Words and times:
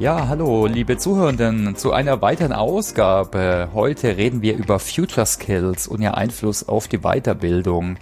Ja, 0.00 0.28
hallo, 0.28 0.64
liebe 0.64 0.96
Zuhörenden, 0.96 1.76
zu 1.76 1.92
einer 1.92 2.22
weiteren 2.22 2.54
Ausgabe. 2.54 3.68
Heute 3.74 4.16
reden 4.16 4.40
wir 4.40 4.56
über 4.56 4.78
Future 4.78 5.26
Skills 5.26 5.86
und 5.86 6.00
ihr 6.00 6.16
Einfluss 6.16 6.66
auf 6.66 6.88
die 6.88 7.00
Weiterbildung. 7.00 7.98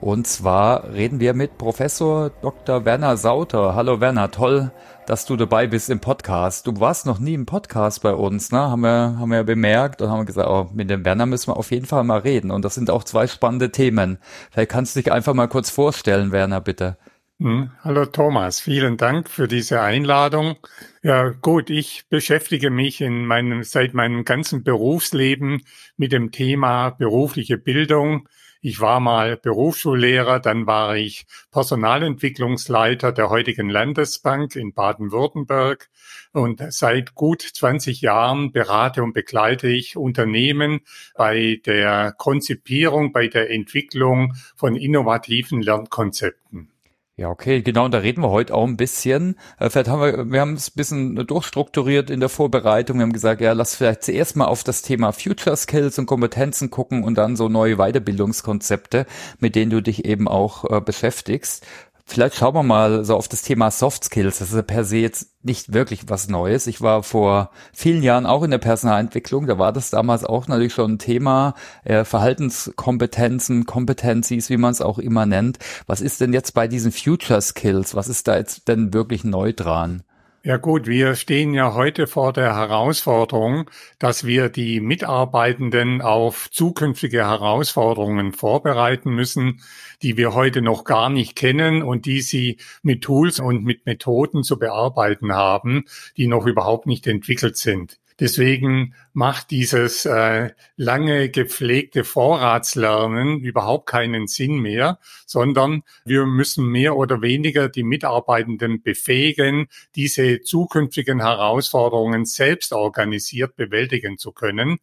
Und 0.00 0.26
zwar 0.26 0.92
reden 0.92 1.20
wir 1.20 1.34
mit 1.34 1.56
Professor 1.56 2.30
Dr. 2.42 2.84
Werner 2.84 3.16
Sauter. 3.16 3.76
Hallo 3.76 4.00
Werner, 4.00 4.32
toll, 4.32 4.72
dass 5.06 5.24
du 5.24 5.36
dabei 5.36 5.68
bist 5.68 5.88
im 5.88 6.00
Podcast. 6.00 6.66
Du 6.66 6.80
warst 6.80 7.06
noch 7.06 7.20
nie 7.20 7.34
im 7.34 7.46
Podcast 7.46 8.02
bei 8.02 8.12
uns, 8.12 8.50
ne? 8.50 8.58
Haben 8.58 8.80
wir, 8.80 9.16
haben 9.16 9.30
wir 9.30 9.44
bemerkt 9.44 10.02
und 10.02 10.10
haben 10.10 10.26
gesagt, 10.26 10.50
oh, 10.50 10.68
mit 10.74 10.90
dem 10.90 11.04
Werner 11.04 11.26
müssen 11.26 11.52
wir 11.52 11.56
auf 11.56 11.70
jeden 11.70 11.86
Fall 11.86 12.02
mal 12.02 12.18
reden. 12.18 12.50
Und 12.50 12.64
das 12.64 12.74
sind 12.74 12.90
auch 12.90 13.04
zwei 13.04 13.28
spannende 13.28 13.70
Themen. 13.70 14.18
Vielleicht 14.50 14.72
kannst 14.72 14.96
du 14.96 15.00
dich 15.00 15.12
einfach 15.12 15.32
mal 15.32 15.46
kurz 15.46 15.70
vorstellen, 15.70 16.32
Werner, 16.32 16.60
bitte. 16.60 16.96
Hm, 17.38 17.70
hallo 17.84 18.06
Thomas, 18.06 18.60
vielen 18.60 18.96
Dank 18.96 19.28
für 19.28 19.46
diese 19.46 19.82
Einladung. 19.82 20.56
Ja 21.02 21.28
gut, 21.28 21.68
ich 21.68 22.04
beschäftige 22.08 22.70
mich 22.70 23.02
in 23.02 23.26
meinem, 23.26 23.62
seit 23.62 23.92
meinem 23.92 24.24
ganzen 24.24 24.64
Berufsleben 24.64 25.62
mit 25.98 26.12
dem 26.12 26.30
Thema 26.32 26.90
berufliche 26.90 27.58
Bildung. 27.58 28.26
Ich 28.62 28.80
war 28.80 29.00
mal 29.00 29.36
Berufsschullehrer, 29.36 30.40
dann 30.40 30.66
war 30.66 30.96
ich 30.96 31.26
Personalentwicklungsleiter 31.50 33.12
der 33.12 33.28
heutigen 33.28 33.68
Landesbank 33.68 34.56
in 34.56 34.72
Baden-Württemberg 34.72 35.90
und 36.32 36.62
seit 36.72 37.14
gut 37.14 37.42
20 37.42 38.00
Jahren 38.00 38.50
berate 38.50 39.02
und 39.02 39.12
begleite 39.12 39.68
ich 39.68 39.98
Unternehmen 39.98 40.80
bei 41.14 41.60
der 41.66 42.14
Konzipierung, 42.16 43.12
bei 43.12 43.28
der 43.28 43.50
Entwicklung 43.50 44.32
von 44.56 44.74
innovativen 44.74 45.60
Lernkonzepten. 45.60 46.72
Ja, 47.18 47.30
okay, 47.30 47.62
genau, 47.62 47.86
und 47.86 47.94
da 47.94 47.98
reden 47.98 48.20
wir 48.20 48.28
heute 48.28 48.54
auch 48.54 48.66
ein 48.66 48.76
bisschen. 48.76 49.38
Äh, 49.58 49.70
vielleicht 49.70 49.88
haben 49.88 50.02
wir, 50.02 50.30
wir 50.30 50.38
haben 50.38 50.52
es 50.52 50.68
ein 50.68 50.74
bisschen 50.76 51.26
durchstrukturiert 51.26 52.10
in 52.10 52.20
der 52.20 52.28
Vorbereitung. 52.28 52.98
Wir 52.98 53.04
haben 53.04 53.14
gesagt, 53.14 53.40
ja, 53.40 53.52
lass 53.54 53.74
vielleicht 53.74 54.02
zuerst 54.02 54.36
mal 54.36 54.44
auf 54.44 54.64
das 54.64 54.82
Thema 54.82 55.12
Future 55.12 55.56
Skills 55.56 55.98
und 55.98 56.04
Kompetenzen 56.04 56.70
gucken 56.70 57.04
und 57.04 57.16
dann 57.16 57.34
so 57.34 57.48
neue 57.48 57.76
Weiterbildungskonzepte, 57.76 59.06
mit 59.40 59.54
denen 59.54 59.70
du 59.70 59.80
dich 59.80 60.04
eben 60.04 60.28
auch 60.28 60.70
äh, 60.70 60.82
beschäftigst. 60.82 61.66
Vielleicht 62.08 62.36
schauen 62.36 62.54
wir 62.54 62.62
mal 62.62 63.04
so 63.04 63.16
auf 63.16 63.26
das 63.26 63.42
Thema 63.42 63.72
Soft 63.72 64.04
Skills. 64.04 64.38
Das 64.38 64.52
ist 64.52 64.66
per 64.68 64.84
se 64.84 64.98
jetzt 64.98 65.42
nicht 65.42 65.72
wirklich 65.72 66.08
was 66.08 66.28
Neues. 66.28 66.68
Ich 66.68 66.80
war 66.80 67.02
vor 67.02 67.50
vielen 67.72 68.00
Jahren 68.04 68.26
auch 68.26 68.44
in 68.44 68.52
der 68.52 68.58
Personalentwicklung. 68.58 69.48
Da 69.48 69.58
war 69.58 69.72
das 69.72 69.90
damals 69.90 70.24
auch 70.24 70.46
natürlich 70.46 70.72
schon 70.72 70.92
ein 70.92 70.98
Thema. 71.00 71.54
Äh, 71.82 72.04
Verhaltenskompetenzen, 72.04 73.66
Kompetencies, 73.66 74.50
wie 74.50 74.56
man 74.56 74.70
es 74.70 74.80
auch 74.80 75.00
immer 75.00 75.26
nennt. 75.26 75.58
Was 75.88 76.00
ist 76.00 76.20
denn 76.20 76.32
jetzt 76.32 76.54
bei 76.54 76.68
diesen 76.68 76.92
Future 76.92 77.42
Skills? 77.42 77.96
Was 77.96 78.06
ist 78.06 78.28
da 78.28 78.36
jetzt 78.36 78.68
denn 78.68 78.94
wirklich 78.94 79.24
neu 79.24 79.52
dran? 79.52 80.04
Ja 80.46 80.58
gut, 80.58 80.86
wir 80.86 81.16
stehen 81.16 81.54
ja 81.54 81.74
heute 81.74 82.06
vor 82.06 82.32
der 82.32 82.54
Herausforderung, 82.54 83.68
dass 83.98 84.24
wir 84.24 84.48
die 84.48 84.78
Mitarbeitenden 84.78 86.00
auf 86.00 86.48
zukünftige 86.52 87.26
Herausforderungen 87.26 88.32
vorbereiten 88.32 89.10
müssen, 89.12 89.60
die 90.02 90.16
wir 90.16 90.34
heute 90.34 90.62
noch 90.62 90.84
gar 90.84 91.10
nicht 91.10 91.34
kennen 91.34 91.82
und 91.82 92.06
die 92.06 92.20
sie 92.20 92.58
mit 92.84 93.02
Tools 93.02 93.40
und 93.40 93.64
mit 93.64 93.86
Methoden 93.86 94.44
zu 94.44 94.56
bearbeiten 94.56 95.32
haben, 95.32 95.86
die 96.16 96.28
noch 96.28 96.46
überhaupt 96.46 96.86
nicht 96.86 97.08
entwickelt 97.08 97.56
sind. 97.56 97.98
Deswegen 98.18 98.94
macht 99.12 99.50
dieses 99.50 100.06
äh, 100.06 100.50
lange 100.76 101.28
gepflegte 101.28 102.02
Vorratslernen 102.02 103.40
überhaupt 103.40 103.86
keinen 103.86 104.26
Sinn 104.26 104.58
mehr, 104.60 104.98
sondern 105.26 105.82
wir 106.06 106.24
müssen 106.24 106.66
mehr 106.66 106.96
oder 106.96 107.20
weniger 107.20 107.68
die 107.68 107.82
Mitarbeitenden 107.82 108.82
befähigen, 108.82 109.68
diese 109.96 110.40
zukünftigen 110.40 111.20
Herausforderungen 111.20 112.24
selbst 112.24 112.72
organisiert 112.72 113.54
bewältigen 113.56 114.16
zu 114.16 114.32
können. 114.32 114.78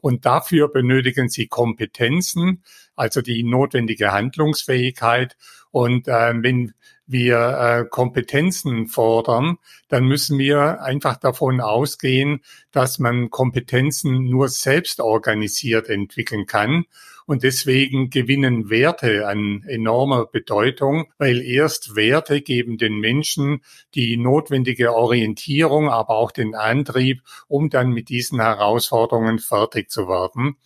Und 0.00 0.24
dafür 0.24 0.68
benötigen 0.68 1.28
sie 1.28 1.48
Kompetenzen, 1.48 2.62
also 2.94 3.20
die 3.20 3.42
notwendige 3.42 4.12
Handlungsfähigkeit. 4.12 5.36
Und 5.70 6.08
äh, 6.08 6.32
wenn 6.42 6.72
wir 7.08 7.38
äh, 7.38 7.84
Kompetenzen 7.88 8.86
fordern, 8.86 9.58
dann 9.88 10.04
müssen 10.04 10.38
wir 10.38 10.82
einfach 10.82 11.16
davon 11.16 11.60
ausgehen, 11.60 12.40
dass 12.70 12.98
man 12.98 13.30
Kompetenzen 13.30 14.24
nur 14.24 14.48
selbst 14.48 15.00
organisiert 15.00 15.88
entwickeln 15.88 16.46
kann. 16.46 16.84
Und 17.26 17.42
deswegen 17.42 18.08
gewinnen 18.08 18.70
Werte 18.70 19.26
an 19.26 19.62
enormer 19.66 20.24
Bedeutung, 20.24 21.12
weil 21.18 21.42
erst 21.42 21.94
Werte 21.94 22.40
geben 22.40 22.78
den 22.78 23.00
Menschen 23.00 23.60
die 23.94 24.16
notwendige 24.16 24.94
Orientierung, 24.94 25.90
aber 25.90 26.16
auch 26.16 26.30
den 26.30 26.54
Antrieb, 26.54 27.22
um 27.46 27.68
dann 27.68 27.90
mit 27.90 28.08
diesen 28.08 28.40
Herausforderungen 28.40 29.40
fertig 29.40 29.90
zu 29.90 30.08
werden. 30.08 30.56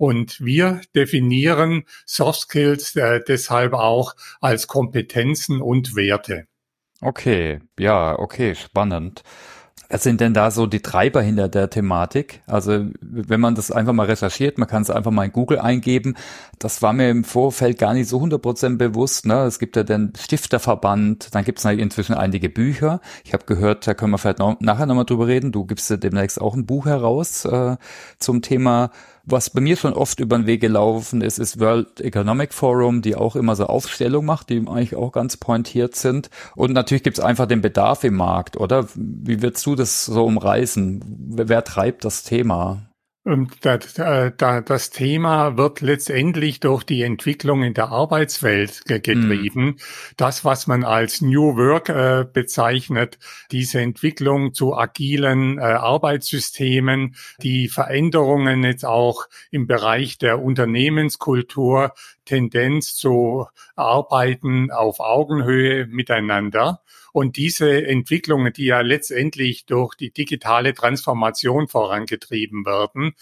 Und 0.00 0.40
wir 0.40 0.80
definieren 0.96 1.84
Soft 2.06 2.40
Skills 2.40 2.96
äh, 2.96 3.20
deshalb 3.28 3.74
auch 3.74 4.16
als 4.40 4.66
Kompetenzen 4.66 5.60
und 5.60 5.94
Werte. 5.94 6.46
Okay, 7.02 7.58
ja, 7.78 8.18
okay, 8.18 8.54
spannend. 8.54 9.22
Was 9.90 10.04
sind 10.04 10.22
denn 10.22 10.32
da 10.32 10.50
so 10.50 10.66
die 10.66 10.80
Treiber 10.80 11.20
hinter 11.20 11.48
der 11.48 11.68
Thematik? 11.68 12.42
Also 12.46 12.86
wenn 13.02 13.40
man 13.40 13.56
das 13.56 13.70
einfach 13.70 13.92
mal 13.92 14.06
recherchiert, 14.06 14.56
man 14.56 14.68
kann 14.68 14.80
es 14.80 14.88
einfach 14.88 15.10
mal 15.10 15.24
in 15.24 15.32
Google 15.32 15.58
eingeben. 15.58 16.16
Das 16.58 16.80
war 16.80 16.94
mir 16.94 17.10
im 17.10 17.24
Vorfeld 17.24 17.78
gar 17.78 17.92
nicht 17.92 18.08
so 18.08 18.22
100% 18.22 18.78
bewusst. 18.78 19.26
Ne? 19.26 19.42
Es 19.42 19.58
gibt 19.58 19.76
ja 19.76 19.82
den 19.82 20.14
Stifterverband, 20.18 21.34
dann 21.34 21.44
gibt 21.44 21.58
es 21.58 21.64
inzwischen 21.66 22.14
einige 22.14 22.48
Bücher. 22.48 23.02
Ich 23.24 23.34
habe 23.34 23.44
gehört, 23.44 23.86
da 23.86 23.92
können 23.92 24.12
wir 24.12 24.18
vielleicht 24.18 24.38
noch, 24.38 24.58
nachher 24.60 24.86
nochmal 24.86 25.04
drüber 25.04 25.26
reden. 25.26 25.52
Du 25.52 25.66
gibst 25.66 25.90
ja 25.90 25.98
demnächst 25.98 26.40
auch 26.40 26.54
ein 26.54 26.64
Buch 26.64 26.86
heraus 26.86 27.44
äh, 27.44 27.76
zum 28.18 28.40
Thema 28.40 28.92
was 29.24 29.50
bei 29.50 29.60
mir 29.60 29.76
schon 29.76 29.92
oft 29.92 30.20
über 30.20 30.36
den 30.36 30.46
Weg 30.46 30.60
gelaufen 30.60 31.20
ist, 31.22 31.38
ist 31.38 31.60
World 31.60 32.00
Economic 32.00 32.52
Forum, 32.52 33.02
die 33.02 33.16
auch 33.16 33.36
immer 33.36 33.56
so 33.56 33.66
Aufstellung 33.66 34.24
macht, 34.24 34.50
die 34.50 34.58
eigentlich 34.58 34.96
auch 34.96 35.12
ganz 35.12 35.36
pointiert 35.36 35.96
sind. 35.96 36.30
Und 36.56 36.72
natürlich 36.72 37.02
gibt 37.02 37.18
es 37.18 37.24
einfach 37.24 37.46
den 37.46 37.60
Bedarf 37.60 38.04
im 38.04 38.14
Markt, 38.14 38.56
oder? 38.56 38.86
Wie 38.94 39.42
würdest 39.42 39.64
du 39.66 39.74
das 39.74 40.06
so 40.06 40.24
umreißen? 40.24 41.36
Wer 41.36 41.64
treibt 41.64 42.04
das 42.04 42.22
Thema? 42.24 42.89
Das, 43.60 43.96
äh, 43.98 44.32
das 44.36 44.90
Thema 44.90 45.56
wird 45.56 45.82
letztendlich 45.82 46.58
durch 46.58 46.82
die 46.82 47.02
Entwicklung 47.02 47.62
in 47.62 47.74
der 47.74 47.90
Arbeitswelt 47.90 48.84
getrieben. 48.86 49.66
Mm. 49.66 49.76
Das, 50.16 50.44
was 50.44 50.66
man 50.66 50.82
als 50.82 51.20
New 51.20 51.56
Work 51.56 51.90
äh, 51.90 52.24
bezeichnet, 52.30 53.18
diese 53.52 53.80
Entwicklung 53.80 54.52
zu 54.52 54.76
agilen 54.76 55.58
äh, 55.58 55.62
Arbeitssystemen, 55.62 57.14
die 57.40 57.68
Veränderungen 57.68 58.64
jetzt 58.64 58.84
auch 58.84 59.26
im 59.52 59.68
Bereich 59.68 60.18
der 60.18 60.42
Unternehmenskultur, 60.42 61.92
Tendenz 62.30 62.94
zu 62.94 63.48
arbeiten 63.74 64.70
auf 64.70 65.00
Augenhöhe 65.00 65.86
miteinander. 65.86 66.80
Und 67.12 67.36
diese 67.36 67.84
Entwicklungen, 67.84 68.52
die 68.52 68.66
ja 68.66 68.82
letztendlich 68.82 69.66
durch 69.66 69.96
die 69.96 70.12
digitale 70.12 70.72
Transformation 70.72 71.66
vorangetrieben 71.66 72.64
werden, 72.64 73.14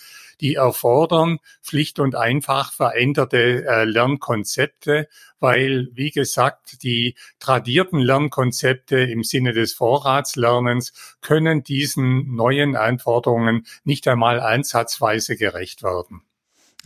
die 0.43 0.57
erfordern 0.57 1.39
schlicht 1.63 2.01
und 2.01 2.17
einfach 2.17 2.71
veränderte 2.75 3.65
äh, 3.65 3.85
Lernkonzepte, 3.85 5.09
weil, 5.41 5.89
wie 5.95 6.11
gesagt, 6.11 6.83
die 6.83 7.15
tradierten 7.39 8.01
Lernkonzepte 8.01 8.99
im 8.99 9.25
Sinne 9.25 9.55
des 9.55 9.73
Vorratslernens 9.73 11.17
können 11.23 11.63
diesen 11.63 12.35
neuen 12.35 12.77
Anforderungen 12.77 13.65
nicht 13.85 14.07
einmal 14.07 14.41
ansatzweise 14.41 15.39
gerecht 15.39 15.83
werden. 15.83 16.28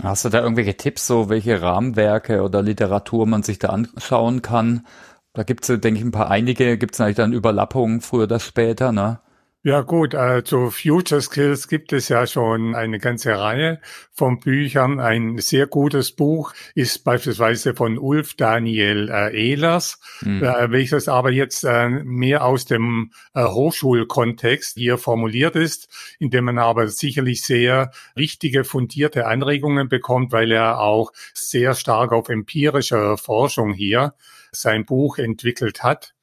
Hast 0.00 0.24
du 0.24 0.28
da 0.30 0.40
irgendwelche 0.40 0.76
Tipps, 0.76 1.06
so 1.06 1.28
welche 1.28 1.60
Rahmenwerke 1.60 2.42
oder 2.42 2.62
Literatur 2.62 3.26
man 3.26 3.42
sich 3.42 3.58
da 3.58 3.68
anschauen 3.68 4.42
kann? 4.42 4.86
Da 5.34 5.42
gibt's, 5.44 5.68
denke 5.68 5.94
ich, 5.98 6.02
ein 6.02 6.12
paar 6.12 6.30
einige, 6.30 6.78
gibt's 6.78 6.98
natürlich 6.98 7.16
dann 7.16 7.32
Überlappungen 7.32 8.00
früher 8.00 8.24
oder 8.24 8.40
später, 8.40 8.92
ne? 8.92 9.20
Ja 9.64 9.82
gut, 9.82 10.16
zu 10.44 10.70
Future 10.70 11.22
Skills 11.22 11.68
gibt 11.68 11.92
es 11.92 12.08
ja 12.08 12.26
schon 12.26 12.74
eine 12.74 12.98
ganze 12.98 13.38
Reihe 13.38 13.80
von 14.10 14.40
Büchern. 14.40 14.98
Ein 14.98 15.38
sehr 15.38 15.68
gutes 15.68 16.10
Buch 16.10 16.52
ist 16.74 17.04
beispielsweise 17.04 17.72
von 17.72 17.96
Ulf 17.96 18.34
Daniel 18.34 19.08
äh, 19.08 19.32
Ehlers, 19.32 20.00
mhm. 20.20 20.42
äh, 20.42 20.72
welches 20.72 21.06
aber 21.06 21.30
jetzt 21.30 21.62
äh, 21.62 21.88
mehr 21.88 22.44
aus 22.44 22.64
dem 22.64 23.12
äh, 23.34 23.44
Hochschulkontext 23.44 24.74
hier 24.74 24.98
formuliert 24.98 25.54
ist, 25.54 26.16
in 26.18 26.30
dem 26.30 26.46
man 26.46 26.58
aber 26.58 26.88
sicherlich 26.88 27.44
sehr 27.44 27.92
wichtige, 28.16 28.64
fundierte 28.64 29.26
Anregungen 29.26 29.88
bekommt, 29.88 30.32
weil 30.32 30.50
er 30.50 30.80
auch 30.80 31.12
sehr 31.34 31.76
stark 31.76 32.10
auf 32.10 32.28
empirischer 32.30 33.16
Forschung 33.16 33.72
hier 33.72 34.14
sein 34.50 34.84
Buch 34.84 35.18
entwickelt 35.18 35.84
hat. 35.84 36.14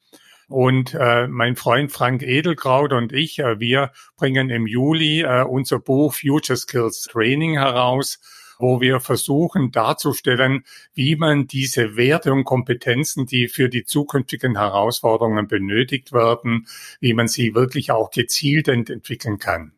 Und 0.50 0.94
äh, 0.94 1.28
mein 1.28 1.54
Freund 1.54 1.92
Frank 1.92 2.22
Edelkraut 2.22 2.92
und 2.92 3.12
ich, 3.12 3.38
äh, 3.38 3.60
wir 3.60 3.92
bringen 4.16 4.50
im 4.50 4.66
Juli 4.66 5.20
äh, 5.20 5.44
unser 5.44 5.78
Buch 5.78 6.12
Future 6.12 6.56
Skills 6.56 7.02
Training 7.02 7.54
heraus. 7.54 8.18
wo 8.62 8.80
wir 8.82 9.00
versuchen 9.00 9.72
darzustellen, 9.72 10.64
wie 10.92 11.16
man 11.16 11.46
diese 11.46 11.96
Werte 11.96 12.30
und 12.30 12.44
Kompetenzen, 12.44 13.24
die 13.24 13.48
für 13.48 13.70
die 13.70 13.84
zukünftigen 13.84 14.58
Herausforderungen 14.58 15.48
benötigt 15.48 16.12
werden, 16.12 16.66
wie 17.00 17.14
man 17.14 17.26
sie 17.26 17.54
wirklich 17.54 17.90
auch 17.90 18.10
gezielt 18.10 18.68
entwickeln 18.68 19.38
kann. 19.38 19.72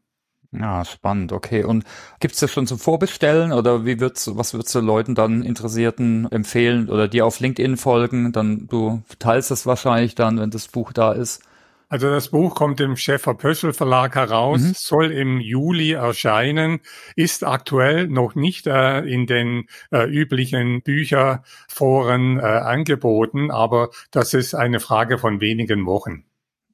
Ja, 0.53 0.85
spannend, 0.85 1.33
okay. 1.33 1.65
Und 1.65 1.85
gibt's 2.21 2.41
das 2.41 2.53
schon 2.53 2.67
zum 2.67 2.79
Vorbestellen 2.79 3.53
oder 3.53 3.87
wie 3.87 4.01
wird's, 4.01 4.31
was 4.37 4.53
würdest 4.53 4.75
du 4.75 4.81
Leuten 4.81 5.15
dann 5.15 5.43
Interessierten 5.43 6.31
empfehlen 6.31 6.91
oder 6.91 7.09
dir 7.09 7.25
auf 7.25 7.41
LinkedIn 7.41 7.79
folgen? 7.79 8.33
Dann 8.33 8.67
du 8.69 9.03
teilst 9.19 9.51
es 9.51 9.65
wahrscheinlich 9.65 10.15
dann, 10.15 10.39
wenn 10.39 10.51
das 10.51 10.69
Buch 10.69 10.93
da 10.93 11.13
ist. 11.13 11.43
Also 11.89 12.09
das 12.09 12.29
Buch 12.29 12.55
kommt 12.55 12.81
im 12.81 12.97
Schäfer 12.97 13.35
Pöschel 13.35 13.75
Verlag 13.75 14.15
heraus, 14.15 14.61
mhm. 14.61 14.73
soll 14.75 15.11
im 15.13 15.41
Juli 15.41 15.93
erscheinen, 15.93 16.81
ist 17.17 17.45
aktuell 17.45 18.09
noch 18.09 18.35
nicht 18.35 18.67
äh, 18.67 19.01
in 19.01 19.27
den 19.27 19.67
äh, 19.91 20.07
üblichen 20.07 20.81
Bücherforen 20.83 22.39
äh, 22.39 22.43
angeboten, 22.43 23.51
aber 23.51 23.91
das 24.11 24.33
ist 24.33 24.55
eine 24.55 24.81
Frage 24.81 25.19
von 25.19 25.43
wenigen 25.43 25.85
Wochen. 25.85 26.25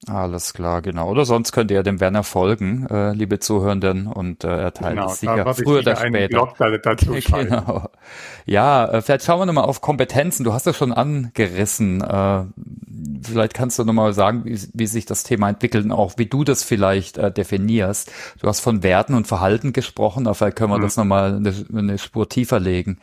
Alles 0.07 0.55
klar, 0.55 0.81
genau. 0.81 1.11
Oder 1.11 1.25
sonst 1.25 1.53
könnt 1.53 1.71
ihr 1.71 1.83
dem 1.83 2.01
Werner 2.01 2.23
folgen, 2.23 2.87
äh, 2.87 3.13
liebe 3.13 3.41
Zuhörenden, 3.41 4.07
und 4.07 4.45
äh, 4.45 4.49
er 4.49 4.73
teilt 4.73 4.95
genau, 4.95 5.11
es 5.11 5.21
sicher 5.21 5.55
früher 5.55 5.81
oder 5.81 5.97
später. 5.97 6.55
dazu 6.83 7.13
genau. 7.33 7.89
Ja, 8.47 8.87
äh, 8.87 9.03
vielleicht 9.03 9.25
schauen 9.25 9.41
wir 9.41 9.47
nochmal 9.47 9.65
auf 9.65 9.81
Kompetenzen. 9.81 10.45
Du 10.45 10.53
hast 10.53 10.67
das 10.67 10.77
schon 10.77 10.93
angerissen. 10.93 12.01
Äh, 12.01 12.45
vielleicht 13.23 13.55
kannst 13.55 13.79
du 13.79 13.85
nochmal 13.85 14.13
sagen, 14.13 14.45
wie, 14.45 14.59
wie 14.73 14.87
sich 14.87 15.05
das 15.05 15.25
Thema 15.25 15.49
entwickelt 15.49 15.85
und 15.85 15.93
auch 15.93 16.13
wie 16.17 16.27
du 16.27 16.45
das 16.45 16.63
vielleicht 16.63 17.19
äh, 17.19 17.33
definierst. 17.33 18.13
Du 18.41 18.47
hast 18.47 18.61
von 18.61 18.85
Werten 18.85 19.15
und 19.15 19.27
Verhalten 19.27 19.73
gesprochen, 19.73 20.27
aber 20.27 20.35
vielleicht 20.37 20.57
können 20.57 20.71
wir 20.71 20.79
mhm. 20.79 20.83
das 20.83 20.97
nochmal 20.97 21.35
eine, 21.35 21.53
eine 21.75 21.99
Spur 21.99 22.29
tiefer 22.29 22.61
legen. 22.61 22.99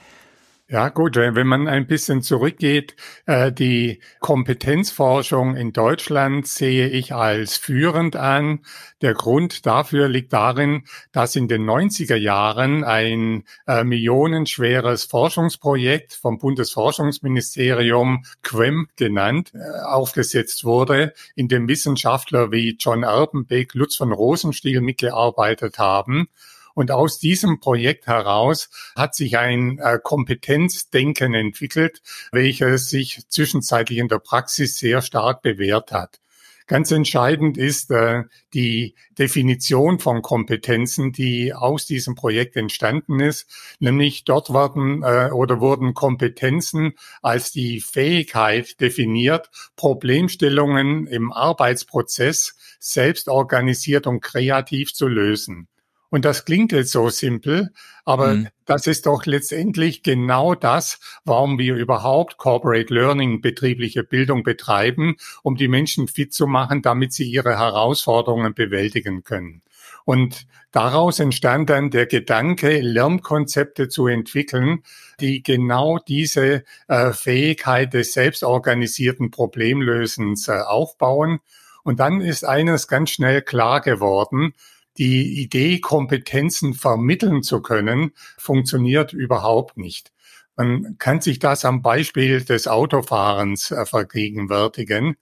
Ja, 0.67 0.89
gut, 0.89 1.15
wenn 1.15 1.45
man 1.45 1.67
ein 1.67 1.85
bisschen 1.85 2.23
zurückgeht, 2.23 2.95
äh, 3.27 3.51
die 3.51 4.01
Kompetenzforschung 4.19 5.55
in 5.55 5.73
Deutschland 5.73 6.47
sehe 6.47 6.87
ich 6.89 7.13
als 7.13 7.55
führend 7.55 8.15
an. 8.15 8.61
Der 9.03 9.13
Grund 9.13 9.67
dafür 9.67 10.07
liegt 10.07 10.33
darin, 10.33 10.85
dass 11.11 11.35
in 11.35 11.47
den 11.47 11.69
90er 11.69 12.15
Jahren 12.15 12.83
ein 12.83 13.43
äh, 13.67 13.83
millionenschweres 13.83 15.03
Forschungsprojekt 15.03 16.13
vom 16.13 16.39
Bundesforschungsministerium 16.39 18.25
QUEM 18.41 18.87
genannt 18.95 19.51
äh, 19.53 19.83
aufgesetzt 19.85 20.63
wurde, 20.63 21.13
in 21.35 21.47
dem 21.47 21.67
Wissenschaftler 21.67 22.51
wie 22.51 22.75
John 22.79 23.03
Erpenbeck, 23.03 23.75
Lutz 23.75 23.97
von 23.97 24.11
Rosenstiel 24.11 24.81
mitgearbeitet 24.81 25.77
haben. 25.77 26.27
Und 26.75 26.91
aus 26.91 27.19
diesem 27.19 27.59
Projekt 27.59 28.05
heraus 28.05 28.69
hat 28.95 29.15
sich 29.15 29.37
ein 29.37 29.79
äh, 29.79 29.97
Kompetenzdenken 30.03 31.33
entwickelt, 31.33 32.01
welches 32.31 32.89
sich 32.89 33.27
zwischenzeitlich 33.29 33.97
in 33.97 34.09
der 34.09 34.19
Praxis 34.19 34.77
sehr 34.77 35.01
stark 35.01 35.41
bewährt 35.41 35.91
hat. 35.91 36.19
Ganz 36.67 36.89
entscheidend 36.89 37.57
ist 37.57 37.91
äh, 37.91 38.23
die 38.53 38.95
Definition 39.19 39.99
von 39.99 40.23
Kompetenzen, 40.23 41.11
die 41.11 41.53
aus 41.53 41.85
diesem 41.85 42.15
Projekt 42.15 42.55
entstanden 42.55 43.19
ist. 43.19 43.47
Nämlich 43.79 44.25
dort 44.25 44.51
werden 44.51 45.03
äh, 45.03 45.29
oder 45.31 45.61
wurden 45.61 45.93
Kompetenzen 45.93 46.93
als 47.21 47.51
die 47.51 47.81
Fähigkeit 47.81 48.81
definiert, 48.81 49.51
Problemstellungen 49.75 51.05
im 51.05 51.31
Arbeitsprozess 51.31 52.55
selbst 52.79 53.29
organisiert 53.29 54.07
und 54.07 54.21
kreativ 54.21 54.93
zu 54.93 55.07
lösen. 55.07 55.67
Und 56.15 56.23
das 56.23 56.45
klingt 56.45 56.71
jetzt 56.71 56.93
so 56.93 57.09
simpel, 57.09 57.73
aber 58.05 58.35
mhm. 58.35 58.47
das 58.63 58.87
ist 58.87 59.05
doch 59.05 59.25
letztendlich 59.25 60.01
genau 60.01 60.55
das, 60.55 61.01
warum 61.25 61.59
wir 61.59 61.75
überhaupt 61.75 62.37
Corporate 62.37 62.93
Learning, 62.93 63.41
betriebliche 63.41 64.05
Bildung 64.05 64.43
betreiben, 64.43 65.17
um 65.43 65.57
die 65.57 65.67
Menschen 65.67 66.07
fit 66.07 66.33
zu 66.33 66.47
machen, 66.47 66.81
damit 66.81 67.11
sie 67.11 67.29
ihre 67.29 67.59
Herausforderungen 67.59 68.53
bewältigen 68.53 69.25
können. 69.25 69.61
Und 70.05 70.47
daraus 70.71 71.19
entstand 71.19 71.69
dann 71.69 71.89
der 71.89 72.05
Gedanke, 72.05 72.79
Lernkonzepte 72.79 73.89
zu 73.89 74.07
entwickeln, 74.07 74.83
die 75.19 75.43
genau 75.43 75.99
diese 75.99 76.63
äh, 76.87 77.11
Fähigkeit 77.11 77.93
des 77.93 78.13
selbstorganisierten 78.13 79.31
Problemlösens 79.31 80.47
äh, 80.47 80.61
aufbauen. 80.61 81.39
Und 81.83 81.99
dann 81.99 82.21
ist 82.21 82.45
eines 82.45 82.87
ganz 82.87 83.09
schnell 83.09 83.41
klar 83.41 83.81
geworden, 83.81 84.53
die 84.97 85.41
Idee, 85.41 85.79
Kompetenzen 85.79 86.73
vermitteln 86.73 87.43
zu 87.43 87.61
können, 87.61 88.11
funktioniert 88.37 89.13
überhaupt 89.13 89.77
nicht. 89.77 90.11
Man 90.55 90.97
kann 90.97 91.19
sich 91.19 91.39
das 91.39 91.65
am 91.65 91.81
Beispiel 91.81 92.43
des 92.43 92.67
Autofahrens 92.67 93.71
äh, 93.71 93.85
vergegenwärtigen 93.85 95.17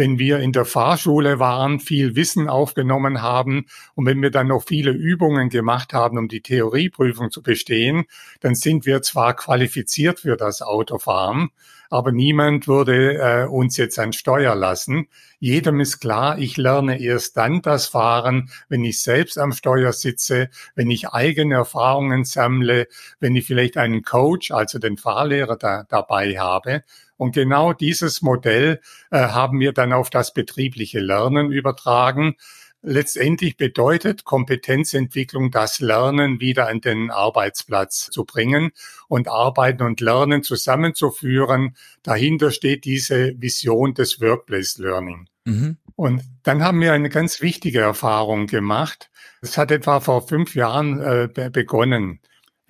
wenn 0.00 0.18
wir 0.18 0.38
in 0.38 0.52
der 0.52 0.64
Fahrschule 0.64 1.40
waren, 1.40 1.78
viel 1.78 2.16
Wissen 2.16 2.48
aufgenommen 2.48 3.20
haben 3.20 3.66
und 3.94 4.06
wenn 4.06 4.22
wir 4.22 4.30
dann 4.30 4.48
noch 4.48 4.64
viele 4.66 4.92
Übungen 4.92 5.50
gemacht 5.50 5.92
haben, 5.92 6.16
um 6.16 6.26
die 6.26 6.40
Theorieprüfung 6.40 7.30
zu 7.30 7.42
bestehen, 7.42 8.06
dann 8.40 8.54
sind 8.54 8.86
wir 8.86 9.02
zwar 9.02 9.36
qualifiziert 9.36 10.20
für 10.20 10.38
das 10.38 10.62
Autofahren, 10.62 11.50
aber 11.90 12.12
niemand 12.12 12.66
würde 12.66 13.18
äh, 13.18 13.46
uns 13.46 13.76
jetzt 13.76 13.98
an 13.98 14.14
Steuer 14.14 14.54
lassen. 14.54 15.08
Jedem 15.38 15.80
ist 15.80 16.00
klar, 16.00 16.38
ich 16.38 16.56
lerne 16.56 16.98
erst 16.98 17.36
dann 17.36 17.60
das 17.60 17.86
Fahren, 17.86 18.48
wenn 18.70 18.82
ich 18.84 19.02
selbst 19.02 19.36
am 19.36 19.52
Steuer 19.52 19.92
sitze, 19.92 20.48
wenn 20.74 20.90
ich 20.90 21.10
eigene 21.10 21.56
Erfahrungen 21.56 22.24
sammle, 22.24 22.86
wenn 23.18 23.36
ich 23.36 23.46
vielleicht 23.46 23.76
einen 23.76 24.02
Coach, 24.02 24.50
also 24.50 24.78
den 24.78 24.96
Fahrlehrer 24.96 25.58
da, 25.58 25.84
dabei 25.90 26.38
habe. 26.38 26.84
Und 27.20 27.32
genau 27.32 27.74
dieses 27.74 28.22
Modell 28.22 28.80
äh, 29.10 29.18
haben 29.18 29.60
wir 29.60 29.74
dann 29.74 29.92
auf 29.92 30.08
das 30.08 30.32
betriebliche 30.32 31.00
Lernen 31.00 31.52
übertragen. 31.52 32.36
Letztendlich 32.80 33.58
bedeutet 33.58 34.24
Kompetenzentwicklung 34.24 35.50
das 35.50 35.80
Lernen 35.80 36.40
wieder 36.40 36.68
an 36.68 36.80
den 36.80 37.10
Arbeitsplatz 37.10 38.08
zu 38.10 38.24
bringen 38.24 38.70
und 39.06 39.28
Arbeiten 39.28 39.82
und 39.82 40.00
Lernen 40.00 40.42
zusammenzuführen. 40.42 41.76
Dahinter 42.02 42.52
steht 42.52 42.86
diese 42.86 43.34
Vision 43.38 43.92
des 43.92 44.22
Workplace 44.22 44.78
Learning. 44.78 45.28
Mhm. 45.44 45.76
Und 45.96 46.22
dann 46.42 46.62
haben 46.62 46.80
wir 46.80 46.94
eine 46.94 47.10
ganz 47.10 47.42
wichtige 47.42 47.80
Erfahrung 47.80 48.46
gemacht. 48.46 49.10
Es 49.42 49.58
hat 49.58 49.70
etwa 49.70 50.00
vor 50.00 50.26
fünf 50.26 50.54
Jahren 50.54 51.02
äh, 51.02 51.50
begonnen. 51.52 52.20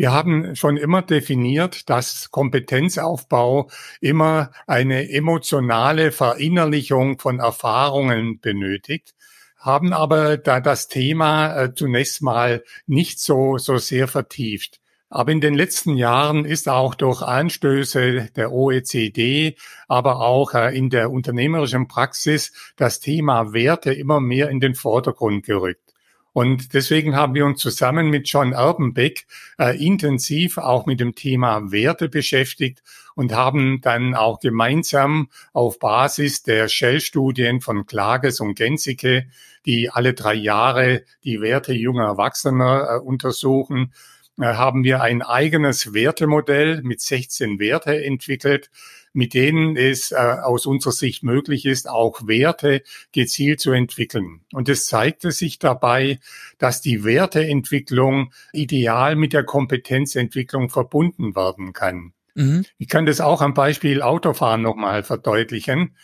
Wir 0.01 0.13
haben 0.13 0.57
schon 0.57 0.79
immer 0.79 1.03
definiert, 1.03 1.91
dass 1.91 2.31
Kompetenzaufbau 2.31 3.69
immer 4.01 4.51
eine 4.67 5.11
emotionale 5.11 6.11
Verinnerlichung 6.11 7.19
von 7.19 7.39
Erfahrungen 7.39 8.41
benötigt 8.41 9.15
haben 9.59 9.93
aber 9.93 10.39
da 10.39 10.61
das 10.61 10.89
Thema 10.89 11.55
äh, 11.55 11.75
zunächst 11.75 12.23
mal 12.23 12.65
nicht 12.87 13.21
so, 13.21 13.59
so 13.59 13.77
sehr 13.77 14.09
vertieft. 14.09 14.81
Aber 15.11 15.33
in 15.33 15.43
den 15.43 15.53
letzten 15.53 15.99
Jahren 15.99 16.47
ist 16.47 16.71
auch 16.71 16.95
durch 16.95 17.21
Anstöße 17.21 18.31
der 18.35 18.53
OECD, 18.53 19.55
aber 19.87 20.23
auch 20.23 20.55
äh, 20.55 20.75
in 20.75 20.89
der 20.89 21.11
unternehmerischen 21.11 21.89
Praxis 21.89 22.55
das 22.77 23.01
Thema 23.01 23.53
Werte 23.53 23.93
immer 23.93 24.21
mehr 24.21 24.49
in 24.49 24.61
den 24.61 24.75
Vordergrund 24.75 25.45
gerückt. 25.45 25.90
Und 26.33 26.75
deswegen 26.75 27.17
haben 27.17 27.35
wir 27.35 27.45
uns 27.45 27.61
zusammen 27.61 28.09
mit 28.09 28.29
John 28.29 28.53
Erbenbeck 28.53 29.27
äh, 29.59 29.77
intensiv 29.85 30.59
auch 30.59 30.87
mit 30.87 31.01
dem 31.01 31.15
Thema 31.15 31.73
Werte 31.73 32.09
beschäftigt 32.09 32.83
und 33.17 33.33
haben 33.33 33.81
dann 33.81 34.15
auch 34.15 34.39
gemeinsam 34.39 35.29
auf 35.53 35.79
Basis 35.79 36.43
der 36.43 36.69
Shell-Studien 36.69 37.61
von 37.61 37.87
Klages 37.87 38.41
und 38.41 38.55
Gensike, 38.55 39.27
die 39.67 39.91
alle 39.91 40.15
drei 40.15 40.35
Jahre 40.35 41.05
die 41.25 41.41
Werte 41.41 41.73
junger 41.73 42.07
Erwachsener 42.07 42.89
äh, 42.91 42.99
untersuchen, 43.01 43.93
äh, 44.39 44.45
haben 44.45 44.85
wir 44.85 45.03
ein 45.03 45.23
eigenes 45.23 45.93
Wertemodell 45.93 46.83
mit 46.83 47.01
16 47.01 47.59
Werte 47.59 48.05
entwickelt, 48.05 48.71
mit 49.13 49.35
denen 49.35 49.77
es 49.77 50.13
äh, 50.13 50.17
aus 50.17 50.67
unserer 50.67 50.93
Sicht 50.93 51.23
möglich 51.23 51.67
ist, 51.67 51.89
auch 51.89 52.27
Werte 52.27 52.83
gezielt 53.13 53.61
zu 53.61 53.73
entwickeln. 53.73 54.41
Und 54.53 54.69
es 54.69 54.87
zeigte 54.87 55.33
sich 55.33 55.59
dabei, 55.59 56.21
dass 56.59 56.81
die 56.81 57.05
Werteentwicklung 57.05 58.33
ideal 58.53 59.17
mit 59.17 59.33
der 59.33 59.45
Kompetenzentwicklung 59.45 60.71
verbunden 60.71 61.35
werden 61.35 61.73
kann. 61.73 62.13
Mhm. 62.35 62.65
Ich 62.79 62.89
kann 62.89 63.07
das 63.07 63.21
auch 63.21 63.41
am 63.41 63.55
Beispiel 63.55 64.03
Autofahren 64.03 64.63
nochmal 64.63 65.03
verdeutlichen. 65.03 65.95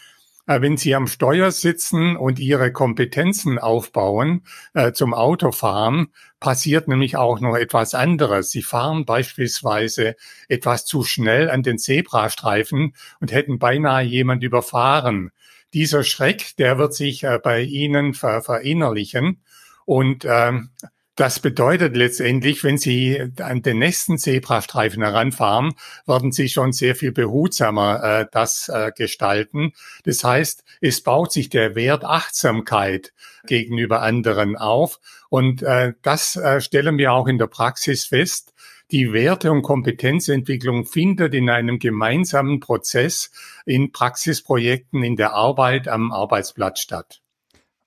Äh, 0.47 0.61
wenn 0.61 0.77
Sie 0.77 0.95
am 0.95 1.07
Steuer 1.07 1.51
sitzen 1.51 2.17
und 2.17 2.39
Ihre 2.39 2.73
Kompetenzen 2.73 3.59
aufbauen 3.59 4.43
äh, 4.75 4.93
zum 4.93 5.13
Autofahren, 5.13 6.09
passiert 6.41 6.89
nämlich 6.89 7.17
auch 7.17 7.41
noch 7.41 7.57
etwas 7.57 7.95
anderes. 7.95 8.51
Sie 8.51 8.63
fahren 8.63 9.05
beispielsweise 9.05 10.15
etwas 10.49 10.85
zu 10.85 11.03
schnell 11.03 11.51
an 11.51 11.63
den 11.63 11.79
Zebrastreifen 11.79 12.95
und 13.21 13.33
hätten 13.33 13.59
beinahe 13.59 14.05
jemand 14.05 14.43
überfahren. 14.43 15.31
Dieser 15.75 16.05
Schreck, 16.05 16.57
der 16.59 16.79
wird 16.79 16.95
sich 16.95 17.25
äh, 17.25 17.39
bei 17.43 17.63
Ihnen 17.63 18.15
ver 18.15 18.41
verinnerlichen 18.41 19.43
und 19.85 20.25
ähm, 20.29 20.71
Das 21.17 21.41
bedeutet 21.41 21.97
letztendlich, 21.97 22.63
wenn 22.63 22.77
Sie 22.77 23.33
an 23.41 23.63
den 23.63 23.79
nächsten 23.79 24.19
Zebrastreifen 24.19 25.03
heranfahren, 25.03 25.73
werden 26.07 26.31
Sie 26.31 26.51
schon 26.51 26.73
sehr 26.73 26.95
viel 26.95 27.11
behutsamer 27.11 28.05
äh, 28.05 28.27
das 28.31 28.69
äh, 28.69 28.93
gestalten. 28.95 29.73
Das 30.05 30.23
heißt, 30.23 30.63
es 30.83 31.03
baut 31.03 31.33
sich 31.33 31.49
der 31.49 31.75
Wert 31.75 32.05
Achtsamkeit 32.05 33.15
gegenüber 33.47 34.03
anderen 34.03 34.57
auf. 34.57 35.01
Und 35.31 35.63
äh, 35.63 35.95
das 36.03 36.37
äh, 36.37 36.61
stellen 36.61 36.99
wir 36.99 37.15
auch 37.15 37.29
in 37.29 37.39
der 37.39 37.47
Praxis 37.47 38.05
fest. 38.05 38.53
Die 38.91 39.15
Werte- 39.15 39.51
und 39.51 39.63
Kompetenzentwicklung 39.63 40.85
findet 40.85 41.33
in 41.33 41.49
einem 41.49 41.79
gemeinsamen 41.79 42.61
Prozess 42.61 43.31
in 43.65 43.91
Praxisprojekten 43.91 45.03
in 45.03 45.17
der 45.17 45.33
Arbeit 45.33 45.89
am 45.89 46.13
Arbeitsplatz 46.13 46.81
statt. 46.81 47.23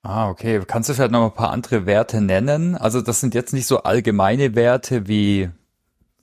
Ah, 0.04 0.30
okay. 0.30 0.62
Kannst 0.66 0.90
du 0.90 0.94
vielleicht 0.94 1.12
noch 1.12 1.26
ein 1.26 1.34
paar 1.34 1.52
andere 1.52 1.86
Werte 1.86 2.22
nennen? 2.22 2.76
Also 2.76 3.02
das 3.02 3.20
sind 3.20 3.34
jetzt 3.36 3.54
nicht 3.54 3.68
so 3.68 3.84
allgemeine 3.84 4.56
Werte 4.56 5.08
wie 5.08 5.50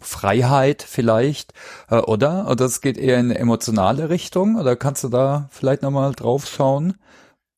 Freiheit 0.00 0.82
vielleicht, 0.82 1.52
äh, 1.90 1.96
oder? 1.98 2.48
Oder 2.50 2.64
es 2.66 2.80
geht 2.80 2.96
eher 2.98 3.18
in 3.18 3.26
eine 3.30 3.38
emotionale 3.38 4.08
Richtung? 4.08 4.56
Oder 4.56 4.76
kannst 4.76 5.04
du 5.04 5.08
da 5.08 5.48
vielleicht 5.50 5.82
nochmal 5.82 6.12
drauf 6.12 6.46
schauen? 6.46 6.94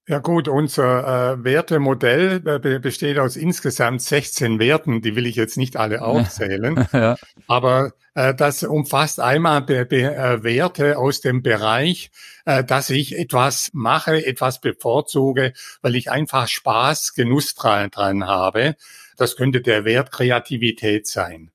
Ja 0.09 0.21
gut, 0.21 0.49
unser 0.49 1.35
äh, 1.35 1.45
Wertemodell 1.45 2.43
äh, 2.47 2.79
besteht 2.79 3.19
aus 3.19 3.37
insgesamt 3.37 4.01
16 4.01 4.59
Werten, 4.59 5.03
die 5.03 5.15
will 5.17 5.27
ich 5.27 5.37
jetzt 5.37 5.59
nicht 5.59 5.77
alle 5.77 6.01
aufzählen, 6.01 6.89
ja. 6.95 7.17
aber 7.47 7.93
äh, 8.15 8.35
das 8.35 8.63
umfasst 8.63 9.21
einmal 9.21 9.61
Be 9.61 9.85
Be 9.85 10.17
äh, 10.17 10.43
Werte 10.43 10.97
aus 10.97 11.21
dem 11.21 11.43
Bereich, 11.43 12.11
äh, 12.47 12.65
dass 12.65 12.89
ich 12.89 13.19
etwas 13.19 13.69
mache, 13.75 14.25
etwas 14.25 14.63
bevorzuge, 14.63 15.53
weil 15.83 15.95
ich 15.95 16.11
einfach 16.11 16.49
Spaß, 16.49 17.13
Genuss 17.13 17.55
dran, 17.55 17.91
dran 17.91 18.27
habe. 18.27 18.77
Das 19.19 19.37
könnte 19.37 19.61
der 19.61 19.85
Wert 19.85 20.11
Kreativität 20.11 21.07
sein. 21.07 21.51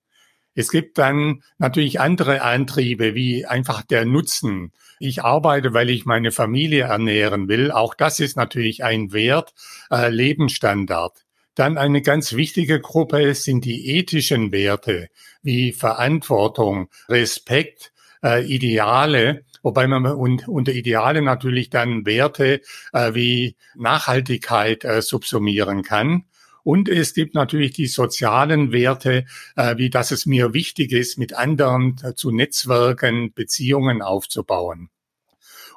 Es 0.54 0.70
gibt 0.70 1.00
dann 1.00 1.42
natürlich 1.58 2.00
andere 2.00 2.44
Antriebe, 2.44 3.16
wie 3.16 3.48
einfach 3.48 3.82
der 3.82 4.06
Nutzen 4.06 4.72
ich 5.00 5.24
arbeite, 5.24 5.74
weil 5.74 5.90
ich 5.90 6.06
meine 6.06 6.32
Familie 6.32 6.84
ernähren 6.84 7.48
will. 7.48 7.72
Auch 7.72 7.94
das 7.94 8.20
ist 8.20 8.38
natürlich 8.38 8.84
ein 8.84 9.14
Wert, 9.14 9.54
äh, 9.92 10.10
Lebensstandard. 10.10 11.24
Dann 11.56 11.78
eine 11.78 12.02
ganz 12.02 12.34
wichtige 12.34 12.80
Gruppe 12.80 13.36
sind 13.36 13.66
die 13.66 13.98
ethischen 13.98 14.52
Werte 14.52 15.10
wie 15.44 15.72
Verantwortung, 15.72 16.90
Respekt, 17.10 17.94
äh, 18.24 18.44
Ideale, 18.44 19.46
wobei 19.62 19.88
man 19.88 20.06
und, 20.06 20.48
unter 20.48 20.74
Ideale 20.74 21.22
natürlich 21.22 21.70
dann 21.70 22.06
Werte 22.06 22.62
äh, 22.92 23.14
wie 23.14 23.56
Nachhaltigkeit 23.76 24.84
äh, 24.84 25.02
subsumieren 25.02 25.84
kann. 25.84 26.26
Und 26.64 26.88
es 26.88 27.14
gibt 27.14 27.36
natürlich 27.36 27.74
die 27.74 27.88
sozialen 27.88 28.72
Werte, 28.72 29.26
äh, 29.56 29.78
wie 29.78 29.90
dass 29.90 30.12
es 30.12 30.26
mir 30.26 30.54
wichtig 30.54 30.92
ist, 30.92 31.18
mit 31.18 31.34
anderen 31.34 31.96
äh, 32.04 32.16
zu 32.16 32.32
Netzwerken, 32.32 33.34
Beziehungen 33.34 34.02
aufzubauen. 34.02 34.90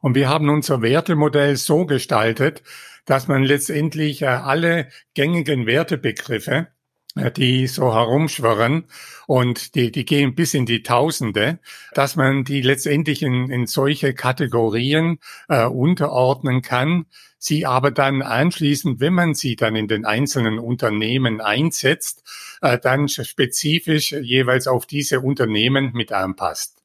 Und 0.00 0.14
wir 0.14 0.28
haben 0.28 0.48
unser 0.48 0.82
Wertemodell 0.82 1.56
so 1.56 1.86
gestaltet, 1.86 2.62
dass 3.04 3.28
man 3.28 3.42
letztendlich 3.42 4.22
äh, 4.22 4.26
alle 4.26 4.88
gängigen 5.14 5.66
Wertebegriffe, 5.66 6.68
die 7.16 7.66
so 7.66 7.94
herumschwirren 7.94 8.84
und 9.26 9.74
die, 9.74 9.90
die 9.90 10.04
gehen 10.04 10.34
bis 10.34 10.54
in 10.54 10.66
die 10.66 10.82
Tausende, 10.82 11.58
dass 11.94 12.16
man 12.16 12.44
die 12.44 12.60
letztendlich 12.60 13.22
in, 13.22 13.50
in 13.50 13.66
solche 13.66 14.14
Kategorien 14.14 15.18
äh, 15.48 15.64
unterordnen 15.64 16.62
kann, 16.62 17.06
sie 17.38 17.66
aber 17.66 17.90
dann 17.90 18.22
anschließend, 18.22 19.00
wenn 19.00 19.14
man 19.14 19.34
sie 19.34 19.56
dann 19.56 19.76
in 19.76 19.88
den 19.88 20.04
einzelnen 20.04 20.58
Unternehmen 20.58 21.40
einsetzt, 21.40 22.22
äh, 22.60 22.78
dann 22.78 23.08
spezifisch 23.08 24.12
jeweils 24.12 24.66
auf 24.66 24.86
diese 24.86 25.20
Unternehmen 25.20 25.92
mit 25.92 26.12
anpasst. 26.12 26.75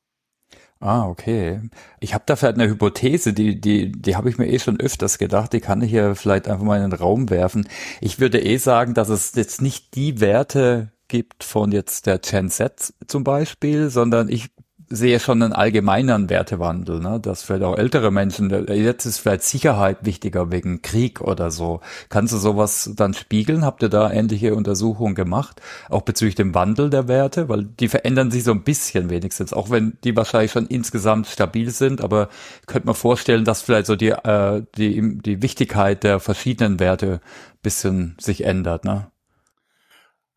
Ah, 0.84 1.06
okay. 1.08 1.62
Ich 2.00 2.16
habe 2.16 2.24
da 2.26 2.36
vielleicht 2.36 2.56
eine 2.56 2.68
Hypothese, 2.68 3.34
die, 3.34 3.62
die, 3.62 3.92
die 3.92 4.16
habe 4.16 4.30
ich 4.32 4.40
mir 4.40 4.48
eh 4.48 4.58
schon 4.58 4.80
öfters 4.80 5.20
gedacht, 5.20 5.54
die 5.54 5.60
kann 5.60 5.82
ich 5.84 5.92
hier 5.92 6.16
vielleicht 6.16 6.48
einfach 6.48 6.64
mal 6.66 6.78
in 6.78 6.90
den 6.90 7.00
Raum 7.00 7.30
werfen. 7.30 7.68
Ich 8.00 8.20
würde 8.20 8.42
eh 8.44 8.58
sagen, 8.58 8.96
dass 8.96 9.10
es 9.10 9.36
jetzt 9.36 9.62
nicht 9.62 9.94
die 9.94 10.20
Werte 10.20 10.92
gibt 11.08 11.44
von 11.44 11.72
jetzt 11.72 12.08
der 12.08 12.18
Gen 12.18 12.50
Z 12.50 12.94
zum 13.06 13.24
Beispiel, 13.24 13.92
sondern 13.92 14.28
ich 14.28 14.50
sehe 14.92 15.20
schon 15.20 15.42
einen 15.42 15.54
allgemeineren 15.54 16.30
Wertewandel, 16.30 17.00
ne? 17.00 17.20
dass 17.20 17.44
vielleicht 17.44 17.64
auch 17.64 17.78
ältere 17.78 18.12
Menschen, 18.12 18.50
jetzt 18.68 19.06
ist 19.06 19.20
vielleicht 19.20 19.44
Sicherheit 19.44 20.00
wichtiger 20.02 20.52
wegen 20.52 20.82
Krieg 20.82 21.22
oder 21.22 21.50
so. 21.50 21.80
Kannst 22.10 22.34
du 22.34 22.38
sowas 22.38 22.92
dann 22.96 23.14
spiegeln? 23.14 23.66
Habt 23.66 23.82
ihr 23.84 23.90
da 23.90 24.12
ähnliche 24.12 24.54
Untersuchungen 24.56 25.16
gemacht? 25.16 25.62
Auch 25.90 26.02
bezüglich 26.02 26.36
dem 26.36 26.54
Wandel 26.54 26.90
der 26.90 27.08
Werte? 27.08 27.50
Weil 27.50 27.64
die 27.64 27.88
verändern 27.88 28.32
sich 28.32 28.44
so 28.44 28.52
ein 28.52 28.64
bisschen 28.64 29.10
wenigstens, 29.10 29.54
auch 29.54 29.70
wenn 29.70 29.98
die 30.04 30.16
wahrscheinlich 30.16 30.52
schon 30.52 30.68
insgesamt 30.68 31.28
stabil 31.28 31.70
sind, 31.72 32.02
aber 32.02 32.30
könnte 32.68 32.88
man 32.88 32.96
vorstellen, 32.96 33.46
dass 33.46 33.62
vielleicht 33.62 33.88
so 33.88 33.96
die, 33.96 34.10
äh, 34.10 34.64
die, 34.78 35.20
die 35.20 35.42
Wichtigkeit 35.42 36.04
der 36.04 36.20
verschiedenen 36.20 36.80
Werte 36.80 37.22
bisschen 37.62 38.16
sich 38.20 38.44
ändert, 38.44 38.86
ne? 38.86 39.11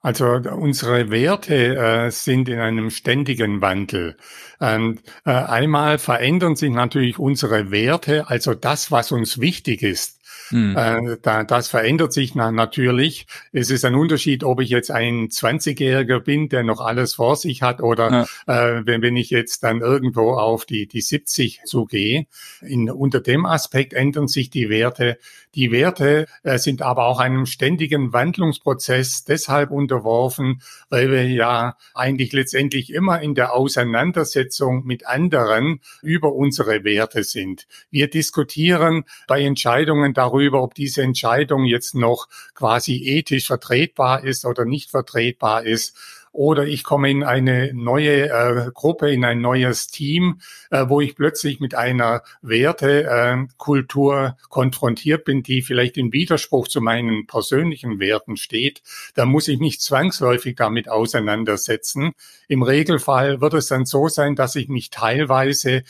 Also 0.04 0.26
unsere 0.26 1.10
Werte 1.10 1.76
äh, 1.76 2.10
sind 2.10 2.50
in 2.50 2.58
einem 2.60 2.90
ständigen 2.90 3.62
Wandel. 3.62 4.18
Und, 4.58 5.00
äh, 5.24 5.30
einmal 5.30 5.96
verändern 5.96 6.56
sich 6.56 6.70
natürlich 6.70 7.18
unsere 7.18 7.70
Werte, 7.70 8.28
also 8.28 8.52
das, 8.52 8.90
was 8.90 9.12
uns 9.12 9.40
wichtig 9.40 9.82
ist. 9.82 10.20
Mhm. 10.50 10.76
Äh, 10.76 11.16
da, 11.22 11.44
das 11.44 11.68
verändert 11.68 12.12
sich 12.12 12.34
na, 12.34 12.50
natürlich. 12.50 13.26
Es 13.52 13.70
ist 13.70 13.84
ein 13.84 13.94
Unterschied, 13.94 14.44
ob 14.44 14.60
ich 14.60 14.70
jetzt 14.70 14.90
ein 14.90 15.28
20-Jähriger 15.28 16.20
bin, 16.20 16.48
der 16.48 16.62
noch 16.62 16.80
alles 16.80 17.14
vor 17.14 17.36
sich 17.36 17.62
hat, 17.62 17.80
oder 17.80 18.26
ja. 18.46 18.76
äh, 18.76 18.86
wenn, 18.86 19.02
wenn 19.02 19.16
ich 19.16 19.30
jetzt 19.30 19.62
dann 19.62 19.80
irgendwo 19.80 20.32
auf 20.32 20.64
die, 20.64 20.86
die 20.86 21.00
70 21.00 21.62
zugehe. 21.64 22.26
In, 22.60 22.90
unter 22.90 23.20
dem 23.20 23.46
Aspekt 23.46 23.92
ändern 23.92 24.28
sich 24.28 24.50
die 24.50 24.68
Werte. 24.68 25.18
Die 25.54 25.70
Werte 25.70 26.26
äh, 26.42 26.58
sind 26.58 26.82
aber 26.82 27.06
auch 27.06 27.20
einem 27.20 27.46
ständigen 27.46 28.12
Wandlungsprozess 28.12 29.24
deshalb 29.24 29.70
unterworfen, 29.70 30.62
weil 30.90 31.10
wir 31.10 31.28
ja 31.28 31.76
eigentlich 31.94 32.32
letztendlich 32.32 32.92
immer 32.92 33.20
in 33.20 33.34
der 33.34 33.54
Auseinandersetzung 33.54 34.84
mit 34.84 35.06
anderen 35.06 35.80
über 36.02 36.32
unsere 36.32 36.84
Werte 36.84 37.22
sind. 37.22 37.66
Wir 37.90 38.08
diskutieren 38.08 39.04
bei 39.28 39.42
Entscheidungen 39.42 40.12
darüber, 40.14 40.33
darüber, 40.34 40.62
ob 40.62 40.74
diese 40.74 41.02
Entscheidung 41.02 41.64
jetzt 41.64 41.94
noch 41.94 42.28
quasi 42.54 42.96
ethisch 43.04 43.46
vertretbar 43.46 44.24
ist 44.24 44.44
oder 44.44 44.64
nicht 44.64 44.90
vertretbar 44.90 45.64
ist. 45.64 45.96
Oder 46.32 46.66
ich 46.66 46.82
komme 46.82 47.12
in 47.12 47.22
eine 47.22 47.72
neue 47.74 48.28
äh, 48.28 48.70
Gruppe, 48.74 49.12
in 49.12 49.24
ein 49.24 49.40
neues 49.40 49.86
Team, 49.86 50.40
äh, 50.72 50.86
wo 50.88 51.00
ich 51.00 51.14
plötzlich 51.14 51.60
mit 51.60 51.76
einer 51.76 52.24
Wertekultur 52.42 54.26
äh, 54.26 54.32
konfrontiert 54.48 55.24
bin, 55.24 55.44
die 55.44 55.62
vielleicht 55.62 55.96
in 55.96 56.12
Widerspruch 56.12 56.66
zu 56.66 56.80
meinen 56.80 57.28
persönlichen 57.28 58.00
Werten 58.00 58.36
steht. 58.36 58.82
Da 59.14 59.26
muss 59.26 59.46
ich 59.46 59.60
mich 59.60 59.78
zwangsläufig 59.78 60.56
damit 60.56 60.88
auseinandersetzen. 60.88 62.14
Im 62.48 62.64
Regelfall 62.64 63.40
wird 63.40 63.54
es 63.54 63.68
dann 63.68 63.84
so 63.84 64.08
sein, 64.08 64.34
dass 64.34 64.56
ich 64.56 64.68
mich 64.68 64.90
teilweise 64.90 65.84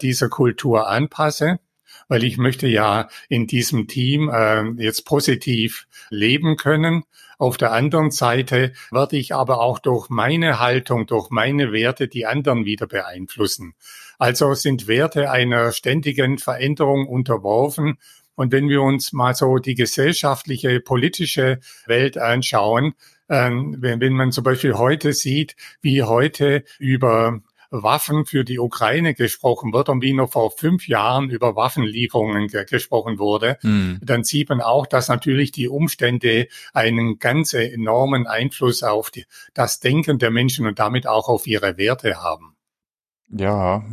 dieser 0.00 0.28
Kultur 0.28 0.88
anpasse 0.88 1.58
weil 2.08 2.24
ich 2.24 2.38
möchte 2.38 2.66
ja 2.66 3.08
in 3.28 3.46
diesem 3.46 3.86
Team 3.86 4.28
äh, 4.28 4.64
jetzt 4.82 5.04
positiv 5.04 5.86
leben 6.10 6.56
können. 6.56 7.04
Auf 7.38 7.56
der 7.56 7.72
anderen 7.72 8.10
Seite 8.10 8.72
werde 8.90 9.16
ich 9.16 9.34
aber 9.34 9.60
auch 9.60 9.78
durch 9.78 10.08
meine 10.08 10.58
Haltung, 10.58 11.06
durch 11.06 11.30
meine 11.30 11.72
Werte 11.72 12.08
die 12.08 12.26
anderen 12.26 12.64
wieder 12.64 12.86
beeinflussen. 12.86 13.74
Also 14.18 14.54
sind 14.54 14.88
Werte 14.88 15.30
einer 15.30 15.70
ständigen 15.70 16.38
Veränderung 16.38 17.06
unterworfen. 17.06 17.98
Und 18.34 18.52
wenn 18.52 18.68
wir 18.68 18.82
uns 18.82 19.12
mal 19.12 19.34
so 19.34 19.58
die 19.58 19.74
gesellschaftliche, 19.74 20.80
politische 20.80 21.60
Welt 21.86 22.18
anschauen, 22.18 22.94
äh, 23.28 23.50
wenn, 23.50 24.00
wenn 24.00 24.12
man 24.14 24.32
zum 24.32 24.44
Beispiel 24.44 24.74
heute 24.74 25.12
sieht, 25.12 25.54
wie 25.80 26.02
heute 26.02 26.64
über 26.78 27.40
Waffen 27.70 28.24
für 28.24 28.44
die 28.44 28.58
Ukraine 28.58 29.14
gesprochen 29.14 29.72
wird 29.72 29.88
und 29.88 30.02
wie 30.02 30.12
noch 30.12 30.32
vor 30.32 30.50
fünf 30.50 30.88
Jahren 30.88 31.30
über 31.30 31.56
Waffenlieferungen 31.56 32.48
ge 32.48 32.64
gesprochen 32.64 33.18
wurde, 33.18 33.58
mhm. 33.62 34.00
dann 34.02 34.24
sieht 34.24 34.48
man 34.48 34.60
auch, 34.60 34.86
dass 34.86 35.08
natürlich 35.08 35.52
die 35.52 35.68
Umstände 35.68 36.48
einen 36.72 37.18
ganz 37.18 37.54
enormen 37.54 38.26
Einfluss 38.26 38.82
auf 38.82 39.10
die, 39.10 39.26
das 39.54 39.80
Denken 39.80 40.18
der 40.18 40.30
Menschen 40.30 40.66
und 40.66 40.78
damit 40.78 41.06
auch 41.06 41.28
auf 41.28 41.46
ihre 41.46 41.76
Werte 41.76 42.22
haben. 42.22 42.56
Ja, 43.30 43.84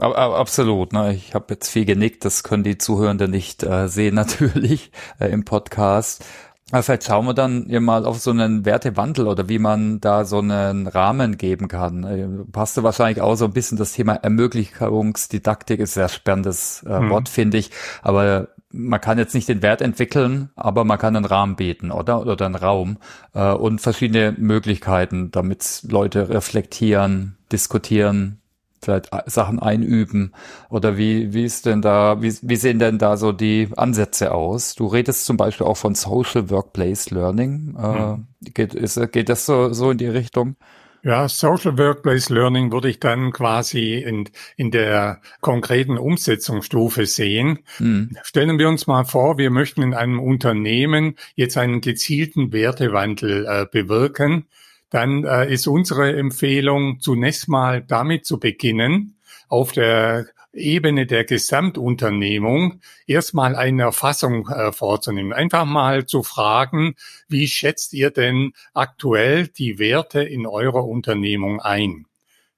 Absolut, 0.00 0.94
ne? 0.94 1.12
Ich 1.14 1.34
habe 1.34 1.52
jetzt 1.52 1.68
viel 1.68 1.84
genickt, 1.84 2.24
das 2.24 2.42
können 2.42 2.62
die 2.62 2.78
Zuhörenden 2.78 3.30
nicht 3.30 3.62
äh, 3.62 3.86
sehen 3.88 4.14
natürlich 4.14 4.92
äh, 5.18 5.26
im 5.26 5.44
Podcast. 5.44 6.24
Aber 6.70 6.82
vielleicht 6.82 7.04
schauen 7.04 7.26
wir 7.26 7.34
dann 7.34 7.66
hier 7.68 7.80
mal 7.80 8.06
auf 8.06 8.18
so 8.20 8.30
einen 8.30 8.64
Wertewandel 8.64 9.26
oder 9.26 9.48
wie 9.48 9.58
man 9.58 10.00
da 10.00 10.24
so 10.24 10.38
einen 10.38 10.86
Rahmen 10.86 11.36
geben 11.36 11.68
kann. 11.68 12.04
Äh, 12.04 12.28
passt 12.52 12.76
du 12.76 12.82
wahrscheinlich 12.82 13.20
auch 13.20 13.34
so 13.34 13.46
ein 13.46 13.52
bisschen 13.52 13.78
das 13.78 13.92
Thema 13.92 14.14
Ermöglichungsdidaktik 14.14 15.80
ist 15.80 15.94
sehr 15.94 16.08
spannendes 16.08 16.84
äh, 16.88 17.00
mhm. 17.00 17.10
Wort, 17.10 17.28
finde 17.28 17.58
ich. 17.58 17.70
Aber 18.02 18.48
man 18.72 19.00
kann 19.00 19.18
jetzt 19.18 19.34
nicht 19.34 19.48
den 19.48 19.62
Wert 19.62 19.82
entwickeln, 19.82 20.50
aber 20.54 20.84
man 20.84 20.98
kann 20.98 21.16
einen 21.16 21.24
Rahmen 21.24 21.56
bieten, 21.56 21.90
oder? 21.90 22.20
Oder 22.20 22.46
einen 22.46 22.54
Raum 22.54 22.98
äh, 23.34 23.50
und 23.52 23.80
verschiedene 23.80 24.32
Möglichkeiten, 24.38 25.30
damit 25.32 25.82
Leute 25.88 26.28
reflektieren, 26.28 27.36
diskutieren, 27.50 28.39
vielleicht 28.82 29.10
Sachen 29.26 29.58
einüben. 29.58 30.32
Oder 30.68 30.96
wie, 30.96 31.32
wie 31.32 31.44
ist 31.44 31.66
denn 31.66 31.82
da, 31.82 32.22
wie, 32.22 32.34
wie 32.42 32.56
sehen 32.56 32.78
denn 32.78 32.98
da 32.98 33.16
so 33.16 33.32
die 33.32 33.68
Ansätze 33.76 34.32
aus? 34.32 34.74
Du 34.74 34.86
redest 34.86 35.24
zum 35.24 35.36
Beispiel 35.36 35.66
auch 35.66 35.76
von 35.76 35.94
Social 35.94 36.50
Workplace 36.50 37.10
Learning. 37.10 37.76
Äh, 37.78 37.82
hm. 37.82 38.26
geht, 38.54 38.74
ist, 38.74 39.00
geht 39.12 39.28
das 39.28 39.46
so, 39.46 39.72
so 39.72 39.90
in 39.90 39.98
die 39.98 40.06
Richtung? 40.06 40.56
Ja, 41.02 41.28
Social 41.28 41.78
Workplace 41.78 42.28
Learning 42.28 42.72
würde 42.72 42.90
ich 42.90 43.00
dann 43.00 43.32
quasi 43.32 43.94
in, 43.94 44.28
in 44.56 44.70
der 44.70 45.22
konkreten 45.40 45.96
Umsetzungsstufe 45.96 47.06
sehen. 47.06 47.60
Mhm. 47.78 48.16
Stellen 48.22 48.58
wir 48.58 48.68
uns 48.68 48.86
mal 48.86 49.04
vor, 49.04 49.38
wir 49.38 49.50
möchten 49.50 49.80
in 49.80 49.94
einem 49.94 50.20
Unternehmen 50.20 51.16
jetzt 51.36 51.56
einen 51.56 51.80
gezielten 51.80 52.52
Wertewandel 52.52 53.46
äh, 53.46 53.66
bewirken. 53.70 54.44
Dann 54.90 55.24
äh, 55.24 55.52
ist 55.52 55.66
unsere 55.66 56.16
Empfehlung 56.16 57.00
zunächst 57.00 57.48
mal 57.48 57.82
damit 57.82 58.26
zu 58.26 58.38
beginnen, 58.38 59.16
auf 59.48 59.72
der 59.72 60.26
Ebene 60.52 61.06
der 61.06 61.24
Gesamtunternehmung 61.24 62.80
erstmal 63.06 63.54
eine 63.54 63.82
Erfassung 63.82 64.48
äh, 64.48 64.72
vorzunehmen. 64.72 65.32
Einfach 65.32 65.64
mal 65.64 66.06
zu 66.06 66.24
fragen, 66.24 66.96
wie 67.28 67.46
schätzt 67.46 67.92
ihr 67.92 68.10
denn 68.10 68.52
aktuell 68.74 69.46
die 69.46 69.78
Werte 69.78 70.22
in 70.22 70.46
eurer 70.46 70.84
Unternehmung 70.84 71.60
ein? 71.60 72.06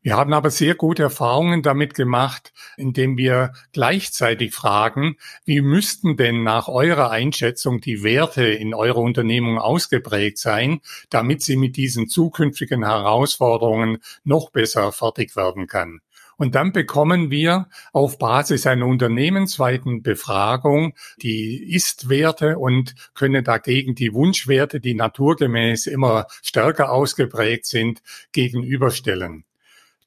Wir 0.04 0.16
haben 0.16 0.32
aber 0.32 0.50
sehr 0.50 0.75
gute 0.75 1.04
Erfahrungen 1.04 1.62
damit 1.62 1.94
gemacht, 1.94 2.52
indem 2.76 3.16
wir 3.16 3.52
gleichzeitig 3.73 4.52
fragen, 4.52 5.16
wie 5.44 5.61
müssten 5.61 6.16
denn 6.16 6.42
nach 6.42 6.66
eurer 6.66 7.12
Einschätzung 7.12 7.80
die 7.80 8.02
Werte 8.02 8.44
in 8.44 8.75
eurer 8.75 8.99
Unternehmung 8.99 9.59
ausgeprägt 9.59 10.38
sein, 10.38 10.80
damit 11.09 11.42
sie 11.42 11.56
mit 11.56 11.76
diesen 11.76 12.09
zukünftigen 12.09 12.85
Herausforderungen 12.85 13.99
noch 14.25 14.50
besser 14.50 14.90
fertig 14.90 15.37
werden 15.37 15.68
kann. 15.68 16.00
Und 16.37 16.56
dann 16.56 16.73
bekommen 16.73 17.30
wir 17.30 17.68
auf 17.92 18.18
Basis 18.18 18.66
einer 18.66 18.87
unternehmensweiten 18.87 20.02
Befragung 20.02 20.94
die 21.18 21.73
Ist-Werte 21.73 22.59
und 22.59 22.97
können 23.14 23.44
dagegen 23.44 23.94
die 23.94 24.12
Wunschwerte, 24.12 24.80
die 24.80 24.94
naturgemäß 24.94 25.87
immer 25.87 26.26
stärker 26.42 26.90
ausgeprägt 26.90 27.66
sind, 27.66 28.02
gegenüberstellen. 28.32 29.44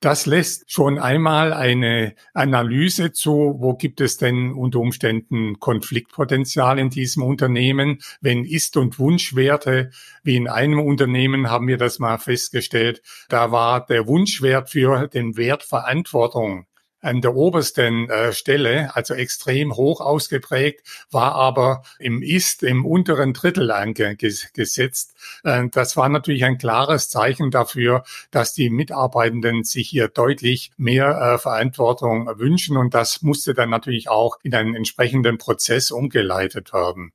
Das 0.01 0.25
lässt 0.25 0.71
schon 0.71 0.99
einmal 0.99 1.53
eine 1.53 2.15
Analyse 2.33 3.11
zu, 3.11 3.55
wo 3.57 3.75
gibt 3.75 4.01
es 4.01 4.17
denn 4.17 4.51
unter 4.53 4.79
Umständen 4.79 5.59
Konfliktpotenzial 5.59 6.77
in 6.79 6.89
diesem 6.89 7.23
Unternehmen, 7.23 7.99
wenn 8.21 8.45
Ist- 8.45 8.77
und 8.77 8.99
Wunschwerte, 8.99 9.91
wie 10.23 10.35
in 10.35 10.47
einem 10.47 10.79
Unternehmen 10.79 11.49
haben 11.49 11.67
wir 11.67 11.77
das 11.77 11.99
mal 11.99 12.17
festgestellt, 12.17 13.01
da 13.29 13.51
war 13.51 13.85
der 13.85 14.05
Wunschwert 14.05 14.69
für 14.69 15.07
den 15.07 15.37
Wert 15.37 15.63
Verantwortung 15.63 16.67
an 17.05 17.21
der 17.21 17.35
obersten 17.35 18.09
äh, 18.09 18.33
Stelle, 18.33 18.95
also 18.95 19.13
extrem 19.13 19.75
hoch 19.75 20.01
ausgeprägt, 20.01 20.81
war 21.11 21.35
aber 21.35 21.83
im 21.99 22.23
Ist 22.23 22.63
im 22.63 22.83
unteren 22.85 23.33
Drittel 23.33 23.69
angesetzt. 23.69 25.13
Äh, 25.43 25.67
das 25.71 25.95
war 25.95 26.09
natürlich 26.09 26.43
ein 26.45 26.57
klares 26.57 27.09
Zeichen 27.09 27.51
dafür, 27.51 28.03
dass 28.31 28.53
die 28.53 28.71
Mitarbeitenden 28.71 29.63
sich 29.63 29.87
hier 29.87 30.07
deutlich 30.07 30.71
mehr 30.77 31.35
äh, 31.35 31.37
Verantwortung 31.37 32.27
wünschen 32.39 32.75
und 32.75 32.95
das 32.95 33.21
musste 33.21 33.53
dann 33.53 33.69
natürlich 33.69 34.09
auch 34.09 34.37
in 34.41 34.55
einen 34.55 34.75
entsprechenden 34.75 35.37
Prozess 35.37 35.91
umgeleitet 35.91 36.73
werden. 36.73 37.11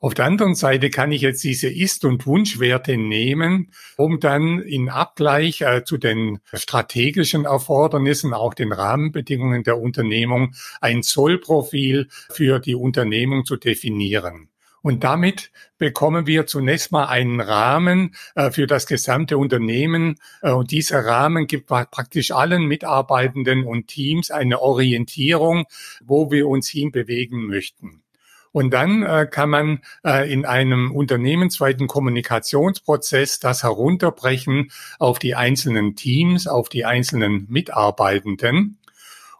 Auf 0.00 0.14
der 0.14 0.26
anderen 0.26 0.54
Seite 0.54 0.90
kann 0.90 1.10
ich 1.10 1.22
jetzt 1.22 1.42
diese 1.42 1.68
Ist- 1.68 2.04
und 2.04 2.24
Wunschwerte 2.24 2.96
nehmen, 2.96 3.72
um 3.96 4.20
dann 4.20 4.60
in 4.60 4.88
Abgleich 4.88 5.62
äh, 5.62 5.82
zu 5.84 5.96
den 5.96 6.38
strategischen 6.52 7.46
Erfordernissen, 7.46 8.32
auch 8.32 8.54
den 8.54 8.72
Rahmenbedingungen 8.72 9.64
der 9.64 9.78
Unternehmung, 9.78 10.54
ein 10.80 11.02
Zollprofil 11.02 12.06
für 12.30 12.60
die 12.60 12.76
Unternehmung 12.76 13.44
zu 13.44 13.56
definieren. 13.56 14.50
Und 14.82 15.02
damit 15.02 15.50
bekommen 15.78 16.28
wir 16.28 16.46
zunächst 16.46 16.92
mal 16.92 17.06
einen 17.06 17.40
Rahmen 17.40 18.14
äh, 18.36 18.52
für 18.52 18.68
das 18.68 18.86
gesamte 18.86 19.36
Unternehmen. 19.36 20.14
Äh, 20.42 20.52
und 20.52 20.70
dieser 20.70 21.04
Rahmen 21.04 21.48
gibt 21.48 21.66
praktisch 21.66 22.30
allen 22.30 22.66
Mitarbeitenden 22.66 23.64
und 23.64 23.88
Teams 23.88 24.30
eine 24.30 24.60
Orientierung, 24.60 25.64
wo 26.04 26.30
wir 26.30 26.46
uns 26.46 26.68
hinbewegen 26.68 27.48
möchten. 27.48 28.04
Und 28.52 28.72
dann 28.72 29.02
äh, 29.02 29.26
kann 29.30 29.50
man 29.50 29.80
äh, 30.04 30.32
in 30.32 30.44
einem 30.44 30.90
unternehmensweiten 30.92 31.86
Kommunikationsprozess 31.86 33.40
das 33.40 33.62
herunterbrechen 33.62 34.70
auf 34.98 35.18
die 35.18 35.34
einzelnen 35.34 35.96
Teams, 35.96 36.46
auf 36.46 36.68
die 36.68 36.84
einzelnen 36.84 37.46
Mitarbeitenden. 37.48 38.78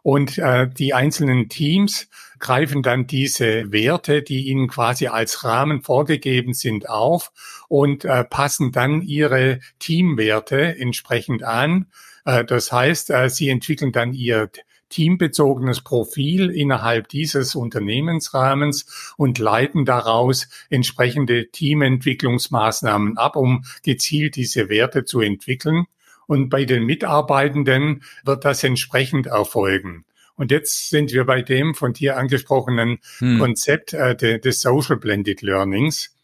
Und 0.01 0.37
äh, 0.37 0.69
die 0.69 0.93
einzelnen 0.93 1.49
Teams 1.49 2.07
greifen 2.39 2.81
dann 2.81 3.05
diese 3.05 3.71
Werte, 3.71 4.21
die 4.21 4.47
ihnen 4.47 4.67
quasi 4.67 5.07
als 5.07 5.43
Rahmen 5.43 5.81
vorgegeben 5.81 6.53
sind, 6.53 6.89
auf 6.89 7.31
und 7.67 8.05
äh, 8.05 8.23
passen 8.23 8.71
dann 8.71 9.01
ihre 9.01 9.59
Teamwerte 9.79 10.79
entsprechend 10.79 11.43
an. 11.43 11.87
Äh, 12.25 12.45
das 12.45 12.71
heißt, 12.71 13.09
äh, 13.09 13.29
sie 13.29 13.49
entwickeln 13.49 13.91
dann 13.91 14.13
ihr 14.13 14.49
teambezogenes 14.89 15.81
Profil 15.81 16.49
innerhalb 16.49 17.07
dieses 17.09 17.55
Unternehmensrahmens 17.55 19.13
und 19.17 19.39
leiten 19.39 19.85
daraus 19.85 20.47
entsprechende 20.69 21.49
Teamentwicklungsmaßnahmen 21.51 23.17
ab, 23.17 23.35
um 23.35 23.63
gezielt 23.83 24.35
diese 24.35 24.69
Werte 24.69 25.05
zu 25.05 25.21
entwickeln. 25.21 25.85
Und 26.27 26.49
bei 26.49 26.65
den 26.65 26.85
Mitarbeitenden 26.85 28.03
wird 28.23 28.45
das 28.45 28.63
entsprechend 28.63 29.27
erfolgen. 29.27 30.05
Und 30.35 30.51
jetzt 30.51 30.89
sind 30.89 31.11
wir 31.11 31.25
bei 31.25 31.41
dem 31.41 31.75
von 31.75 31.91
dir 31.91 32.17
angesprochenen 32.17 32.99
hm. 33.17 33.39
Konzept 33.39 33.93
äh, 33.93 34.15
de, 34.15 34.39
des 34.39 34.61
Social 34.61 34.95
Blended 34.95 35.41
Learnings. 35.41 36.15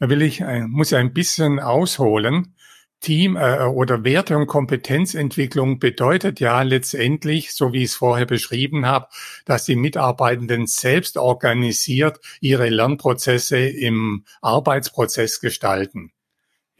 Da 0.00 0.08
will 0.08 0.22
ich, 0.22 0.40
äh, 0.40 0.66
muss 0.66 0.90
ich 0.90 0.98
ein 0.98 1.12
bisschen 1.12 1.60
ausholen. 1.60 2.54
Team 3.00 3.36
äh, 3.36 3.64
oder 3.64 4.04
Werte- 4.04 4.36
und 4.36 4.46
Kompetenzentwicklung 4.46 5.78
bedeutet 5.78 6.38
ja 6.40 6.62
letztendlich, 6.62 7.54
so 7.54 7.72
wie 7.72 7.78
ich 7.78 7.90
es 7.90 7.94
vorher 7.96 8.26
beschrieben 8.26 8.86
habe, 8.86 9.08
dass 9.46 9.64
die 9.64 9.76
Mitarbeitenden 9.76 10.66
selbst 10.66 11.16
organisiert 11.16 12.20
ihre 12.40 12.68
Lernprozesse 12.68 13.58
im 13.58 14.24
Arbeitsprozess 14.42 15.40
gestalten. 15.40 16.12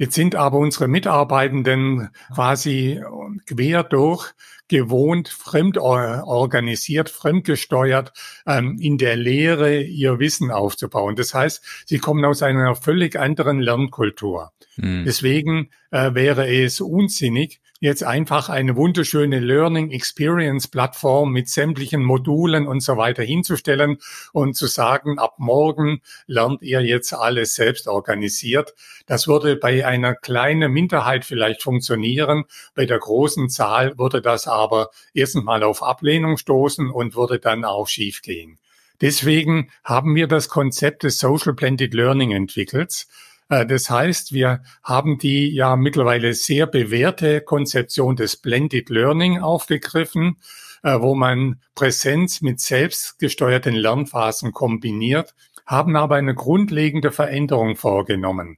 Jetzt 0.00 0.14
sind 0.14 0.34
aber 0.34 0.56
unsere 0.56 0.88
Mitarbeitenden 0.88 2.08
quasi 2.34 3.02
quer 3.44 3.84
durch 3.84 4.32
gewohnt, 4.66 5.28
fremd 5.28 5.76
organisiert, 5.76 7.10
fremdgesteuert, 7.10 8.14
ähm, 8.46 8.78
in 8.80 8.96
der 8.96 9.16
Lehre 9.16 9.82
ihr 9.82 10.18
Wissen 10.18 10.50
aufzubauen. 10.50 11.16
Das 11.16 11.34
heißt, 11.34 11.84
sie 11.84 11.98
kommen 11.98 12.24
aus 12.24 12.42
einer 12.42 12.76
völlig 12.76 13.18
anderen 13.18 13.60
Lernkultur. 13.60 14.52
Mhm. 14.76 15.04
Deswegen 15.04 15.68
äh, 15.90 16.14
wäre 16.14 16.48
es 16.48 16.80
unsinnig, 16.80 17.60
jetzt 17.80 18.04
einfach 18.04 18.50
eine 18.50 18.76
wunderschöne 18.76 19.40
Learning 19.40 19.90
Experience 19.90 20.68
Plattform 20.68 21.32
mit 21.32 21.48
sämtlichen 21.48 22.04
Modulen 22.04 22.68
und 22.68 22.82
so 22.82 22.96
weiter 22.96 23.22
hinzustellen 23.22 23.98
und 24.32 24.54
zu 24.54 24.66
sagen, 24.66 25.18
ab 25.18 25.34
morgen 25.38 26.02
lernt 26.26 26.62
ihr 26.62 26.82
jetzt 26.82 27.14
alles 27.14 27.54
selbst 27.54 27.88
organisiert. 27.88 28.74
Das 29.06 29.26
würde 29.26 29.56
bei 29.56 29.86
einer 29.86 30.14
kleinen 30.14 30.70
Minderheit 30.70 31.24
vielleicht 31.24 31.62
funktionieren. 31.62 32.44
Bei 32.74 32.84
der 32.84 32.98
großen 32.98 33.48
Zahl 33.48 33.98
würde 33.98 34.20
das 34.20 34.46
aber 34.46 34.90
erstens 35.14 35.44
mal 35.44 35.62
auf 35.62 35.82
Ablehnung 35.82 36.36
stoßen 36.36 36.90
und 36.90 37.16
würde 37.16 37.38
dann 37.38 37.64
auch 37.64 37.88
schiefgehen. 37.88 38.58
Deswegen 39.00 39.70
haben 39.82 40.14
wir 40.14 40.26
das 40.26 40.50
Konzept 40.50 41.04
des 41.04 41.18
Social 41.18 41.54
Blended 41.54 41.94
Learning 41.94 42.32
entwickelt. 42.32 43.06
Äh, 43.50 43.66
das 43.66 43.90
heißt, 43.90 44.32
wir 44.32 44.62
haben 44.82 45.18
die 45.18 45.54
ja 45.54 45.76
mittlerweile 45.76 46.32
sehr 46.32 46.66
bewährte 46.66 47.42
Konzeption 47.42 48.16
des 48.16 48.38
Blended 48.38 48.88
Learning 48.88 49.40
aufgegriffen, 49.40 50.36
äh, 50.82 50.98
wo 51.00 51.14
man 51.14 51.60
Präsenz 51.74 52.40
mit 52.40 52.60
selbstgesteuerten 52.60 53.74
Lernphasen 53.74 54.52
kombiniert, 54.52 55.34
haben 55.66 55.96
aber 55.96 56.16
eine 56.16 56.34
grundlegende 56.34 57.12
Veränderung 57.12 57.76
vorgenommen. 57.76 58.56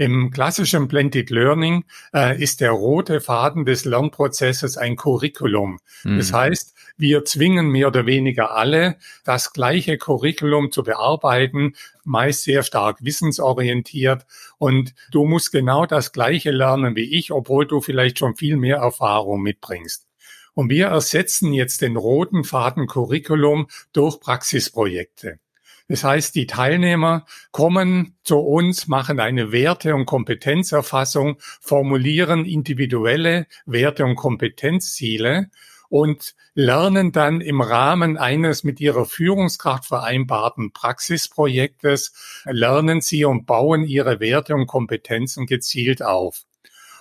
Im 0.00 0.30
klassischen 0.30 0.86
Blended 0.86 1.28
Learning 1.28 1.84
äh, 2.14 2.40
ist 2.40 2.60
der 2.60 2.70
rote 2.70 3.20
Faden 3.20 3.64
des 3.64 3.84
Lernprozesses 3.84 4.76
ein 4.76 4.94
Curriculum. 4.94 5.80
Mhm. 6.04 6.18
Das 6.18 6.32
heißt, 6.32 6.72
wir 6.96 7.24
zwingen 7.24 7.68
mehr 7.70 7.88
oder 7.88 8.06
weniger 8.06 8.54
alle, 8.54 8.96
das 9.24 9.52
gleiche 9.52 9.98
Curriculum 9.98 10.70
zu 10.70 10.84
bearbeiten, 10.84 11.74
meist 12.04 12.44
sehr 12.44 12.62
stark 12.62 12.98
wissensorientiert. 13.04 14.24
Und 14.58 14.94
du 15.10 15.24
musst 15.24 15.50
genau 15.50 15.84
das 15.84 16.12
gleiche 16.12 16.52
lernen 16.52 16.94
wie 16.94 17.18
ich, 17.18 17.32
obwohl 17.32 17.66
du 17.66 17.80
vielleicht 17.80 18.20
schon 18.20 18.36
viel 18.36 18.56
mehr 18.56 18.76
Erfahrung 18.76 19.42
mitbringst. 19.42 20.06
Und 20.54 20.70
wir 20.70 20.86
ersetzen 20.86 21.52
jetzt 21.52 21.82
den 21.82 21.96
roten 21.96 22.44
Faden 22.44 22.86
Curriculum 22.86 23.66
durch 23.92 24.20
Praxisprojekte. 24.20 25.40
Das 25.88 26.04
heißt, 26.04 26.34
die 26.34 26.46
Teilnehmer 26.46 27.24
kommen 27.50 28.18
zu 28.22 28.38
uns, 28.38 28.88
machen 28.88 29.20
eine 29.20 29.52
Werte- 29.52 29.94
und 29.94 30.04
Kompetenzerfassung, 30.04 31.38
formulieren 31.60 32.44
individuelle 32.44 33.46
Werte- 33.64 34.04
und 34.04 34.16
Kompetenzziele 34.16 35.50
und 35.88 36.34
lernen 36.54 37.12
dann 37.12 37.40
im 37.40 37.62
Rahmen 37.62 38.18
eines 38.18 38.64
mit 38.64 38.80
ihrer 38.80 39.06
Führungskraft 39.06 39.86
vereinbarten 39.86 40.72
Praxisprojektes, 40.72 42.42
lernen 42.44 43.00
sie 43.00 43.24
und 43.24 43.46
bauen 43.46 43.84
ihre 43.84 44.20
Werte 44.20 44.54
und 44.54 44.66
Kompetenzen 44.66 45.46
gezielt 45.46 46.02
auf. 46.02 46.42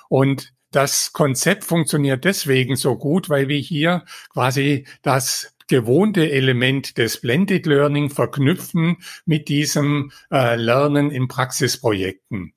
Und 0.07 0.53
das 0.71 1.11
Konzept 1.11 1.65
funktioniert 1.65 2.23
deswegen 2.23 2.77
so 2.77 2.97
gut, 2.97 3.29
weil 3.29 3.49
wir 3.49 3.59
hier 3.59 4.05
quasi 4.31 4.85
das 5.01 5.56
gewohnte 5.67 6.31
Element 6.31 6.97
des 6.97 7.21
Blended 7.21 7.65
Learning 7.65 8.09
verknüpfen 8.09 8.97
mit 9.25 9.47
diesem 9.49 10.11
äh, 10.31 10.55
Lernen 10.55 11.11
in 11.11 11.27
Praxisprojekten. 11.27 12.53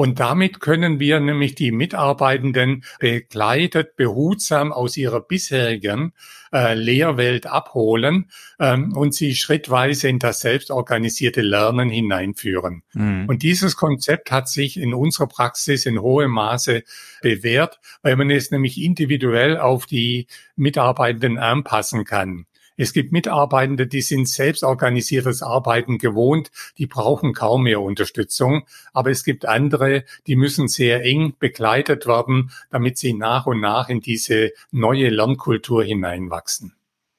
Und 0.00 0.18
damit 0.18 0.60
können 0.60 0.98
wir 0.98 1.20
nämlich 1.20 1.54
die 1.54 1.72
Mitarbeitenden 1.72 2.84
begleitet, 3.00 3.96
behutsam 3.96 4.72
aus 4.72 4.96
ihrer 4.96 5.20
bisherigen 5.20 6.14
äh, 6.54 6.72
Lehrwelt 6.72 7.46
abholen 7.46 8.30
ähm, 8.58 8.96
und 8.96 9.14
sie 9.14 9.34
schrittweise 9.34 10.08
in 10.08 10.18
das 10.18 10.40
selbstorganisierte 10.40 11.42
Lernen 11.42 11.90
hineinführen. 11.90 12.82
Mhm. 12.94 13.26
Und 13.28 13.42
dieses 13.42 13.76
Konzept 13.76 14.30
hat 14.32 14.48
sich 14.48 14.78
in 14.78 14.94
unserer 14.94 15.26
Praxis 15.26 15.84
in 15.84 16.00
hohem 16.00 16.30
Maße 16.30 16.82
bewährt, 17.20 17.78
weil 18.00 18.16
man 18.16 18.30
es 18.30 18.50
nämlich 18.50 18.80
individuell 18.80 19.58
auf 19.58 19.84
die 19.84 20.28
Mitarbeitenden 20.56 21.36
anpassen 21.36 22.04
kann. 22.06 22.46
Es 22.80 22.94
gibt 22.94 23.12
Mitarbeitende, 23.12 23.86
die 23.86 24.00
sind 24.00 24.26
selbstorganisiertes 24.26 25.42
Arbeiten 25.42 25.98
gewohnt, 25.98 26.50
die 26.78 26.86
brauchen 26.86 27.34
kaum 27.34 27.64
mehr 27.64 27.82
Unterstützung. 27.82 28.62
Aber 28.94 29.10
es 29.10 29.22
gibt 29.22 29.44
andere, 29.44 30.04
die 30.26 30.34
müssen 30.34 30.66
sehr 30.66 31.04
eng 31.04 31.34
begleitet 31.38 32.06
werden, 32.06 32.52
damit 32.70 32.96
sie 32.96 33.12
nach 33.12 33.44
und 33.44 33.60
nach 33.60 33.90
in 33.90 34.00
diese 34.00 34.52
neue 34.70 35.10
Lernkultur 35.10 35.84
hineinwachsen. 35.84 36.72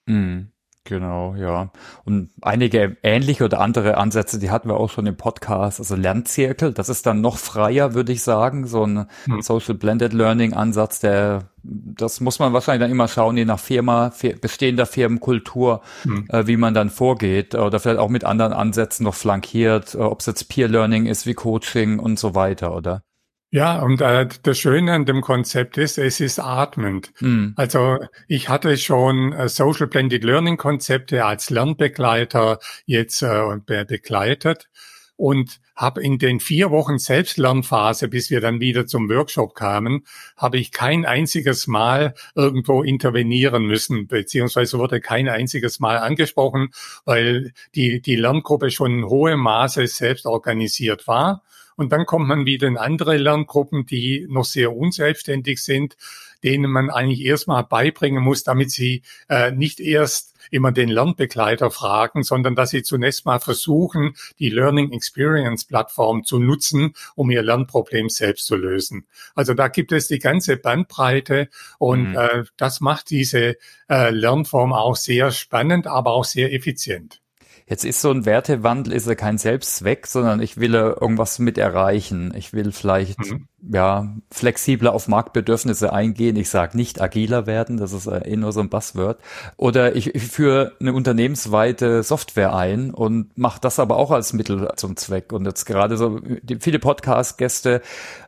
Mhm. 0.08 0.50
Genau, 0.84 1.36
ja. 1.36 1.72
Und 2.06 2.32
einige 2.42 2.98
ähnliche 3.04 3.46
oder 3.46 3.60
andere 3.60 3.98
Ansätze, 3.98 4.40
die 4.40 4.50
hatten 4.50 4.68
wir 4.68 4.78
auch 4.78 4.90
schon 4.90 5.06
im 5.06 5.16
Podcast. 5.16 5.80
Also 5.80 5.96
Lernzirkel, 5.96 6.74
das 6.74 6.90
ist 6.90 7.06
dann 7.06 7.22
noch 7.22 7.38
freier, 7.38 7.94
würde 7.94 8.12
ich 8.12 8.24
sagen. 8.24 8.66
So 8.66 8.86
ein 8.86 9.06
hm. 9.26 9.42
Social 9.42 9.76
Blended 9.76 10.12
Learning 10.12 10.54
Ansatz, 10.54 11.00
der, 11.00 11.52
das 11.62 12.20
muss 12.20 12.40
man 12.40 12.52
wahrscheinlich 12.54 12.82
dann 12.82 12.92
immer 12.92 13.08
schauen, 13.08 13.38
je 13.38 13.46
nach 13.46 13.60
Firma, 13.60 14.12
bestehender 14.42 14.88
Firmenkultur, 14.88 15.82
hm. 16.02 16.26
äh, 16.30 16.48
wie 16.48 16.58
man 16.58 16.74
dann 16.74 16.90
vorgeht. 16.90 17.54
Oder 17.54 17.80
vielleicht 17.80 18.00
auch 18.00 18.10
mit 18.10 18.24
anderen 18.24 18.54
Ansätzen 18.54 19.04
noch 19.04 19.16
flankiert, 19.16 19.94
äh, 19.94 20.00
ob 20.00 20.22
es 20.22 20.26
jetzt 20.26 20.50
Peer 20.50 20.68
Learning 20.68 21.06
ist, 21.06 21.28
wie 21.28 21.36
Coaching 21.36 22.00
und 22.00 22.18
so 22.18 22.34
weiter, 22.34 22.76
oder? 22.76 23.04
Ja, 23.54 23.82
und 23.82 24.00
äh, 24.00 24.30
das 24.44 24.58
Schöne 24.58 24.94
an 24.94 25.06
dem 25.06 25.20
Konzept 25.20 25.78
ist, 25.78 25.98
es 25.98 26.22
ist 26.22 26.40
atmend. 26.40 27.12
Mm. 27.20 27.50
Also 27.58 28.00
ich 28.30 28.48
hatte 28.48 28.78
schon 28.78 29.34
äh, 29.34 29.50
Social 29.50 29.88
Blended 29.88 30.24
Learning 30.24 30.56
Konzepte 30.56 31.26
als 31.26 31.50
Lernbegleiter 31.50 32.60
jetzt 32.86 33.22
äh, 33.22 33.58
begleitet 33.68 34.70
und 35.18 35.60
habe 35.76 36.02
in 36.02 36.18
den 36.18 36.40
vier 36.40 36.72
Wochen 36.72 36.98
Selbstlernphase, 36.98 38.08
bis 38.08 38.30
wir 38.30 38.40
dann 38.40 38.62
wieder 38.62 38.86
zum 38.88 39.10
Workshop 39.10 39.54
kamen, 39.54 40.06
habe 40.38 40.58
ich 40.58 40.72
kein 40.72 41.06
einziges 41.06 41.68
Mal 41.68 42.14
irgendwo 42.36 42.84
intervenieren 42.84 43.66
müssen, 43.66 44.08
beziehungsweise 44.08 44.80
wurde 44.80 45.02
kein 45.02 45.28
einziges 45.28 45.82
Mal 45.82 45.98
angesprochen, 45.98 46.70
weil 47.04 47.52
die, 47.76 48.02
die 48.02 48.16
Lerngruppe 48.16 48.72
schon 48.72 49.00
in 49.00 49.06
hohem 49.06 49.42
Maße 49.42 49.86
selbst 49.88 50.26
organisiert 50.26 51.06
war 51.06 51.44
und 51.82 51.92
dann 51.92 52.06
kommt 52.06 52.28
man 52.28 52.46
wieder 52.46 52.68
in 52.68 52.78
andere 52.78 53.18
Lerngruppen, 53.18 53.88
die 53.88 54.28
noch 54.30 54.46
sehr 54.46 54.76
unselbstständig 54.76 55.64
sind, 55.64 55.98
denen 56.44 56.70
man 56.70 56.92
eigentlich 56.92 57.22
erstmal 57.22 57.64
beibringen 57.64 58.24
muss, 58.24 58.44
damit 58.44 58.70
sie 58.70 59.02
äh, 59.30 59.52
nicht 59.52 59.80
erst 59.80 60.36
immer 60.52 60.72
den 60.72 60.90
Lernbegleiter 60.90 61.72
fragen, 61.72 62.22
sondern 62.22 62.54
dass 62.54 62.70
sie 62.70 62.84
zunächst 62.84 63.26
mal 63.26 63.40
versuchen, 63.40 64.16
die 64.38 64.52
Learning 64.52 64.92
Experience 64.92 65.66
Plattform 65.66 66.24
zu 66.24 66.38
nutzen, 66.38 66.94
um 67.16 67.32
ihr 67.32 67.42
Lernproblem 67.42 68.10
selbst 68.10 68.46
zu 68.46 68.56
lösen. 68.56 69.08
Also 69.34 69.56
da 69.56 69.68
gibt 69.68 69.92
es 69.92 70.08
die 70.08 70.20
ganze 70.20 70.58
Bandbreite 70.58 71.50
und 71.80 72.12
mhm. 72.12 72.16
äh, 72.16 72.44
das 72.58 72.80
macht 72.80 73.10
diese 73.10 73.58
äh, 73.90 74.12
Lernform 74.12 74.72
auch 74.72 74.96
sehr 74.96 75.32
spannend, 75.32 75.88
aber 75.88 76.12
auch 76.12 76.26
sehr 76.26 76.54
effizient. 76.54 77.22
Jetzt 77.68 77.86
ist 77.86 78.02
so 78.02 78.12
ein 78.12 78.26
Wertewandel 78.26 78.94
ist 78.94 79.08
ja 79.08 79.16
kein 79.16 79.38
Selbstzweck, 79.38 80.08
sondern 80.08 80.42
ich 80.42 80.58
will 80.58 80.74
irgendwas 80.74 81.40
mit 81.40 81.58
erreichen. 81.58 82.34
Ich 82.36 82.54
will 82.54 82.72
vielleicht 82.72 83.20
mhm 83.20 83.48
ja, 83.70 84.16
flexibler 84.32 84.94
auf 84.94 85.08
Marktbedürfnisse 85.08 85.94
eingehen. 85.94 86.36
Ich 86.36 86.50
sage 86.50 86.76
nicht 86.78 87.02
agiler 87.02 87.46
werden, 87.46 87.78
das 87.78 87.94
ist 87.94 88.08
eh 88.08 88.36
nur 88.36 88.52
so 88.52 88.60
ein 88.60 88.70
Buzzword. 88.70 89.20
Oder 89.58 89.96
ich, 89.96 90.16
ich 90.16 90.24
führe 90.24 90.74
eine 90.80 90.94
unternehmensweite 90.94 92.04
Software 92.04 92.56
ein 92.56 92.92
und 92.92 93.38
mache 93.38 93.60
das 93.62 93.80
aber 93.80 93.98
auch 93.98 94.12
als 94.12 94.34
Mittel 94.34 94.68
zum 94.78 94.98
Zweck. 94.98 95.32
Und 95.32 95.46
jetzt 95.46 95.66
gerade 95.66 95.98
so 95.98 96.20
die, 96.20 96.58
viele 96.60 96.80
Podcast-Gäste, 96.80 97.82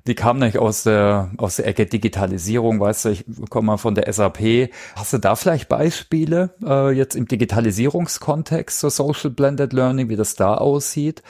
die 0.06 0.16
kamen 0.16 0.40
nämlich 0.40 0.60
aus 0.60 0.84
der, 0.84 1.32
aus 1.38 1.56
der 1.56 1.68
Ecke 1.68 1.86
Digitalisierung, 1.86 2.80
weißt 2.80 3.06
du, 3.06 3.10
ich 3.10 3.26
komme 3.50 3.68
mal 3.68 3.78
von 3.78 3.96
der 3.96 4.12
SAP. 4.12 4.70
Hast 4.96 5.14
du 5.14 5.18
da 5.18 5.36
vielleicht 5.36 5.70
Beispiele 5.70 6.52
äh, 6.64 6.92
jetzt 6.92 7.16
im 7.16 7.28
Digitalisierungskontext, 7.28 8.80
so 8.80 8.90
Social 8.90 9.32
Blended 9.32 9.74
Learning, 9.74 10.10
wie 10.10 10.16
das 10.16 10.36
da 10.36 10.56
aussieht? 10.56 11.24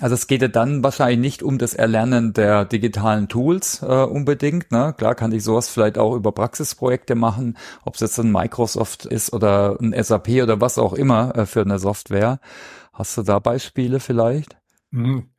Also 0.00 0.14
es 0.14 0.26
geht 0.26 0.42
ja 0.42 0.48
dann 0.48 0.82
wahrscheinlich 0.82 1.18
nicht 1.18 1.42
um 1.42 1.58
das 1.58 1.74
Erlernen 1.74 2.32
der 2.32 2.64
digitalen 2.64 3.28
Tools 3.28 3.82
äh, 3.82 3.86
unbedingt. 3.86 4.72
Ne? 4.72 4.94
Klar 4.96 5.14
kann 5.14 5.32
ich 5.32 5.44
sowas 5.44 5.68
vielleicht 5.68 5.98
auch 5.98 6.14
über 6.14 6.32
Praxisprojekte 6.32 7.14
machen, 7.14 7.56
ob 7.84 7.94
es 7.94 8.00
jetzt 8.00 8.18
ein 8.18 8.32
Microsoft 8.32 9.06
ist 9.06 9.32
oder 9.32 9.78
ein 9.80 9.94
SAP 10.02 10.28
oder 10.42 10.60
was 10.60 10.78
auch 10.78 10.94
immer 10.94 11.36
äh, 11.36 11.46
für 11.46 11.62
eine 11.62 11.78
Software. 11.78 12.40
Hast 12.92 13.16
du 13.16 13.22
da 13.22 13.38
Beispiele 13.38 14.00
vielleicht? 14.00 14.56
Hm. 14.92 15.30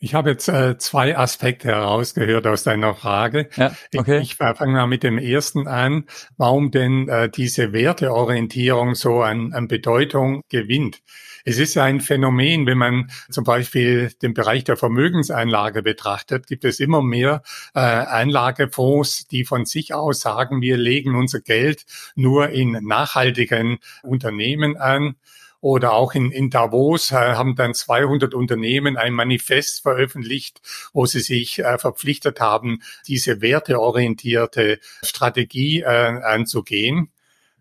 Ich 0.00 0.14
habe 0.14 0.30
jetzt 0.30 0.48
äh, 0.48 0.78
zwei 0.78 1.18
Aspekte 1.18 1.68
herausgehört 1.68 2.46
aus 2.46 2.62
deiner 2.62 2.94
Frage. 2.94 3.48
Ja, 3.56 3.72
okay. 3.96 4.18
Ich, 4.18 4.32
ich 4.32 4.36
fange 4.36 4.72
mal 4.72 4.86
mit 4.86 5.02
dem 5.02 5.18
ersten 5.18 5.66
an, 5.66 6.04
warum 6.36 6.70
denn 6.70 7.08
äh, 7.08 7.28
diese 7.28 7.72
Werteorientierung 7.72 8.94
so 8.94 9.22
an, 9.22 9.52
an 9.52 9.66
Bedeutung 9.66 10.42
gewinnt. 10.48 11.00
Es 11.48 11.56
ist 11.56 11.78
ein 11.78 12.02
Phänomen, 12.02 12.66
wenn 12.66 12.76
man 12.76 13.10
zum 13.30 13.42
Beispiel 13.42 14.12
den 14.20 14.34
Bereich 14.34 14.64
der 14.64 14.76
Vermögenseinlage 14.76 15.82
betrachtet, 15.82 16.46
gibt 16.46 16.66
es 16.66 16.78
immer 16.78 17.00
mehr 17.00 17.42
äh, 17.74 17.78
Einlagefonds, 17.80 19.28
die 19.28 19.46
von 19.46 19.64
sich 19.64 19.94
aus 19.94 20.20
sagen, 20.20 20.60
wir 20.60 20.76
legen 20.76 21.14
unser 21.14 21.40
Geld 21.40 21.86
nur 22.14 22.50
in 22.50 22.72
nachhaltigen 22.72 23.78
Unternehmen 24.02 24.76
an 24.76 25.14
oder 25.62 25.94
auch 25.94 26.14
in, 26.14 26.32
in 26.32 26.50
Davos 26.50 27.12
äh, 27.12 27.14
haben 27.14 27.56
dann 27.56 27.72
200 27.72 28.34
Unternehmen 28.34 28.98
ein 28.98 29.14
Manifest 29.14 29.80
veröffentlicht, 29.80 30.60
wo 30.92 31.06
sie 31.06 31.20
sich 31.20 31.60
äh, 31.60 31.78
verpflichtet 31.78 32.40
haben, 32.40 32.82
diese 33.06 33.40
werteorientierte 33.40 34.80
Strategie 35.02 35.80
äh, 35.80 35.86
anzugehen. 35.86 37.08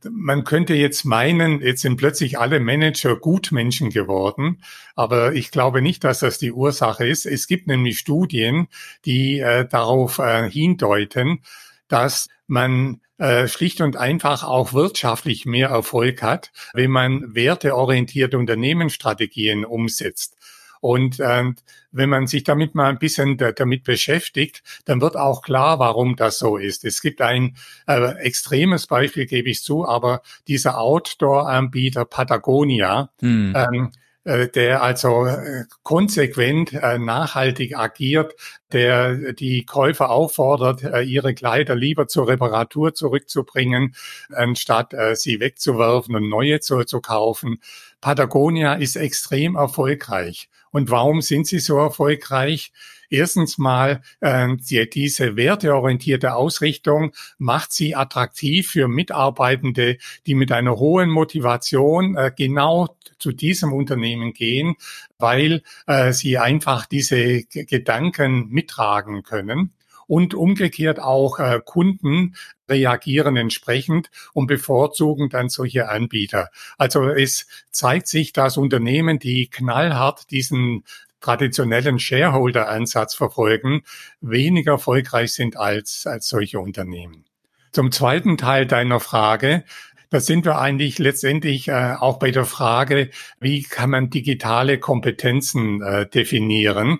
Man 0.09 0.43
könnte 0.43 0.73
jetzt 0.75 1.05
meinen, 1.05 1.61
jetzt 1.61 1.81
sind 1.81 1.97
plötzlich 1.97 2.37
alle 2.37 2.59
Manager 2.59 3.15
Gutmenschen 3.15 3.89
geworden, 3.89 4.61
aber 4.95 5.33
ich 5.33 5.51
glaube 5.51 5.81
nicht, 5.81 6.03
dass 6.03 6.19
das 6.19 6.37
die 6.37 6.51
Ursache 6.51 7.07
ist. 7.07 7.25
Es 7.25 7.47
gibt 7.47 7.67
nämlich 7.67 7.99
Studien, 7.99 8.67
die 9.05 9.39
äh, 9.39 9.67
darauf 9.67 10.19
äh, 10.19 10.49
hindeuten, 10.49 11.39
dass 11.87 12.29
man 12.47 13.01
äh, 13.17 13.47
schlicht 13.47 13.81
und 13.81 13.97
einfach 13.97 14.43
auch 14.43 14.73
wirtschaftlich 14.73 15.45
mehr 15.45 15.69
Erfolg 15.69 16.21
hat, 16.21 16.51
wenn 16.73 16.91
man 16.91 17.33
werteorientierte 17.33 18.37
Unternehmensstrategien 18.37 19.65
umsetzt. 19.65 20.36
Und 20.81 21.19
äh, 21.19 21.43
wenn 21.91 22.09
man 22.09 22.27
sich 22.27 22.43
damit 22.43 22.75
mal 22.75 22.89
ein 22.89 22.99
bisschen 22.99 23.37
da, 23.37 23.51
damit 23.51 23.83
beschäftigt, 23.83 24.63
dann 24.85 25.01
wird 25.01 25.15
auch 25.15 25.41
klar, 25.41 25.79
warum 25.79 26.15
das 26.15 26.37
so 26.37 26.57
ist. 26.57 26.85
Es 26.85 27.01
gibt 27.01 27.21
ein 27.21 27.55
äh, 27.87 28.15
extremes 28.19 28.87
Beispiel, 28.87 29.25
gebe 29.25 29.49
ich 29.49 29.63
zu, 29.63 29.87
aber 29.87 30.21
dieser 30.47 30.79
Outdoor-Anbieter 30.79 32.05
Patagonia, 32.05 33.09
hm. 33.19 33.53
ähm, 33.55 33.91
äh, 34.27 34.49
der 34.49 34.83
also 34.83 35.25
äh, 35.25 35.63
konsequent 35.83 36.73
äh, 36.73 36.99
nachhaltig 36.99 37.77
agiert, 37.77 38.35
der 38.73 39.31
die 39.31 39.65
Käufer 39.65 40.09
auffordert, 40.09 40.83
ihre 41.05 41.33
Kleider 41.33 41.75
lieber 41.75 42.09
zur 42.09 42.27
Reparatur 42.27 42.93
zurückzubringen, 42.93 43.95
anstatt 44.33 44.93
sie 45.13 45.39
wegzuwerfen 45.39 46.13
und 46.17 46.27
neue 46.27 46.59
zu, 46.59 46.83
zu 46.83 46.99
kaufen. 46.99 47.61
Patagonia 48.01 48.73
ist 48.73 48.97
extrem 48.97 49.55
erfolgreich. 49.55 50.49
Und 50.77 50.91
warum 50.91 51.23
sind 51.23 51.47
sie 51.47 51.57
so 51.57 51.79
erfolgreich? 51.79 52.71
Erstens 53.09 53.57
mal, 53.57 54.03
äh, 54.19 54.47
die, 54.57 54.87
diese 54.87 55.35
werteorientierte 55.35 56.35
Ausrichtung 56.35 57.13
macht 57.39 57.71
sie 57.71 57.95
attraktiv 57.95 58.69
für 58.69 58.87
Mitarbeitende, 58.87 59.97
die 60.27 60.35
mit 60.35 60.51
einer 60.51 60.77
hohen 60.77 61.09
Motivation 61.09 62.15
äh, 62.15 62.31
genau 62.37 62.95
zu 63.17 63.31
diesem 63.31 63.73
Unternehmen 63.73 64.33
gehen, 64.33 64.75
weil 65.17 65.63
äh, 65.87 66.13
sie 66.13 66.37
einfach 66.37 66.85
diese 66.85 67.41
G 67.41 67.65
Gedanken 67.65 68.49
mittragen 68.49 69.23
können 69.23 69.73
und 70.07 70.33
umgekehrt 70.33 70.99
auch 70.99 71.39
äh, 71.39 71.61
Kunden 71.63 72.35
reagieren 72.69 73.37
entsprechend 73.37 74.09
und 74.33 74.47
bevorzugen 74.47 75.29
dann 75.29 75.49
solche 75.49 75.89
Anbieter. 75.89 76.49
Also 76.77 77.09
es 77.09 77.47
zeigt 77.71 78.07
sich, 78.07 78.33
dass 78.33 78.57
Unternehmen, 78.57 79.19
die 79.19 79.49
knallhart 79.49 80.31
diesen 80.31 80.83
traditionellen 81.19 81.99
Shareholder-Ansatz 81.99 83.15
verfolgen, 83.15 83.81
weniger 84.21 84.73
erfolgreich 84.73 85.33
sind 85.33 85.57
als, 85.57 86.05
als 86.05 86.27
solche 86.27 86.59
Unternehmen. 86.59 87.25
Zum 87.71 87.91
zweiten 87.91 88.37
Teil 88.37 88.65
deiner 88.65 88.99
Frage, 88.99 89.63
da 90.09 90.21
sind 90.21 90.45
wir 90.45 90.59
eigentlich 90.59 90.99
letztendlich 90.99 91.67
äh, 91.67 91.95
auch 91.99 92.17
bei 92.17 92.31
der 92.31 92.45
Frage, 92.45 93.09
wie 93.39 93.63
kann 93.63 93.89
man 93.89 94.09
digitale 94.09 94.79
Kompetenzen 94.79 95.81
äh, 95.81 96.07
definieren? 96.07 96.99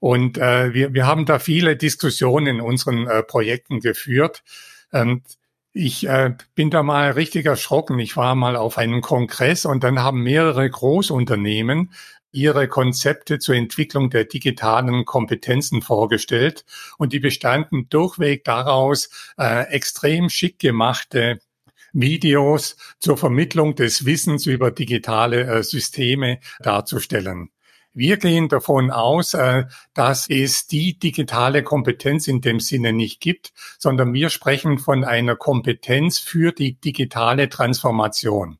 Und 0.00 0.38
äh, 0.38 0.72
wir, 0.74 0.94
wir 0.94 1.06
haben 1.06 1.26
da 1.26 1.38
viele 1.38 1.76
Diskussionen 1.76 2.46
in 2.46 2.60
unseren 2.60 3.06
äh, 3.06 3.22
Projekten 3.22 3.80
geführt. 3.80 4.42
Und 4.92 5.22
ich 5.72 6.08
äh, 6.08 6.34
bin 6.54 6.70
da 6.70 6.82
mal 6.82 7.10
richtig 7.12 7.46
erschrocken. 7.46 7.98
Ich 7.98 8.16
war 8.16 8.34
mal 8.34 8.56
auf 8.56 8.78
einem 8.78 9.00
Kongress 9.00 9.64
und 9.64 9.84
dann 9.84 10.00
haben 10.00 10.22
mehrere 10.22 10.68
Großunternehmen 10.68 11.92
ihre 12.30 12.68
Konzepte 12.68 13.38
zur 13.38 13.54
Entwicklung 13.54 14.10
der 14.10 14.24
digitalen 14.24 15.04
Kompetenzen 15.04 15.82
vorgestellt 15.82 16.64
und 16.98 17.12
die 17.12 17.20
bestanden 17.20 17.88
durchweg 17.88 18.44
daraus, 18.44 19.08
äh, 19.38 19.64
extrem 19.70 20.28
schick 20.28 20.58
gemachte 20.58 21.40
Videos 21.92 22.76
zur 23.00 23.16
Vermittlung 23.16 23.74
des 23.74 24.04
Wissens 24.04 24.46
über 24.46 24.70
digitale 24.70 25.44
äh, 25.44 25.62
Systeme 25.62 26.38
darzustellen. 26.60 27.50
Wir 27.98 28.16
gehen 28.16 28.48
davon 28.48 28.92
aus, 28.92 29.34
äh, 29.34 29.64
dass 29.92 30.30
es 30.30 30.68
die 30.68 31.00
digitale 31.00 31.64
Kompetenz 31.64 32.28
in 32.28 32.40
dem 32.40 32.60
Sinne 32.60 32.92
nicht 32.92 33.20
gibt, 33.20 33.52
sondern 33.76 34.12
wir 34.12 34.30
sprechen 34.30 34.78
von 34.78 35.02
einer 35.02 35.34
Kompetenz 35.34 36.20
für 36.20 36.52
die 36.52 36.74
digitale 36.74 37.48
Transformation. 37.48 38.58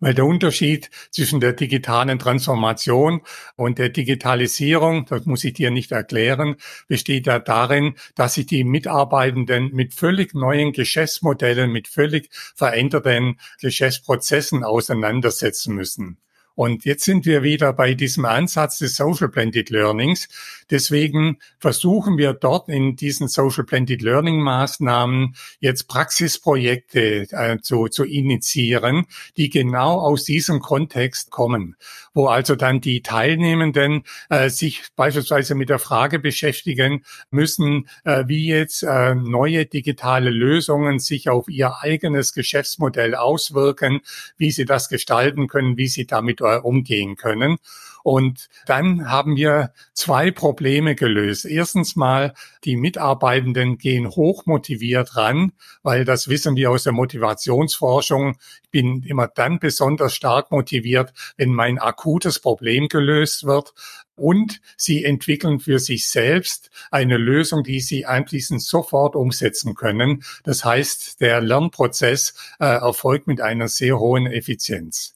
Weil 0.00 0.14
der 0.14 0.24
Unterschied 0.24 0.88
zwischen 1.10 1.38
der 1.38 1.52
digitalen 1.52 2.18
Transformation 2.18 3.20
und 3.56 3.78
der 3.78 3.90
Digitalisierung, 3.90 5.04
das 5.04 5.26
muss 5.26 5.44
ich 5.44 5.52
dir 5.52 5.70
nicht 5.70 5.92
erklären, 5.92 6.56
besteht 6.88 7.26
ja 7.26 7.40
darin, 7.40 7.96
dass 8.14 8.34
sich 8.34 8.46
die 8.46 8.64
Mitarbeitenden 8.64 9.70
mit 9.74 9.92
völlig 9.92 10.32
neuen 10.32 10.72
Geschäftsmodellen, 10.72 11.70
mit 11.70 11.88
völlig 11.88 12.30
veränderten 12.54 13.38
Geschäftsprozessen 13.60 14.64
auseinandersetzen 14.64 15.74
müssen. 15.74 16.22
Und 16.54 16.84
jetzt 16.84 17.04
sind 17.04 17.24
wir 17.26 17.42
wieder 17.42 17.72
bei 17.72 17.94
diesem 17.94 18.24
Ansatz 18.24 18.78
des 18.78 18.96
Social 18.96 19.28
Blended 19.28 19.70
Learnings. 19.70 20.28
Deswegen 20.70 21.38
versuchen 21.58 22.18
wir 22.18 22.34
dort 22.34 22.68
in 22.68 22.96
diesen 22.96 23.28
Social 23.28 23.64
Blended 23.64 24.02
Learning 24.02 24.40
Maßnahmen 24.40 25.34
jetzt 25.60 25.88
Praxisprojekte 25.88 27.26
äh, 27.30 27.58
zu, 27.60 27.88
zu 27.88 28.04
initiieren, 28.04 29.06
die 29.36 29.50
genau 29.50 30.00
aus 30.00 30.24
diesem 30.24 30.60
Kontext 30.60 31.30
kommen, 31.30 31.76
wo 32.14 32.26
also 32.26 32.56
dann 32.56 32.80
die 32.80 33.02
Teilnehmenden 33.02 34.04
äh, 34.28 34.48
sich 34.48 34.82
beispielsweise 34.96 35.54
mit 35.54 35.68
der 35.68 35.78
Frage 35.78 36.18
beschäftigen 36.18 37.04
müssen, 37.30 37.88
äh, 38.04 38.24
wie 38.26 38.46
jetzt 38.46 38.82
äh, 38.82 39.14
neue 39.14 39.66
digitale 39.66 40.30
Lösungen 40.30 40.98
sich 40.98 41.28
auf 41.28 41.48
ihr 41.48 41.74
eigenes 41.80 42.32
Geschäftsmodell 42.32 43.14
auswirken, 43.14 44.00
wie 44.36 44.50
sie 44.50 44.64
das 44.64 44.88
gestalten 44.88 45.48
können, 45.48 45.76
wie 45.76 45.88
sie 45.88 46.06
damit 46.06 46.40
äh, 46.40 46.58
umgehen 46.58 47.16
können. 47.16 47.58
Und 48.02 48.48
dann 48.66 49.08
haben 49.10 49.36
wir 49.36 49.72
zwei 49.94 50.30
Probleme 50.30 50.94
gelöst. 50.94 51.44
Erstens 51.44 51.96
mal, 51.96 52.34
die 52.64 52.76
Mitarbeitenden 52.76 53.78
gehen 53.78 54.08
hoch 54.10 54.46
motiviert 54.46 55.16
ran, 55.16 55.52
weil 55.82 56.04
das 56.04 56.28
wissen 56.28 56.56
wir 56.56 56.70
aus 56.70 56.84
der 56.84 56.92
Motivationsforschung. 56.92 58.36
Ich 58.62 58.70
bin 58.70 59.02
immer 59.02 59.28
dann 59.28 59.58
besonders 59.58 60.14
stark 60.14 60.50
motiviert, 60.50 61.12
wenn 61.36 61.54
mein 61.54 61.78
akutes 61.78 62.38
Problem 62.40 62.88
gelöst 62.88 63.44
wird. 63.44 63.74
Und 64.14 64.60
sie 64.76 65.04
entwickeln 65.04 65.58
für 65.58 65.78
sich 65.78 66.08
selbst 66.08 66.70
eine 66.90 67.16
Lösung, 67.16 67.64
die 67.64 67.80
sie 67.80 68.04
anschließend 68.04 68.62
sofort 68.62 69.16
umsetzen 69.16 69.74
können. 69.74 70.22
Das 70.44 70.64
heißt, 70.64 71.20
der 71.20 71.40
Lernprozess 71.40 72.34
äh, 72.60 72.66
erfolgt 72.66 73.26
mit 73.26 73.40
einer 73.40 73.68
sehr 73.68 73.98
hohen 73.98 74.26
Effizienz. 74.26 75.14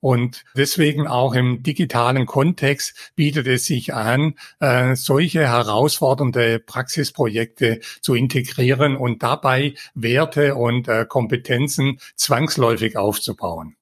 Und 0.00 0.44
deswegen 0.56 1.06
auch 1.06 1.34
im 1.34 1.62
digitalen 1.62 2.26
Kontext 2.26 3.12
bietet 3.14 3.46
es 3.46 3.66
sich 3.66 3.94
an, 3.94 4.34
äh, 4.60 4.96
solche 4.96 5.46
herausfordernde 5.46 6.58
Praxisprojekte 6.58 7.80
zu 8.00 8.14
integrieren 8.14 8.96
und 8.96 9.22
dabei 9.22 9.74
Werte 9.94 10.54
und 10.54 10.88
äh, 10.88 11.04
Kompetenzen 11.06 11.98
zwangsläufig 12.16 12.96
aufzubauen. 12.96 13.76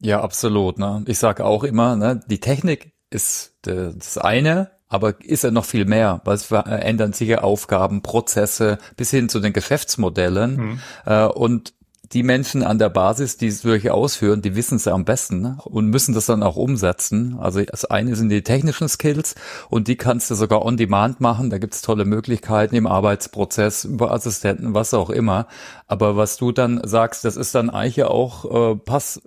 Ja, 0.00 0.20
absolut. 0.22 0.78
Ne? 0.78 1.04
Ich 1.06 1.18
sage 1.18 1.44
auch 1.44 1.62
immer, 1.62 1.94
ne, 1.94 2.20
die 2.26 2.40
Technik 2.40 2.92
ist 3.10 3.54
das 3.62 4.18
eine, 4.18 4.70
aber 4.88 5.20
ist 5.20 5.44
ja 5.44 5.50
noch 5.50 5.64
viel 5.64 5.84
mehr, 5.84 6.20
weil 6.24 6.34
es 6.34 6.44
verändern 6.46 7.12
sich 7.12 7.28
ja 7.28 7.42
Aufgaben, 7.42 8.02
Prozesse 8.02 8.78
bis 8.96 9.10
hin 9.10 9.28
zu 9.28 9.40
den 9.40 9.52
Geschäftsmodellen. 9.52 10.56
Mhm. 10.56 10.80
Äh, 11.06 11.26
und 11.26 11.74
die 12.12 12.24
Menschen 12.24 12.64
an 12.64 12.78
der 12.78 12.88
Basis, 12.88 13.36
die 13.36 13.46
es 13.46 13.64
wirklich 13.64 13.92
ausführen, 13.92 14.42
die 14.42 14.56
wissen 14.56 14.76
es 14.76 14.84
ja 14.84 14.94
am 14.94 15.04
besten 15.04 15.42
ne? 15.42 15.58
und 15.64 15.86
müssen 15.86 16.12
das 16.12 16.26
dann 16.26 16.42
auch 16.42 16.56
umsetzen. 16.56 17.36
Also 17.38 17.62
das 17.62 17.84
eine 17.84 18.16
sind 18.16 18.30
die 18.30 18.42
technischen 18.42 18.88
Skills 18.88 19.36
und 19.68 19.86
die 19.86 19.96
kannst 19.96 20.30
du 20.30 20.34
sogar 20.34 20.64
on 20.64 20.76
demand 20.76 21.20
machen. 21.20 21.50
Da 21.50 21.58
gibt's 21.58 21.82
tolle 21.82 22.04
Möglichkeiten 22.04 22.74
im 22.74 22.88
Arbeitsprozess, 22.88 23.84
über 23.84 24.10
Assistenten, 24.10 24.74
was 24.74 24.92
auch 24.92 25.10
immer. 25.10 25.46
Aber 25.86 26.16
was 26.16 26.36
du 26.36 26.50
dann 26.50 26.80
sagst, 26.84 27.24
das 27.24 27.36
ist 27.36 27.54
dann 27.54 27.70
eigentlich 27.70 28.02
auch 28.02 28.72
äh, 28.72 28.76
pass 28.76 29.20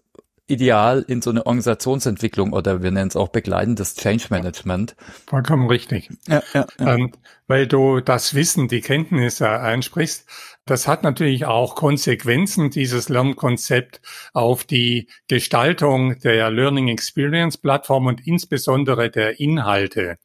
ideal 0.47 1.05
in 1.07 1.21
so 1.21 1.29
eine 1.29 1.45
Organisationsentwicklung 1.45 2.51
oder 2.51 2.83
wir 2.83 2.91
nennen 2.91 3.07
es 3.07 3.15
auch 3.15 3.29
begleitendes 3.29 3.95
Change 3.95 4.27
Management. 4.29 4.95
Vollkommen 5.27 5.67
richtig. 5.67 6.09
Ja, 6.27 6.43
ja, 6.53 6.65
ja. 6.79 6.95
Ähm, 6.95 7.13
weil 7.47 7.67
du 7.67 8.01
das 8.01 8.33
Wissen, 8.33 8.67
die 8.67 8.81
Kenntnisse 8.81 9.49
einsprichst. 9.49 10.25
Das 10.65 10.87
hat 10.87 11.03
natürlich 11.03 11.45
auch 11.45 11.75
Konsequenzen, 11.75 12.69
dieses 12.69 13.09
Lernkonzept, 13.09 13.99
auf 14.33 14.63
die 14.63 15.09
Gestaltung 15.27 16.17
der 16.19 16.49
Learning 16.51 16.87
Experience 16.87 17.57
Plattform 17.57 18.07
und 18.07 18.25
insbesondere 18.25 19.09
der 19.09 19.41
Inhalte. 19.41 20.17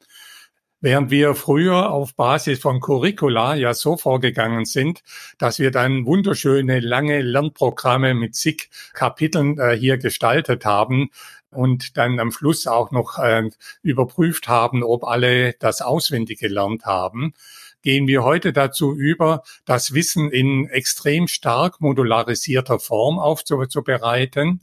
Während 0.80 1.10
wir 1.10 1.34
früher 1.34 1.90
auf 1.90 2.14
Basis 2.14 2.60
von 2.60 2.78
Curricula 2.78 3.56
ja 3.56 3.74
so 3.74 3.96
vorgegangen 3.96 4.64
sind, 4.64 5.02
dass 5.36 5.58
wir 5.58 5.72
dann 5.72 6.06
wunderschöne 6.06 6.78
lange 6.78 7.20
Lernprogramme 7.20 8.14
mit 8.14 8.36
zig 8.36 8.70
Kapiteln 8.94 9.58
äh, 9.58 9.76
hier 9.76 9.98
gestaltet 9.98 10.64
haben, 10.64 11.10
und 11.50 11.96
dann 11.96 12.20
am 12.20 12.30
Schluss 12.30 12.66
auch 12.66 12.90
noch 12.90 13.18
äh, 13.18 13.48
überprüft 13.82 14.48
haben, 14.48 14.82
ob 14.82 15.04
alle 15.04 15.54
das 15.54 15.80
auswendig 15.80 16.40
gelernt 16.40 16.84
haben, 16.84 17.34
gehen 17.82 18.06
wir 18.06 18.24
heute 18.24 18.52
dazu 18.52 18.94
über, 18.94 19.42
das 19.64 19.94
Wissen 19.94 20.30
in 20.30 20.68
extrem 20.68 21.28
stark 21.28 21.80
modularisierter 21.80 22.78
Form 22.78 23.18
aufzubereiten 23.18 24.60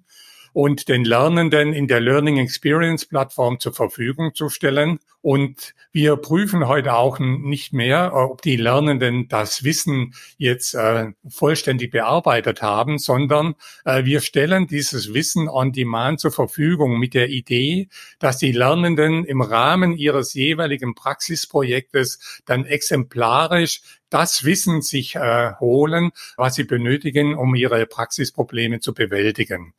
und 0.56 0.88
den 0.88 1.04
Lernenden 1.04 1.74
in 1.74 1.89
der 1.89 2.00
Learning 2.00 2.38
Experience 2.38 3.06
Plattform 3.06 3.60
zur 3.60 3.74
Verfügung 3.74 4.34
zu 4.34 4.48
stellen. 4.48 5.00
Und 5.22 5.76
wir 5.91 6.15
prüfen 6.15 6.70
heute 6.70 6.94
auch 6.94 7.20
nicht 7.20 7.74
mehr, 7.74 8.13
äh, 8.13 8.18
ob 8.18 8.41
die 8.41 8.56
Lernenden 8.56 9.28
das 9.28 9.65
Wissen 9.65 10.13
jetzt 10.38 10.74
äh, 10.74 11.08
vollständig 11.28 11.91
bearbeitet 11.91 12.62
haben, 12.62 13.00
sondern 13.00 13.56
äh, 13.84 14.06
wir 14.06 14.22
stellen 14.22 14.65
dieses 14.65 15.13
Wissen 15.13 15.50
on 15.50 15.74
demand 15.74 16.22
zur 16.22 16.32
Verfügung 16.32 17.00
mit 17.00 17.15
der 17.15 17.28
Idee, 17.28 17.89
dass 18.20 18.38
die 18.38 18.54
Lernenden 18.54 19.26
im 19.26 19.41
Rahmen 19.41 19.98
ihres 19.98 20.34
jeweiligen 20.36 20.96
Praxisprojektes 20.96 22.41
dann 22.46 22.63
exemplarisch 22.63 23.82
das 24.10 24.46
Wissen 24.46 24.82
sich 24.82 25.15
äh, 25.15 25.52
holen, 25.60 26.12
was 26.38 26.56
sie 26.56 26.63
benötigen, 26.63 27.36
um 27.36 27.56
ihre 27.56 27.86
Praxisprobleme 27.86 28.80
zu 28.80 28.94
bewältigen. 28.94 29.74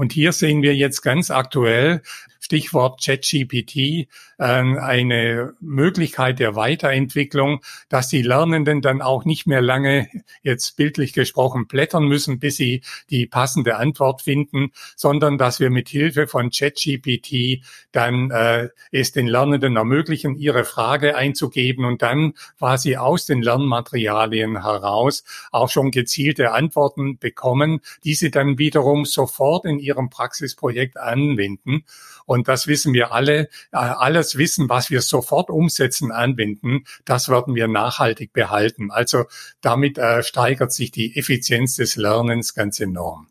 Und 0.00 0.14
hier 0.14 0.32
sehen 0.32 0.62
wir 0.62 0.74
jetzt 0.74 1.02
ganz 1.02 1.30
aktuell, 1.30 2.00
Stichwort 2.40 3.04
ChatGPT, 3.04 3.76
äh, 3.76 4.06
eine 4.38 5.52
Möglichkeit 5.60 6.38
der 6.38 6.56
Weiterentwicklung, 6.56 7.60
dass 7.90 8.08
die 8.08 8.22
Lernenden 8.22 8.80
dann 8.80 9.02
auch 9.02 9.26
nicht 9.26 9.46
mehr 9.46 9.60
lange, 9.60 10.08
jetzt 10.42 10.76
bildlich 10.76 11.12
gesprochen, 11.12 11.66
blättern 11.66 12.04
müssen, 12.04 12.38
bis 12.38 12.56
sie 12.56 12.80
die 13.10 13.26
passende 13.26 13.76
Antwort 13.76 14.22
finden, 14.22 14.72
sondern 14.96 15.36
dass 15.36 15.60
wir 15.60 15.68
mit 15.68 15.90
Hilfe 15.90 16.26
von 16.26 16.50
ChatGPT 16.50 17.62
dann 17.92 18.30
äh, 18.30 18.70
es 18.90 19.12
den 19.12 19.26
Lernenden 19.26 19.76
ermöglichen, 19.76 20.34
ihre 20.34 20.64
Frage 20.64 21.16
einzugeben 21.16 21.84
und 21.84 22.00
dann 22.00 22.32
quasi 22.58 22.96
aus 22.96 23.26
den 23.26 23.42
Lernmaterialien 23.42 24.62
heraus 24.62 25.24
auch 25.52 25.68
schon 25.68 25.90
gezielte 25.90 26.52
Antworten 26.52 27.18
bekommen, 27.18 27.80
die 28.04 28.14
sie 28.14 28.30
dann 28.30 28.56
wiederum 28.56 29.04
sofort 29.04 29.66
in 29.66 29.78
ihrem 29.90 30.10
Praxisprojekt 30.10 30.96
anwenden. 30.96 31.84
Und 32.26 32.48
das 32.48 32.66
wissen 32.66 32.92
wir 32.94 33.12
alle. 33.12 33.48
Äh, 33.72 33.78
alles 33.78 34.38
Wissen, 34.38 34.68
was 34.68 34.90
wir 34.90 35.02
sofort 35.02 35.50
umsetzen, 35.50 36.12
anwenden, 36.12 36.84
das 37.04 37.28
werden 37.28 37.54
wir 37.54 37.68
nachhaltig 37.68 38.32
behalten. 38.32 38.90
Also 38.90 39.24
damit 39.60 39.98
äh, 39.98 40.22
steigert 40.22 40.72
sich 40.72 40.90
die 40.90 41.16
Effizienz 41.16 41.76
des 41.76 41.96
Lernens 41.96 42.54
ganz 42.54 42.80
enorm. 42.80 43.28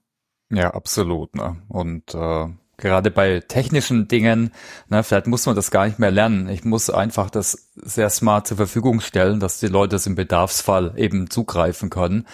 Ja, 0.51 0.71
absolut. 0.71 1.35
Ne? 1.35 1.61
Und 1.67 2.13
äh, 2.13 2.47
gerade 2.79 3.11
bei 3.11 3.41
technischen 3.41 4.07
Dingen, 4.07 4.51
ne, 4.87 5.03
vielleicht 5.03 5.27
muss 5.27 5.45
man 5.45 5.55
das 5.55 5.71
gar 5.71 5.85
nicht 5.85 5.99
mehr 5.99 6.11
lernen. 6.11 6.49
Ich 6.49 6.63
muss 6.63 6.89
einfach 6.89 7.29
das 7.29 7.69
sehr 7.75 8.09
smart 8.09 8.47
zur 8.47 8.57
Verfügung 8.57 9.01
stellen, 9.01 9.39
dass 9.39 9.59
die 9.59 9.67
Leute 9.67 9.97
es 9.97 10.07
im 10.07 10.15
Bedarfsfall 10.15 10.93
eben 10.97 11.29
zugreifen 11.29 11.89
können. 11.89 12.25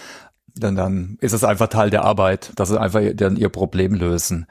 Denn 0.57 0.75
dann 0.75 1.17
ist 1.21 1.33
es 1.33 1.43
einfach 1.43 1.67
Teil 1.67 1.89
der 1.89 2.03
Arbeit, 2.03 2.51
dass 2.55 2.69
sie 2.69 2.79
einfach 2.79 3.01
dann 3.15 3.35
ihr 3.35 3.49
Problem 3.49 3.93
lösen. 3.93 4.47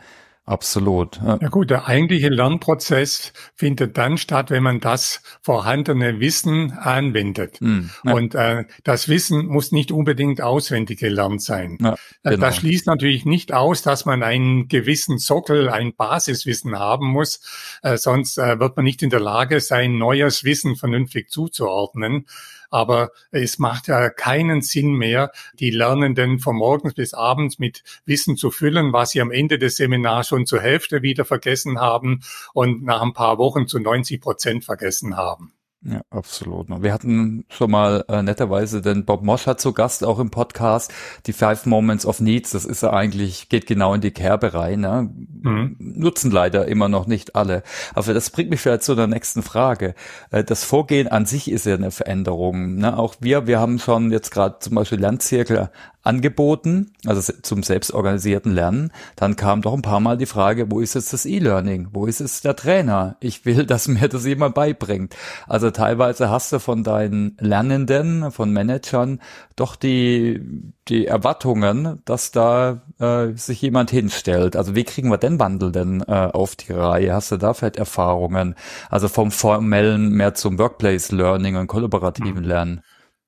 Absolut. 0.47 1.21
Ja. 1.25 1.38
ja 1.40 1.49
gut, 1.49 1.71
der 1.71 1.88
eigentliche 1.88 2.29
Lernprozess 2.29 3.33
findet 3.55 3.97
dann 3.97 4.19
statt, 4.19 4.51
wenn 4.51 4.62
man 4.62 4.79
das 4.79 5.23
vorhandene 5.40 6.21
Wissen 6.21 6.73
anwendet. 6.73 7.62
Mm, 7.62 7.88
ja. 8.05 8.12
Und 8.12 8.35
äh, 8.35 8.64
das 8.83 9.09
Wissen 9.09 9.47
muss 9.47 9.73
nicht 9.73 9.90
unbedingt 9.90 10.43
auswendig 10.43 11.01
gelernt 11.01 11.40
sein. 11.40 11.79
Ja, 11.81 11.95
äh, 12.25 12.31
genau. 12.31 12.45
Das 12.45 12.57
schließt 12.57 12.87
natürlich 12.87 13.25
nicht 13.25 13.55
aus, 13.55 13.81
dass 13.81 14.05
man 14.05 14.23
einen 14.23 14.69
gewissen 14.69 15.17
Sockel, 15.17 15.71
ein 15.71 15.95
Basiswissen 15.97 16.79
haben 16.79 17.07
muss. 17.07 17.40
Äh, 17.83 17.97
sonst 17.97 18.37
äh, 18.37 18.61
wird 18.61 18.77
man 18.77 18.85
nicht 18.85 19.03
in 19.03 19.09
der 19.09 19.21
Lage 19.21 19.61
sein, 19.61 19.97
neues 19.97 20.45
Wissen 20.45 20.77
vernünftig 20.77 21.31
zuzuordnen. 21.31 22.27
Aber 22.75 23.13
es 23.31 23.61
macht 23.61 23.87
ja 23.87 24.11
keinen 24.11 24.61
Sinn 24.61 24.95
mehr, 24.95 25.31
die 25.61 25.71
Lernenden 25.71 26.41
von 26.41 26.57
morgens 26.57 26.95
bis 26.95 27.15
abends 27.15 27.61
mit 27.61 27.85
Wissen 28.05 28.37
zu 28.37 28.51
füllen, 28.51 28.93
was 28.93 29.11
sie 29.13 29.21
am 29.21 29.31
Ende 29.31 29.61
des 29.61 29.77
Seminars 29.77 30.27
schon 30.27 30.45
zur 30.45 30.61
Hälfte 30.61 31.01
wieder 31.01 31.25
vergessen 31.25 31.79
haben 31.79 32.25
und 32.53 32.83
nach 32.83 33.01
ein 33.01 33.13
paar 33.13 33.39
Wochen 33.39 33.69
zu 33.69 33.79
90 33.79 34.21
Prozent 34.21 34.65
vergessen 34.65 35.17
haben. 35.17 35.53
Ja, 35.87 36.01
absolut. 36.09 36.68
Wir 36.83 36.94
hatten 36.94 37.44
schon 37.51 37.70
mal 37.70 38.07
äh, 38.09 38.23
netterweise 38.23 38.81
den 38.81 39.05
Bob 39.05 39.23
Moscher 39.23 39.59
zu 39.59 39.75
Gast 39.75 40.03
auch 40.03 40.18
im 40.18 40.31
Podcast. 40.31 40.90
Die 41.27 41.35
Five 41.35 41.66
Moments 41.66 42.07
of 42.07 42.20
Needs, 42.20 42.53
das 42.53 42.64
ist 42.64 42.83
ja 42.83 42.94
eigentlich, 42.94 43.51
geht 43.51 43.66
genau 43.66 43.92
in 43.92 44.01
die 44.01 44.11
Kerbe 44.11 44.55
rein. 44.55 44.81
Ne? 44.81 45.11
Mhm. 45.42 45.77
Nutzen 45.79 46.31
leider 46.31 46.66
immer 46.68 46.88
noch 46.88 47.07
nicht 47.07 47.37
alle. 47.37 47.62
Aber 47.92 48.14
das 48.14 48.31
bringt 48.31 48.49
mich 48.49 48.62
vielleicht 48.62 48.83
zu 48.83 48.94
der 48.94 49.09
nächsten 49.09 49.42
Frage. 49.42 49.94
Äh, 50.31 50.42
das 50.42 50.64
Vorgehen 50.64 51.07
an 51.07 51.27
sich 51.27 51.51
ist 51.51 51.66
ja 51.66 51.75
eine 51.75 51.90
Veränderung. 51.90 52.77
Ne? 52.77 52.99
Auch 52.99 53.16
wir, 53.20 53.47
wir 53.47 53.61
haben 53.61 53.79
schon 53.79 54.11
jetzt 54.11 54.31
gerade 54.31 54.61
zum 54.61 54.77
Beispiel 54.77 55.01
Lernzirkel 55.01 55.70
angeboten, 56.05 56.93
also 57.07 57.33
zum 57.33 57.62
selbstorganisierten 57.62 58.53
Lernen. 58.53 58.93
Dann 59.17 59.37
kam 59.37 59.62
doch 59.62 59.73
ein 59.73 59.83
paar 59.83 60.01
Mal 60.01 60.19
die 60.19 60.27
Frage, 60.27 60.71
wo 60.71 60.81
ist 60.81 60.95
jetzt 60.95 61.14
das 61.14 61.25
E-Learning? 61.25 61.88
Wo 61.93 62.05
ist 62.05 62.21
jetzt 62.21 62.45
der 62.45 62.55
Trainer? 62.55 63.17
Ich 63.21 63.47
will, 63.47 63.64
dass 63.67 63.88
mir 63.88 64.09
das 64.09 64.27
jemand 64.27 64.55
beibringt. 64.55 65.17
Also 65.49 65.71
teilweise 65.71 66.31
hast 66.31 66.53
du 66.53 66.59
von 66.59 66.85
deinen 66.85 67.37
Lernenden, 67.40 68.31
von 68.31 68.53
Managern 68.53 69.21
doch 69.57 69.77
die, 69.77 70.43
die 70.88 71.07
Erwartungen, 71.07 72.03
dass 72.05 72.33
da 72.33 72.83
äh, 72.99 73.33
sich 73.35 73.62
jemand 73.62 73.90
hinstellt. 73.90 74.57
Also 74.57 74.75
wie 74.75 74.85
kriegen 74.85 75.11
wir 75.11 75.19
den 75.19 75.40
Wandel 75.40 75.73
denn 75.73 76.03
äh, 76.03 76.12
auf 76.12 76.55
die 76.55 76.73
Reihe? 76.73 77.14
Hast 77.14 77.33
du 77.33 77.38
da 77.38 77.55
vielleicht 77.55 77.77
Erfahrungen? 77.77 78.57
Also 78.90 79.09
vom 79.09 79.31
formellen 79.31 80.11
mehr 80.11 80.35
zum 80.35 80.59
Workplace 80.59 81.12
Learning 81.12 81.57
und 81.57 81.67
kollaborativen 81.67 82.43
mhm. 82.43 82.49
Lernen? 82.49 82.81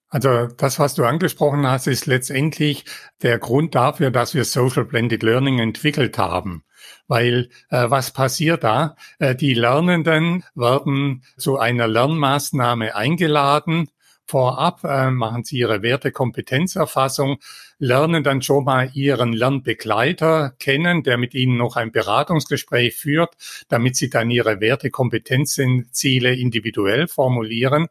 Also 0.09 0.47
das, 0.47 0.79
was 0.79 0.95
du 0.95 1.05
angesprochen 1.05 1.66
hast, 1.66 1.88
ist 1.88 2.07
letztendlich 2.07 2.85
der 3.23 3.38
Grund 3.38 3.75
dafür, 3.75 4.11
dass 4.11 4.35
wir 4.35 4.45
Social 4.45 4.85
Blended 4.85 5.23
Learning 5.23 5.59
entwickelt 5.59 6.16
haben. 6.16 6.62
Weil 7.09 7.49
äh, 7.71 7.90
was 7.90 8.12
passiert 8.12 8.62
da? 8.62 8.97
Äh, 9.19 9.35
die 9.35 9.55
Lernenden 9.55 10.45
werden 10.55 11.25
zu 11.37 11.59
einer 11.59 11.88
Lernmaßnahme 11.88 12.95
eingeladen. 12.95 13.88
Vorab 14.29 14.83
äh, 14.85 15.11
machen 15.11 15.45
sie 15.45 15.59
ihre 15.59 15.83
Wertekompetenzerfassung, 15.83 17.38
lernen 17.79 18.25
dann 18.25 18.42
schon 18.42 18.64
mal 18.64 18.90
ihren 18.92 19.33
Lernbegleiter 19.33 20.55
kennen, 20.59 21.03
der 21.05 21.16
mit 21.16 21.35
ihnen 21.35 21.57
noch 21.57 21.77
ein 21.77 21.92
Beratungsgespräch 21.92 22.97
führt, 22.97 23.35
damit 23.69 23.97
sie 23.97 24.11
dann 24.11 24.31
ihre 24.31 24.61
Wertekompetenzziele 24.61 26.35
individuell 26.35 27.07
formulieren. 27.07 27.87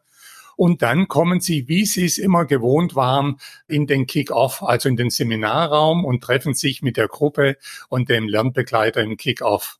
Und 0.56 0.82
dann 0.82 1.06
kommen 1.06 1.40
sie, 1.40 1.68
wie 1.68 1.84
sie 1.84 2.06
es 2.06 2.18
immer 2.18 2.46
gewohnt 2.46 2.96
waren, 2.96 3.38
in 3.68 3.86
den 3.86 4.06
Kick-Off, 4.06 4.62
also 4.62 4.88
in 4.88 4.96
den 4.96 5.10
Seminarraum 5.10 6.04
und 6.04 6.24
treffen 6.24 6.54
sich 6.54 6.82
mit 6.82 6.96
der 6.96 7.08
Gruppe 7.08 7.56
und 7.88 8.08
dem 8.08 8.26
Lernbegleiter 8.26 9.02
im 9.02 9.16
Kick-Off. 9.16 9.78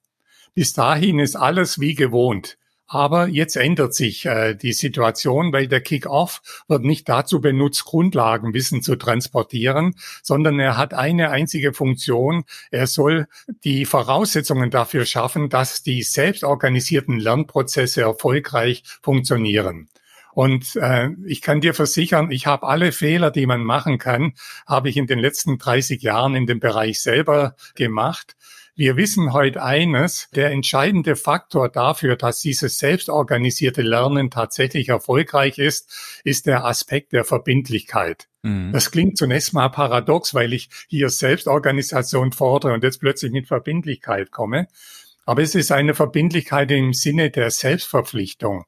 Bis 0.55 0.75
dahin 0.75 1.19
ist 1.19 1.37
alles 1.37 1.81
wie 1.81 1.95
gewohnt. 1.95 2.59
Aber 2.89 3.27
jetzt 3.27 3.57
ändert 3.57 3.95
sich 3.95 4.27
äh, 4.27 4.55
die 4.55 4.73
Situation, 4.73 5.53
weil 5.53 5.67
der 5.67 5.81
Kick-Off 5.81 6.41
wird 6.69 6.85
nicht 6.85 7.09
dazu 7.09 7.41
benutzt, 7.41 7.85
Grundlagenwissen 7.85 8.81
zu 8.81 8.95
transportieren, 8.95 9.97
sondern 10.23 10.61
er 10.61 10.77
hat 10.77 10.95
eine 10.95 11.31
einzige 11.31 11.73
Funktion. 11.73 12.45
Er 12.71 12.87
soll 12.87 13.27
die 13.65 13.87
Voraussetzungen 13.87 14.71
dafür 14.71 15.05
schaffen, 15.05 15.49
dass 15.49 15.83
die 15.83 16.03
selbstorganisierten 16.03 17.19
Lernprozesse 17.19 18.03
erfolgreich 18.03 18.85
funktionieren. 19.03 19.89
Und 20.37 20.77
äh, 20.77 21.09
ich 21.25 21.41
kann 21.41 21.63
dir 21.63 21.73
versichern, 21.73 22.31
ich 22.31 22.47
habe 22.47 22.69
alle 22.69 22.93
Fehler, 22.93 23.31
die 23.31 23.47
man 23.47 23.65
machen 23.65 23.97
kann, 23.97 24.35
habe 24.67 24.91
ich 24.91 24.99
in 24.99 25.07
den 25.07 25.19
letzten 25.19 25.57
30 25.57 26.03
Jahren 26.03 26.35
in 26.35 26.45
dem 26.45 26.61
Bereich 26.61 27.01
selber 27.01 27.57
gemacht. 27.75 28.37
Wir 28.75 28.99
wissen 28.99 29.33
heute 29.33 29.63
eines, 29.63 30.29
der 30.35 30.51
entscheidende 30.51 31.17
Faktor 31.17 31.71
dafür, 31.71 32.17
dass 32.17 32.43
dieses 32.43 32.79
selbstorganisierte 32.79 33.81
Lernen 33.81 34.31
tatsächlich 34.31 34.91
erfolgreich 34.91 35.57
ist, 35.57 36.21
ist 36.23 36.45
der 36.45 36.67
Aspekt 36.67 37.15
der 37.15 37.25
Verbindlichkeit. 37.25 38.29
Mhm. 38.43 38.73
Das 38.73 38.91
klingt 38.91 39.17
zunächst 39.17 39.55
mal 39.55 39.71
paradox, 39.71 40.35
weil 40.35 40.53
ich 40.53 40.69
hier 40.87 41.09
Selbstorganisation 41.09 42.33
fordere 42.33 42.75
und 42.75 42.85
jetzt 42.85 43.01
plötzlich 43.01 43.33
mit 43.33 43.49
Verbindlichkeit 43.49 44.33
komme. 44.33 44.67
Aber 45.25 45.41
es 45.41 45.55
ist 45.55 45.73
eine 45.73 45.95
Verbindlichkeit 45.95 46.71
im 46.73 46.93
Sinne 46.93 47.31
der 47.31 47.51
Selbstverpflichtung 47.51 48.67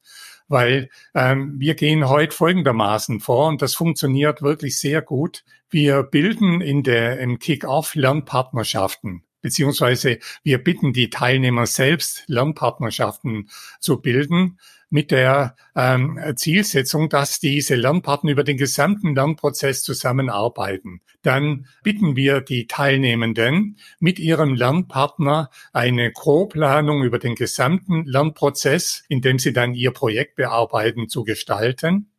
weil 0.49 0.91
ähm, 1.15 1.55
wir 1.59 1.75
gehen 1.75 2.09
heute 2.09 2.35
folgendermaßen 2.35 3.21
vor 3.21 3.49
und 3.49 3.63
das 3.63 3.75
funktioniert 3.75 4.43
wirklich 4.43 4.79
sehr 4.79 5.03
gut. 5.03 5.45
Wir 5.71 6.03
bilden 6.03 6.61
in 6.61 6.83
der 6.83 7.21
im 7.21 7.39
Kick-Off 7.39 7.95
Lernpartnerschaften 7.95 9.25
beziehungsweise 9.41 10.19
wir 10.43 10.59
bitten 10.63 10.93
die 10.93 11.11
Teilnehmer 11.11 11.67
selbst 11.67 12.25
Lernpartnerschaften 12.27 13.49
zu 13.81 14.01
bilden 14.01 14.59
mit 14.91 15.11
der 15.11 15.55
ähm, 15.75 16.19
Zielsetzung, 16.37 17.09
dass 17.09 17.41
diese 17.41 17.75
Lernpartner 17.75 18.33
über 18.33 18.45
den 18.45 18.57
gesamten 18.57 19.15
Lernprozess 19.15 19.83
zusammenarbeiten. 19.83 21.01
Dann 21.23 21.67
bitten 21.83 22.17
wir 22.17 22.41
die 22.41 22.67
Teilnehmenden 22.67 23.79
mit 23.99 24.19
ihrem 24.19 24.55
Lernpartner 24.55 25.51
eine 25.73 26.13
Co-Planung 26.13 27.03
über 27.03 27.19
den 27.19 27.35
gesamten 27.35 28.05
Lernprozess, 28.05 29.05
in 29.09 29.21
dem 29.21 29.39
sie 29.39 29.53
dann 29.53 29.75
ihr 29.75 29.91
Projekt 29.91 30.37
bearbeiten, 30.37 31.09
zu 31.09 31.25
gestalten 31.25 32.11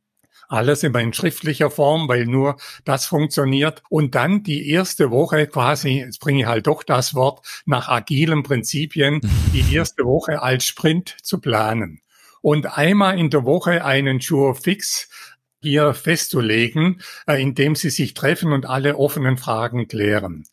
alles 0.51 0.81
immer 0.81 0.99
in 0.99 1.13
schriftlicher 1.13 1.69
Form, 1.69 2.07
weil 2.09 2.25
nur 2.25 2.57
das 2.83 3.05
funktioniert. 3.05 3.83
Und 3.89 4.15
dann 4.15 4.41
die 4.41 4.69
erste 4.71 5.11
Woche 5.11 5.45
quasi, 5.45 5.99
jetzt 5.99 6.19
bringe 6.19 6.39
ich 6.41 6.47
halt 6.47 6.65
doch 6.65 6.81
das 6.81 7.13
Wort, 7.13 7.45
nach 7.67 7.87
agilen 7.87 8.41
Prinzipien, 8.41 9.21
die 9.53 9.75
erste 9.75 10.05
Woche 10.05 10.41
als 10.41 10.65
Sprint 10.65 11.15
zu 11.21 11.39
planen 11.39 12.01
und 12.41 12.77
einmal 12.77 13.19
in 13.19 13.29
der 13.29 13.45
Woche 13.45 13.83
einen 13.83 14.21
Sure 14.21 14.55
Fix 14.55 15.09
hier 15.61 15.93
festzulegen, 15.93 17.01
äh, 17.27 17.41
indem 17.41 17.75
sie 17.75 17.89
sich 17.89 18.13
treffen 18.13 18.53
und 18.53 18.65
alle 18.65 18.97
offenen 18.97 19.37
Fragen 19.37 19.87
klären. 19.87 20.45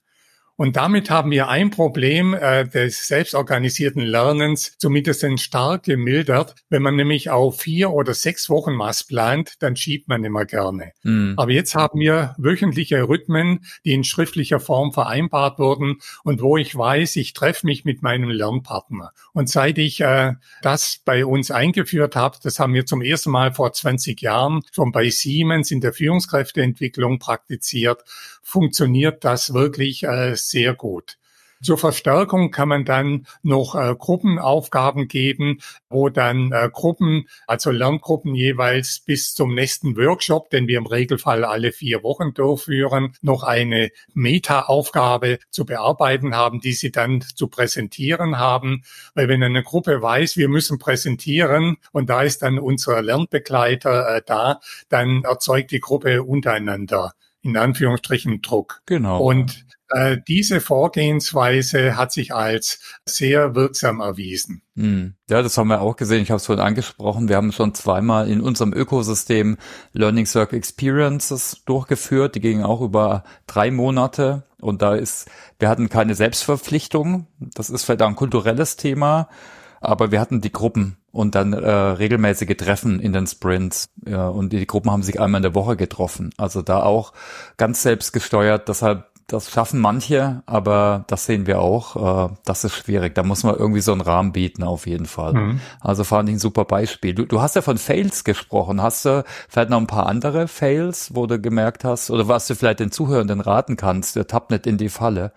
Und 0.56 0.76
damit 0.76 1.10
haben 1.10 1.30
wir 1.30 1.48
ein 1.48 1.70
Problem 1.70 2.32
äh, 2.32 2.66
des 2.66 3.06
selbstorganisierten 3.08 4.02
Lernens 4.02 4.76
zumindest 4.78 5.26
stark 5.40 5.84
gemildert. 5.84 6.54
Wenn 6.70 6.82
man 6.82 6.96
nämlich 6.96 7.28
auf 7.30 7.60
vier 7.60 7.90
oder 7.90 8.14
sechs 8.14 8.48
Wochen 8.48 8.78
was 8.78 9.04
plant, 9.04 9.54
dann 9.60 9.76
schiebt 9.76 10.08
man 10.08 10.24
immer 10.24 10.46
gerne. 10.46 10.92
Mhm. 11.02 11.34
Aber 11.36 11.50
jetzt 11.50 11.74
haben 11.74 12.00
wir 12.00 12.34
wöchentliche 12.38 13.06
Rhythmen, 13.08 13.66
die 13.84 13.92
in 13.92 14.04
schriftlicher 14.04 14.58
Form 14.60 14.92
vereinbart 14.92 15.58
wurden 15.58 15.96
und 16.24 16.40
wo 16.40 16.56
ich 16.56 16.74
weiß, 16.74 17.16
ich 17.16 17.34
treffe 17.34 17.66
mich 17.66 17.84
mit 17.84 18.02
meinem 18.02 18.30
Lernpartner. 18.30 19.12
Und 19.34 19.50
seit 19.50 19.76
ich 19.76 20.00
äh, 20.00 20.34
das 20.62 21.00
bei 21.04 21.26
uns 21.26 21.50
eingeführt 21.50 22.16
habe, 22.16 22.38
das 22.42 22.58
haben 22.58 22.72
wir 22.72 22.86
zum 22.86 23.02
ersten 23.02 23.30
Mal 23.30 23.52
vor 23.52 23.72
20 23.72 24.22
Jahren 24.22 24.62
schon 24.72 24.90
bei 24.90 25.10
Siemens 25.10 25.70
in 25.70 25.82
der 25.82 25.92
Führungskräfteentwicklung 25.92 27.18
praktiziert, 27.18 28.04
funktioniert 28.42 29.24
das 29.24 29.52
wirklich 29.52 30.04
äh, 30.04 30.34
sehr 30.50 30.74
gut. 30.74 31.18
Zur 31.62 31.78
Verstärkung 31.78 32.50
kann 32.50 32.68
man 32.68 32.84
dann 32.84 33.26
noch 33.42 33.74
äh, 33.74 33.94
Gruppenaufgaben 33.96 35.08
geben, 35.08 35.60
wo 35.88 36.10
dann 36.10 36.52
äh, 36.52 36.68
Gruppen, 36.70 37.28
also 37.46 37.70
Lerngruppen 37.70 38.34
jeweils 38.34 39.00
bis 39.00 39.34
zum 39.34 39.54
nächsten 39.54 39.96
Workshop, 39.96 40.50
den 40.50 40.68
wir 40.68 40.76
im 40.76 40.86
Regelfall 40.86 41.44
alle 41.44 41.72
vier 41.72 42.02
Wochen 42.02 42.34
durchführen, 42.34 43.14
noch 43.22 43.42
eine 43.42 43.90
Meta-Aufgabe 44.12 45.38
zu 45.50 45.64
bearbeiten 45.64 46.34
haben, 46.34 46.60
die 46.60 46.74
sie 46.74 46.92
dann 46.92 47.22
zu 47.22 47.48
präsentieren 47.48 48.38
haben. 48.38 48.82
Weil 49.14 49.28
wenn 49.28 49.42
eine 49.42 49.62
Gruppe 49.62 50.02
weiß, 50.02 50.36
wir 50.36 50.48
müssen 50.48 50.78
präsentieren 50.78 51.78
und 51.92 52.10
da 52.10 52.22
ist 52.22 52.42
dann 52.42 52.58
unser 52.58 53.00
Lernbegleiter 53.00 54.16
äh, 54.16 54.22
da, 54.24 54.60
dann 54.90 55.24
erzeugt 55.24 55.70
die 55.70 55.80
Gruppe 55.80 56.22
untereinander 56.22 57.14
in 57.50 57.56
Anführungsstrichen 57.56 58.42
Druck. 58.42 58.82
Genau. 58.86 59.22
Und 59.22 59.66
äh, 59.90 60.18
diese 60.26 60.60
Vorgehensweise 60.60 61.96
hat 61.96 62.12
sich 62.12 62.34
als 62.34 62.80
sehr 63.04 63.54
wirksam 63.54 64.00
erwiesen. 64.00 64.62
Hm. 64.74 65.14
Ja, 65.30 65.42
das 65.42 65.56
haben 65.56 65.68
wir 65.68 65.80
auch 65.80 65.96
gesehen. 65.96 66.22
Ich 66.22 66.30
habe 66.30 66.38
es 66.38 66.46
vorhin 66.46 66.64
angesprochen. 66.64 67.28
Wir 67.28 67.36
haben 67.36 67.52
schon 67.52 67.74
zweimal 67.74 68.28
in 68.28 68.40
unserem 68.40 68.72
Ökosystem 68.72 69.56
Learning 69.92 70.26
Circle 70.26 70.58
Experiences 70.58 71.62
durchgeführt. 71.66 72.34
Die 72.34 72.40
gingen 72.40 72.64
auch 72.64 72.80
über 72.80 73.22
drei 73.46 73.70
Monate. 73.70 74.44
Und 74.60 74.82
da 74.82 74.94
ist, 74.94 75.28
wir 75.58 75.68
hatten 75.68 75.88
keine 75.88 76.14
Selbstverpflichtung. 76.14 77.26
Das 77.38 77.70
ist 77.70 77.84
vielleicht 77.84 78.02
auch 78.02 78.08
ein 78.08 78.16
kulturelles 78.16 78.76
Thema. 78.76 79.28
Aber 79.80 80.10
wir 80.10 80.20
hatten 80.20 80.40
die 80.40 80.52
Gruppen 80.52 80.96
und 81.16 81.34
dann 81.34 81.52
äh, 81.52 81.70
regelmäßige 81.70 82.56
Treffen 82.56 83.00
in 83.00 83.12
den 83.12 83.26
Sprints. 83.26 83.88
Ja, 84.06 84.28
und 84.28 84.52
die 84.52 84.66
Gruppen 84.66 84.90
haben 84.90 85.02
sich 85.02 85.20
einmal 85.20 85.38
in 85.40 85.42
der 85.42 85.54
Woche 85.54 85.76
getroffen. 85.76 86.30
Also 86.36 86.62
da 86.62 86.82
auch 86.82 87.12
ganz 87.56 87.82
selbst 87.82 88.12
gesteuert. 88.12 88.68
Deshalb 88.68 89.06
das 89.26 89.50
schaffen 89.50 89.80
manche, 89.80 90.42
aber 90.46 91.04
das 91.08 91.26
sehen 91.26 91.48
wir 91.48 91.60
auch. 91.60 92.28
Äh, 92.30 92.34
das 92.44 92.62
ist 92.64 92.74
schwierig. 92.74 93.14
Da 93.14 93.24
muss 93.24 93.42
man 93.42 93.56
irgendwie 93.56 93.80
so 93.80 93.90
einen 93.90 94.00
Rahmen 94.00 94.32
bieten, 94.32 94.62
auf 94.62 94.86
jeden 94.86 95.06
Fall. 95.06 95.32
Mhm. 95.32 95.60
Also 95.80 96.04
fand 96.04 96.28
ich 96.28 96.36
ein 96.36 96.38
super 96.38 96.64
Beispiel. 96.64 97.14
Du, 97.14 97.24
du 97.24 97.40
hast 97.40 97.56
ja 97.56 97.62
von 97.62 97.78
Fails 97.78 98.22
gesprochen. 98.22 98.80
Hast 98.80 99.04
du 99.04 99.24
vielleicht 99.48 99.70
noch 99.70 99.78
ein 99.78 99.88
paar 99.88 100.06
andere 100.06 100.46
Fails, 100.46 101.14
wo 101.14 101.26
du 101.26 101.40
gemerkt 101.40 101.82
hast, 101.82 102.10
oder 102.10 102.28
was 102.28 102.46
du 102.46 102.54
vielleicht 102.54 102.78
den 102.78 102.92
Zuhörenden 102.92 103.40
raten 103.40 103.76
kannst, 103.76 104.14
der 104.14 104.28
tappt 104.28 104.52
nicht 104.52 104.66
in 104.66 104.78
die 104.78 104.90
Falle? 104.90 105.32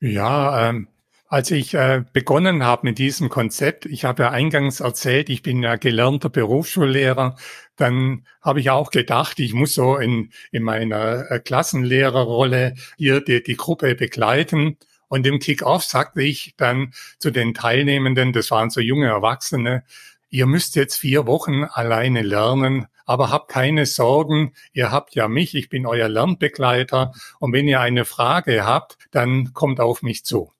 Ja, 0.00 0.68
ähm, 0.68 0.88
als 1.28 1.50
ich 1.50 1.74
äh, 1.74 2.04
begonnen 2.12 2.64
habe 2.64 2.86
mit 2.86 2.98
diesem 2.98 3.28
Konzept, 3.28 3.84
ich 3.84 4.04
habe 4.06 4.24
ja 4.24 4.30
eingangs 4.30 4.80
erzählt, 4.80 5.28
ich 5.28 5.42
bin 5.42 5.62
ja 5.62 5.76
gelernter 5.76 6.30
Berufsschullehrer, 6.30 7.36
dann 7.76 8.26
habe 8.40 8.60
ich 8.60 8.70
auch 8.70 8.90
gedacht, 8.90 9.38
ich 9.38 9.52
muss 9.52 9.74
so 9.74 9.96
in, 9.96 10.32
in 10.52 10.62
meiner 10.62 11.30
äh, 11.30 11.38
Klassenlehrerrolle 11.38 12.74
hier 12.96 13.20
die, 13.20 13.42
die 13.42 13.56
Gruppe 13.56 13.94
begleiten. 13.94 14.78
Und 15.08 15.26
im 15.26 15.38
Kick-Off 15.38 15.84
sagte 15.84 16.22
ich 16.22 16.54
dann 16.56 16.92
zu 17.18 17.30
den 17.30 17.54
Teilnehmenden, 17.54 18.32
das 18.32 18.50
waren 18.50 18.70
so 18.70 18.80
junge 18.80 19.06
Erwachsene, 19.08 19.84
ihr 20.30 20.46
müsst 20.46 20.76
jetzt 20.76 20.96
vier 20.96 21.26
Wochen 21.26 21.64
alleine 21.64 22.22
lernen, 22.22 22.86
aber 23.06 23.30
habt 23.30 23.50
keine 23.50 23.86
Sorgen, 23.86 24.52
ihr 24.72 24.90
habt 24.90 25.14
ja 25.14 25.28
mich, 25.28 25.54
ich 25.54 25.68
bin 25.68 25.86
euer 25.86 26.08
Lernbegleiter 26.08 27.12
und 27.38 27.52
wenn 27.52 27.68
ihr 27.68 27.80
eine 27.80 28.04
Frage 28.04 28.66
habt, 28.66 28.98
dann 29.10 29.52
kommt 29.54 29.80
auf 29.80 30.02
mich 30.02 30.24
zu. 30.24 30.52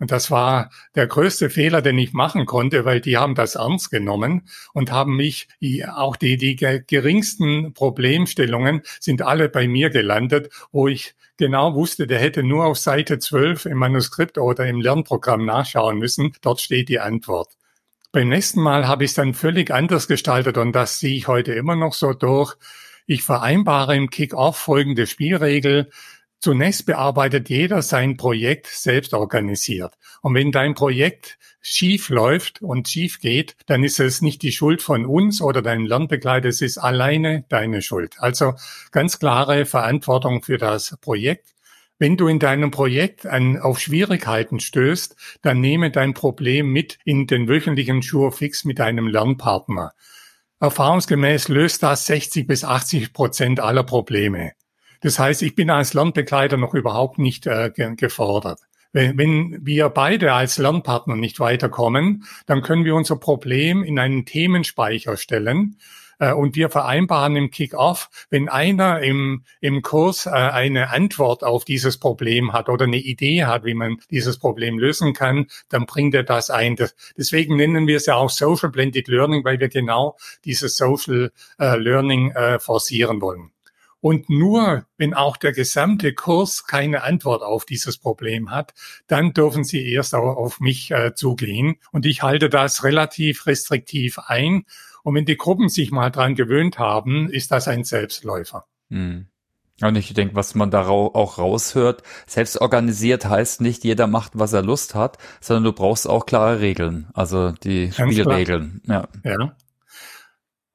Und 0.00 0.10
das 0.10 0.30
war 0.30 0.70
der 0.96 1.06
größte 1.06 1.50
Fehler, 1.50 1.82
den 1.82 1.98
ich 1.98 2.12
machen 2.14 2.46
konnte, 2.46 2.84
weil 2.84 3.00
die 3.00 3.18
haben 3.18 3.34
das 3.34 3.54
ernst 3.54 3.90
genommen 3.90 4.48
und 4.72 4.90
haben 4.90 5.14
mich, 5.14 5.46
auch 5.94 6.16
die, 6.16 6.38
die 6.38 6.56
geringsten 6.56 7.74
Problemstellungen 7.74 8.80
sind 8.98 9.22
alle 9.22 9.48
bei 9.48 9.68
mir 9.68 9.90
gelandet, 9.90 10.50
wo 10.72 10.88
ich 10.88 11.14
genau 11.36 11.74
wusste, 11.74 12.06
der 12.06 12.18
hätte 12.18 12.42
nur 12.42 12.64
auf 12.64 12.78
Seite 12.78 13.18
12 13.18 13.66
im 13.66 13.78
Manuskript 13.78 14.38
oder 14.38 14.66
im 14.66 14.80
Lernprogramm 14.80 15.44
nachschauen 15.44 15.98
müssen. 15.98 16.32
Dort 16.40 16.60
steht 16.60 16.88
die 16.88 16.98
Antwort. 16.98 17.56
Beim 18.10 18.28
nächsten 18.28 18.60
Mal 18.60 18.88
habe 18.88 19.04
ich 19.04 19.10
es 19.10 19.14
dann 19.14 19.34
völlig 19.34 19.70
anders 19.70 20.08
gestaltet 20.08 20.58
und 20.58 20.72
das 20.72 20.98
sehe 20.98 21.14
ich 21.14 21.28
heute 21.28 21.52
immer 21.52 21.76
noch 21.76 21.92
so 21.92 22.12
durch. 22.12 22.56
Ich 23.06 23.22
vereinbare 23.22 23.96
im 23.96 24.10
Kick-Off 24.10 24.56
folgende 24.56 25.06
Spielregel. 25.06 25.90
Zunächst 26.40 26.86
bearbeitet 26.86 27.50
jeder 27.50 27.82
sein 27.82 28.16
Projekt 28.16 28.66
selbst 28.66 29.12
organisiert. 29.12 29.98
Und 30.22 30.34
wenn 30.34 30.52
dein 30.52 30.74
Projekt 30.74 31.38
schief 31.60 32.08
läuft 32.08 32.62
und 32.62 32.88
schief 32.88 33.20
geht, 33.20 33.56
dann 33.66 33.84
ist 33.84 34.00
es 34.00 34.22
nicht 34.22 34.40
die 34.40 34.52
Schuld 34.52 34.80
von 34.80 35.04
uns 35.04 35.42
oder 35.42 35.60
deinem 35.60 35.84
Lernbegleiter, 35.84 36.48
es 36.48 36.62
ist 36.62 36.78
alleine 36.78 37.44
deine 37.50 37.82
Schuld. 37.82 38.16
Also 38.20 38.54
ganz 38.90 39.18
klare 39.18 39.66
Verantwortung 39.66 40.42
für 40.42 40.56
das 40.56 40.96
Projekt. 41.02 41.54
Wenn 41.98 42.16
du 42.16 42.28
in 42.28 42.38
deinem 42.38 42.70
Projekt 42.70 43.26
an, 43.26 43.58
auf 43.58 43.78
Schwierigkeiten 43.78 44.60
stößt, 44.60 45.16
dann 45.42 45.60
nehme 45.60 45.90
dein 45.90 46.14
Problem 46.14 46.72
mit 46.72 46.98
in 47.04 47.26
den 47.26 47.48
wöchentlichen 47.48 48.00
Surefix 48.00 48.64
mit 48.64 48.78
deinem 48.78 49.06
Lernpartner. 49.06 49.92
Erfahrungsgemäß 50.58 51.48
löst 51.48 51.82
das 51.82 52.06
60 52.06 52.46
bis 52.46 52.64
80 52.64 53.12
Prozent 53.12 53.60
aller 53.60 53.82
Probleme. 53.82 54.52
Das 55.00 55.18
heißt, 55.18 55.42
ich 55.42 55.54
bin 55.54 55.70
als 55.70 55.94
Lernbegleiter 55.94 56.56
noch 56.56 56.74
überhaupt 56.74 57.18
nicht 57.18 57.46
äh, 57.46 57.70
gefordert. 57.96 58.60
Wenn, 58.92 59.16
wenn 59.18 59.58
wir 59.64 59.88
beide 59.88 60.32
als 60.32 60.58
Lernpartner 60.58 61.16
nicht 61.16 61.40
weiterkommen, 61.40 62.24
dann 62.46 62.62
können 62.62 62.84
wir 62.84 62.94
unser 62.94 63.16
Problem 63.16 63.82
in 63.84 63.98
einen 63.98 64.26
Themenspeicher 64.26 65.16
stellen 65.16 65.76
äh, 66.18 66.32
und 66.32 66.56
wir 66.56 66.70
vereinbaren 66.70 67.36
im 67.36 67.50
Kick-Off, 67.50 68.10
wenn 68.30 68.48
einer 68.48 69.00
im, 69.00 69.44
im 69.60 69.82
Kurs 69.82 70.26
äh, 70.26 70.30
eine 70.30 70.90
Antwort 70.90 71.44
auf 71.44 71.64
dieses 71.64 71.98
Problem 71.98 72.52
hat 72.52 72.68
oder 72.68 72.84
eine 72.84 72.98
Idee 72.98 73.44
hat, 73.44 73.64
wie 73.64 73.74
man 73.74 73.98
dieses 74.10 74.38
Problem 74.38 74.78
lösen 74.78 75.14
kann, 75.14 75.46
dann 75.68 75.86
bringt 75.86 76.14
er 76.14 76.24
das 76.24 76.50
ein. 76.50 76.76
Deswegen 77.16 77.56
nennen 77.56 77.86
wir 77.86 77.96
es 77.96 78.06
ja 78.06 78.16
auch 78.16 78.30
Social 78.30 78.70
Blended 78.70 79.08
Learning, 79.08 79.44
weil 79.44 79.60
wir 79.60 79.68
genau 79.68 80.16
dieses 80.44 80.76
Social 80.76 81.32
äh, 81.58 81.76
Learning 81.76 82.32
forcieren 82.58 83.20
wollen. 83.20 83.52
Und 84.00 84.30
nur 84.30 84.86
wenn 84.96 85.14
auch 85.14 85.36
der 85.36 85.52
gesamte 85.52 86.14
Kurs 86.14 86.66
keine 86.66 87.02
Antwort 87.02 87.42
auf 87.42 87.64
dieses 87.64 87.98
Problem 87.98 88.50
hat, 88.50 88.72
dann 89.06 89.32
dürfen 89.32 89.64
Sie 89.64 89.92
erst 89.92 90.14
auch 90.14 90.36
auf 90.36 90.60
mich 90.60 90.90
äh, 90.90 91.14
zugehen. 91.14 91.76
Und 91.92 92.06
ich 92.06 92.22
halte 92.22 92.48
das 92.48 92.82
relativ 92.84 93.46
restriktiv 93.46 94.18
ein. 94.18 94.64
Und 95.02 95.14
wenn 95.14 95.26
die 95.26 95.36
Gruppen 95.36 95.68
sich 95.68 95.90
mal 95.90 96.10
dran 96.10 96.34
gewöhnt 96.34 96.78
haben, 96.78 97.30
ist 97.30 97.50
das 97.50 97.68
ein 97.68 97.84
Selbstläufer. 97.84 98.66
Hm. 98.90 99.26
Und 99.82 99.96
ich 99.96 100.12
denke, 100.12 100.34
was 100.34 100.54
man 100.54 100.70
da 100.70 100.88
auch 100.88 101.38
raushört, 101.38 102.02
selbst 102.26 102.60
organisiert 102.60 103.24
heißt 103.24 103.62
nicht, 103.62 103.82
jeder 103.84 104.06
macht, 104.06 104.32
was 104.34 104.52
er 104.52 104.62
Lust 104.62 104.94
hat, 104.94 105.16
sondern 105.40 105.64
du 105.64 105.72
brauchst 105.72 106.06
auch 106.06 106.26
klare 106.26 106.60
Regeln, 106.60 107.08
also 107.14 107.52
die 107.52 107.88
Ganz 107.88 108.12
Spielregeln. 108.12 108.82
Ja. 108.86 109.08
ja. 109.24 109.56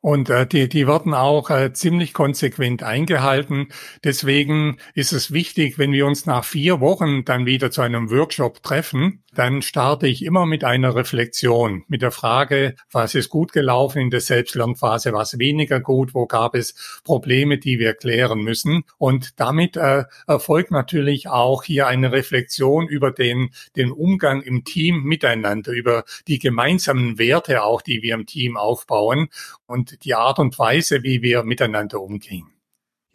Und 0.06 0.30
äh, 0.30 0.46
die, 0.46 0.70
die 0.70 0.86
werden 0.86 1.16
auch 1.16 1.50
äh, 1.50 1.74
ziemlich 1.74 2.14
konsequent 2.14 2.84
eingehalten. 2.84 3.70
Deswegen 4.04 4.78
ist 4.94 5.14
es 5.14 5.32
wichtig, 5.32 5.80
wenn 5.80 5.94
wir 5.94 6.06
uns 6.06 6.28
nach 6.28 6.46
vier 6.46 6.80
Wochen 6.80 7.26
dann 7.26 7.48
wieder 7.48 7.72
zu 7.72 7.82
einem 7.82 8.12
Workshop 8.12 8.62
treffen, 8.62 9.24
dann 9.38 9.62
starte 9.62 10.08
ich 10.08 10.24
immer 10.24 10.46
mit 10.46 10.64
einer 10.64 10.96
Reflexion, 10.96 11.84
mit 11.88 12.02
der 12.02 12.12
Frage, 12.12 12.76
was 12.92 13.16
ist 13.16 13.30
gut 13.30 13.52
gelaufen 13.52 14.00
in 14.00 14.10
der 14.10 14.22
Selbstlernphase, 14.22 15.14
was 15.14 15.38
weniger 15.38 15.80
gut, 15.80 16.14
wo 16.14 16.26
gab 16.26 16.56
es 16.56 17.02
Probleme, 17.04 17.58
die 17.58 17.78
wir 17.80 17.94
klären 17.94 18.40
müssen. 18.40 18.84
Und 18.98 19.40
damit 19.40 19.78
äh, 19.78 20.06
erfolgt 20.28 20.72
natürlich 20.72 21.28
auch 21.28 21.64
hier 21.64 21.88
eine 21.88 22.12
Reflexion 22.12 22.88
über 22.88 23.12
den, 23.12 23.50
den 23.76 23.92
Umgang 23.92 24.42
im 24.42 24.64
Team 24.64 25.04
miteinander, 25.04 25.72
über 25.72 26.06
die 26.28 26.40
gemeinsamen 26.40 27.18
Werte 27.20 27.64
auch, 27.64 27.82
die 27.82 28.02
wir 28.02 28.16
im 28.16 28.26
Team 28.26 28.58
aufbauen 28.58 29.28
und 29.68 30.04
die 30.06 30.16
Art 30.16 30.40
und 30.40 30.58
Weise, 30.58 31.04
wie 31.04 31.22
wir 31.22 31.44
miteinander 31.44 32.02
umgehen. 32.02 32.55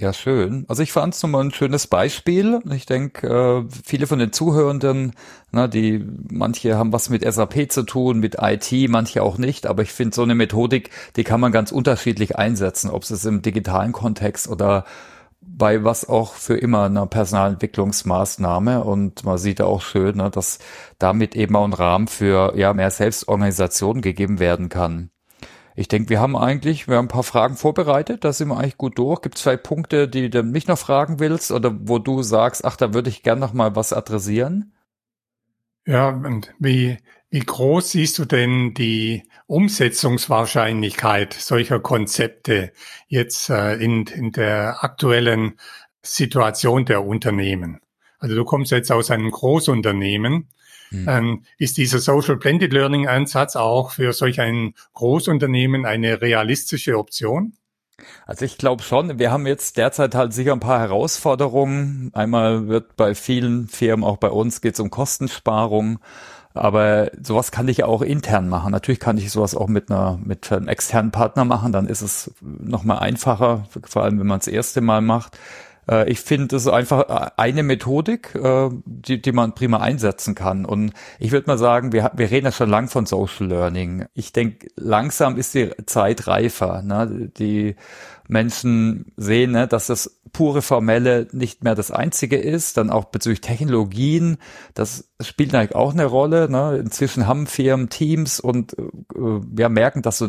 Ja, 0.01 0.14
schön. 0.14 0.64
Also 0.66 0.82
ich 0.82 0.92
fand 0.92 1.12
es 1.14 1.22
nochmal 1.22 1.44
ein 1.44 1.51
schönes 1.53 1.86
Beispiel. 1.86 2.61
Ich 2.72 2.86
denke, 2.86 3.26
äh, 3.68 3.70
viele 3.84 4.07
von 4.07 4.18
den 4.18 4.32
Zuhörenden, 4.32 5.12
na, 5.53 5.68
die 5.68 6.03
manche 6.30 6.78
haben 6.78 6.90
was 6.94 7.11
mit 7.11 7.22
SAP 7.22 7.70
zu 7.70 7.82
tun, 7.82 8.18
mit 8.18 8.36
IT, 8.40 8.72
manche 8.88 9.22
auch 9.22 9.36
nicht, 9.36 9.66
aber 9.66 9.82
ich 9.82 9.92
finde 9.92 10.14
so 10.14 10.22
eine 10.22 10.34
Methodik, 10.34 10.88
die 11.16 11.24
kann 11.24 11.38
man 11.40 11.53
ganz 11.53 11.70
unterschiedlich 11.70 12.36
einsetzen, 12.36 12.88
ob 12.88 13.03
es 13.03 13.24
im 13.26 13.42
digitalen 13.42 13.92
Kontext 13.92 14.48
oder 14.48 14.86
bei 15.42 15.84
was 15.84 16.09
auch 16.09 16.32
für 16.32 16.57
immer 16.57 16.84
einer 16.84 17.07
Personalentwicklungsmaßnahme 17.07 18.82
und 18.82 19.24
man 19.24 19.36
sieht 19.36 19.61
auch 19.61 19.82
schön, 19.82 20.16
ne, 20.16 20.30
dass 20.30 20.61
damit 20.98 21.36
eben 21.36 21.57
auch 21.57 21.64
ein 21.64 21.74
Rahmen 21.74 22.09
für 22.09 22.57
ja 22.57 22.72
mehr 22.72 22.90
Selbstorganisation 22.90 24.01
gegeben 24.01 24.38
werden 24.38 24.70
kann. 24.70 25.11
Ich 25.77 25.89
denke, 25.89 26.11
wir 26.11 26.21
haben 26.21 26.37
eigentlich, 26.37 26.89
wir 26.89 26.97
haben 26.97 27.07
ein 27.07 27.09
paar 27.09 27.23
Fragen 27.23 27.57
vorbereitet, 27.57 28.25
da 28.25 28.33
sind 28.33 28.49
wir 28.49 28.59
eigentlich 28.59 28.79
gut 28.79 28.99
durch. 28.99 29.23
Gibt 29.23 29.37
es 29.37 29.43
vielleicht 29.43 29.62
Punkte, 29.62 30.09
die 30.09 30.31
du 30.31 30.43
mich 30.43 30.66
noch 30.66 30.79
fragen 30.79 31.21
willst 31.21 31.53
oder 31.53 31.75
wo 31.81 31.99
du 31.99 32.23
sagst, 32.23 32.64
ach, 32.64 32.77
da 32.77 32.93
würde 32.93 33.11
ich 33.11 33.23
gern 33.23 33.39
noch 33.39 33.53
mal 33.53 33.77
was 33.77 33.93
adressieren? 33.93 34.73
Ja, 35.87 36.09
und 36.11 36.53
wie, 36.59 36.99
wie 37.31 37.41
groß 37.41 37.93
siehst 37.93 38.18
du 38.18 38.25
denn 38.25 38.75
die 38.75 39.23
Umsetzungswahrscheinlichkeit 39.47 41.33
solcher 41.33 41.81
Konzepte 41.81 42.73
jetzt 43.09 43.51
äh, 43.51 43.75
in, 43.75 44.07
in 44.07 44.33
der 44.33 44.85
aktuellen 44.85 45.59
Situation 46.03 46.85
der 46.85 47.05
Unternehmen? 47.05 47.81
Also 48.18 48.37
du 48.37 48.45
kommst 48.45 48.71
jetzt 48.73 48.93
aus 48.93 49.11
einem 49.11 49.31
Großunternehmen. 49.31 50.49
Hm. 50.91 51.07
Ähm, 51.09 51.45
ist 51.59 51.76
dieser 51.76 51.99
Social 51.99 52.36
Blended 52.36 52.72
Learning 52.72 53.07
Ansatz 53.07 53.57
auch 53.57 53.93
für 53.93 54.12
solch 54.12 54.41
ein 54.41 54.74
Großunternehmen 54.95 55.86
eine 55.86 56.20
realistische 56.20 56.99
Option? 56.99 57.55
Also 58.26 58.45
ich 58.45 58.59
glaube 58.59 58.82
schon, 58.82 59.18
wir 59.18 59.30
haben 59.30 59.47
jetzt 59.47 59.76
derzeit 59.76 60.14
halt 60.14 60.32
sicher 60.32 60.53
ein 60.53 60.61
paar 60.61 60.80
Herausforderungen. 60.80 62.11
Einmal 62.14 62.68
wird 62.68 62.97
bei 62.97 63.14
vielen 63.14 63.68
Firmen, 63.68 64.05
auch 64.05 64.16
bei 64.16 64.30
uns, 64.30 64.61
geht 64.61 64.74
es 64.74 64.80
um 64.80 64.91
Kostensparung. 64.91 65.99
Aber 66.53 67.12
sowas 67.22 67.53
kann 67.53 67.68
ich 67.68 67.84
auch 67.84 68.03
intern 68.03 68.49
machen. 68.49 68.72
Natürlich 68.72 68.99
kann 68.99 69.18
ich 69.18 69.30
sowas 69.30 69.55
auch 69.55 69.68
mit 69.68 69.91
einer 69.91 70.18
mit 70.22 70.51
einem 70.51 70.66
externen 70.66 71.12
Partner 71.12 71.45
machen. 71.45 71.70
Dann 71.72 71.86
ist 71.86 72.01
es 72.01 72.32
noch 72.41 72.82
mal 72.82 72.99
einfacher, 72.99 73.66
vor 73.84 74.03
allem 74.03 74.18
wenn 74.18 74.26
man 74.26 74.41
es 74.41 74.47
das 74.47 74.55
erste 74.55 74.80
Mal 74.80 75.01
macht. 75.01 75.38
Äh, 75.91 76.11
ich 76.11 76.20
finde, 76.20 76.49
das 76.49 76.62
ist 76.62 76.72
einfach 76.72 77.32
eine 77.36 77.62
Methodik, 77.62 78.34
äh, 78.34 78.70
die, 78.84 79.20
die 79.20 79.32
man 79.32 79.55
prima 79.55 79.78
einsetzen 79.78 80.34
kann. 80.34 80.64
Und 80.64 80.93
ich 81.18 81.32
würde 81.32 81.49
mal 81.49 81.59
sagen, 81.59 81.93
wir, 81.93 82.12
wir 82.14 82.30
reden 82.30 82.47
ja 82.47 82.53
schon 82.53 82.70
lang 82.70 82.88
von 82.88 83.07
Social 83.07 83.49
Learning. 83.49 84.07
Ich 84.14 84.32
denke, 84.32 84.68
langsam 84.76 85.36
ist 85.36 85.55
die 85.55 85.70
Zeit 85.86 86.26
reifer. 86.26 86.82
Ne? 86.82 87.30
Die 87.36 87.76
Menschen 88.31 89.12
sehen, 89.16 89.51
ne, 89.51 89.66
dass 89.66 89.89
das 89.89 90.20
pure 90.33 90.62
Formelle 90.62 91.26
nicht 91.33 91.64
mehr 91.64 91.74
das 91.74 91.91
Einzige 91.91 92.37
ist, 92.37 92.76
dann 92.76 92.89
auch 92.89 93.07
bezüglich 93.07 93.41
Technologien, 93.41 94.39
das 94.74 95.11
spielt 95.20 95.55
eigentlich 95.55 95.74
auch 95.74 95.93
eine 95.93 96.05
Rolle. 96.05 96.49
Ne? 96.49 96.78
Inzwischen 96.78 97.26
haben 97.26 97.47
Firmen 97.47 97.89
Teams 97.89 98.39
und 98.39 98.78
äh, 98.78 98.83
wir 99.14 99.68
merken, 99.68 100.03
dass 100.03 100.18
so 100.18 100.28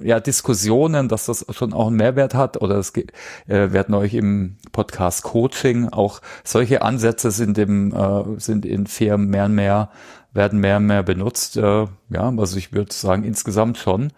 ja 0.00 0.20
Diskussionen, 0.20 1.08
dass 1.08 1.26
das 1.26 1.44
schon 1.50 1.74
auch 1.74 1.88
einen 1.88 1.96
Mehrwert 1.96 2.34
hat. 2.34 2.60
Oder 2.62 2.76
es 2.76 2.94
äh, 2.96 3.04
werden 3.46 3.94
euch 3.94 4.14
im 4.14 4.56
Podcast 4.72 5.22
Coaching 5.22 5.88
auch 5.90 6.20
solche 6.44 6.82
Ansätze 6.82 7.30
sind 7.30 7.58
im 7.58 7.94
äh, 7.94 8.40
sind 8.40 8.64
in 8.64 8.86
Firmen 8.86 9.28
mehr 9.28 9.44
und 9.44 9.54
mehr 9.54 9.90
werden 10.32 10.60
mehr 10.60 10.78
und 10.78 10.86
mehr 10.86 11.02
benutzt. 11.02 11.58
Äh, 11.58 11.86
ja, 12.08 12.32
also 12.36 12.56
ich 12.56 12.72
würde 12.72 12.92
sagen 12.92 13.24
insgesamt 13.24 13.76
schon. 13.76 14.12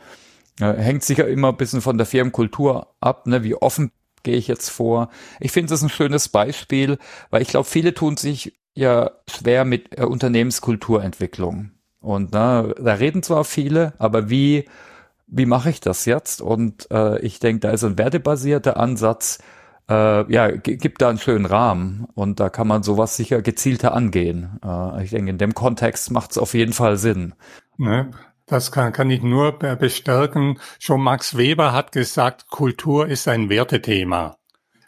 Hängt 0.60 1.02
sicher 1.02 1.26
immer 1.26 1.48
ein 1.48 1.56
bisschen 1.56 1.80
von 1.80 1.98
der 1.98 2.06
Firmenkultur 2.06 2.94
ab, 3.00 3.26
ne? 3.26 3.42
wie 3.42 3.56
offen 3.56 3.90
gehe 4.22 4.36
ich 4.36 4.48
jetzt 4.48 4.70
vor. 4.70 5.10
Ich 5.40 5.52
finde 5.52 5.74
es 5.74 5.82
ein 5.82 5.88
schönes 5.88 6.28
Beispiel, 6.28 6.98
weil 7.30 7.42
ich 7.42 7.48
glaube, 7.48 7.68
viele 7.68 7.94
tun 7.94 8.16
sich 8.16 8.58
ja 8.74 9.12
schwer 9.28 9.64
mit 9.64 9.98
äh, 9.98 10.04
Unternehmenskulturentwicklung. 10.04 11.70
Und 12.00 12.32
ne, 12.32 12.74
da 12.78 12.94
reden 12.94 13.22
zwar 13.22 13.44
viele, 13.44 13.94
aber 13.98 14.28
wie, 14.28 14.68
wie 15.26 15.46
mache 15.46 15.70
ich 15.70 15.80
das 15.80 16.04
jetzt? 16.04 16.42
Und 16.42 16.90
äh, 16.90 17.18
ich 17.20 17.38
denke, 17.38 17.60
da 17.60 17.70
ist 17.70 17.84
ein 17.84 17.98
wertebasierter 17.98 18.76
Ansatz, 18.76 19.38
äh, 19.88 20.32
ja, 20.32 20.50
gibt 20.50 21.02
da 21.02 21.08
einen 21.08 21.18
schönen 21.18 21.46
Rahmen 21.46 22.06
und 22.14 22.40
da 22.40 22.48
kann 22.48 22.66
man 22.66 22.82
sowas 22.82 23.16
sicher 23.16 23.42
gezielter 23.42 23.94
angehen. 23.94 24.58
Äh, 24.64 25.04
ich 25.04 25.10
denke, 25.10 25.30
in 25.30 25.38
dem 25.38 25.54
Kontext 25.54 26.10
macht 26.10 26.32
es 26.32 26.38
auf 26.38 26.54
jeden 26.54 26.72
Fall 26.72 26.96
Sinn. 26.96 27.34
Ne? 27.76 28.10
Das 28.46 28.72
kann, 28.72 28.92
kann 28.92 29.10
ich 29.10 29.22
nur 29.22 29.58
bestärken. 29.58 30.60
Schon 30.78 31.02
Max 31.02 31.36
Weber 31.36 31.72
hat 31.72 31.92
gesagt, 31.92 32.48
Kultur 32.48 33.06
ist 33.06 33.26
ein 33.26 33.48
Wertethema. 33.48 34.36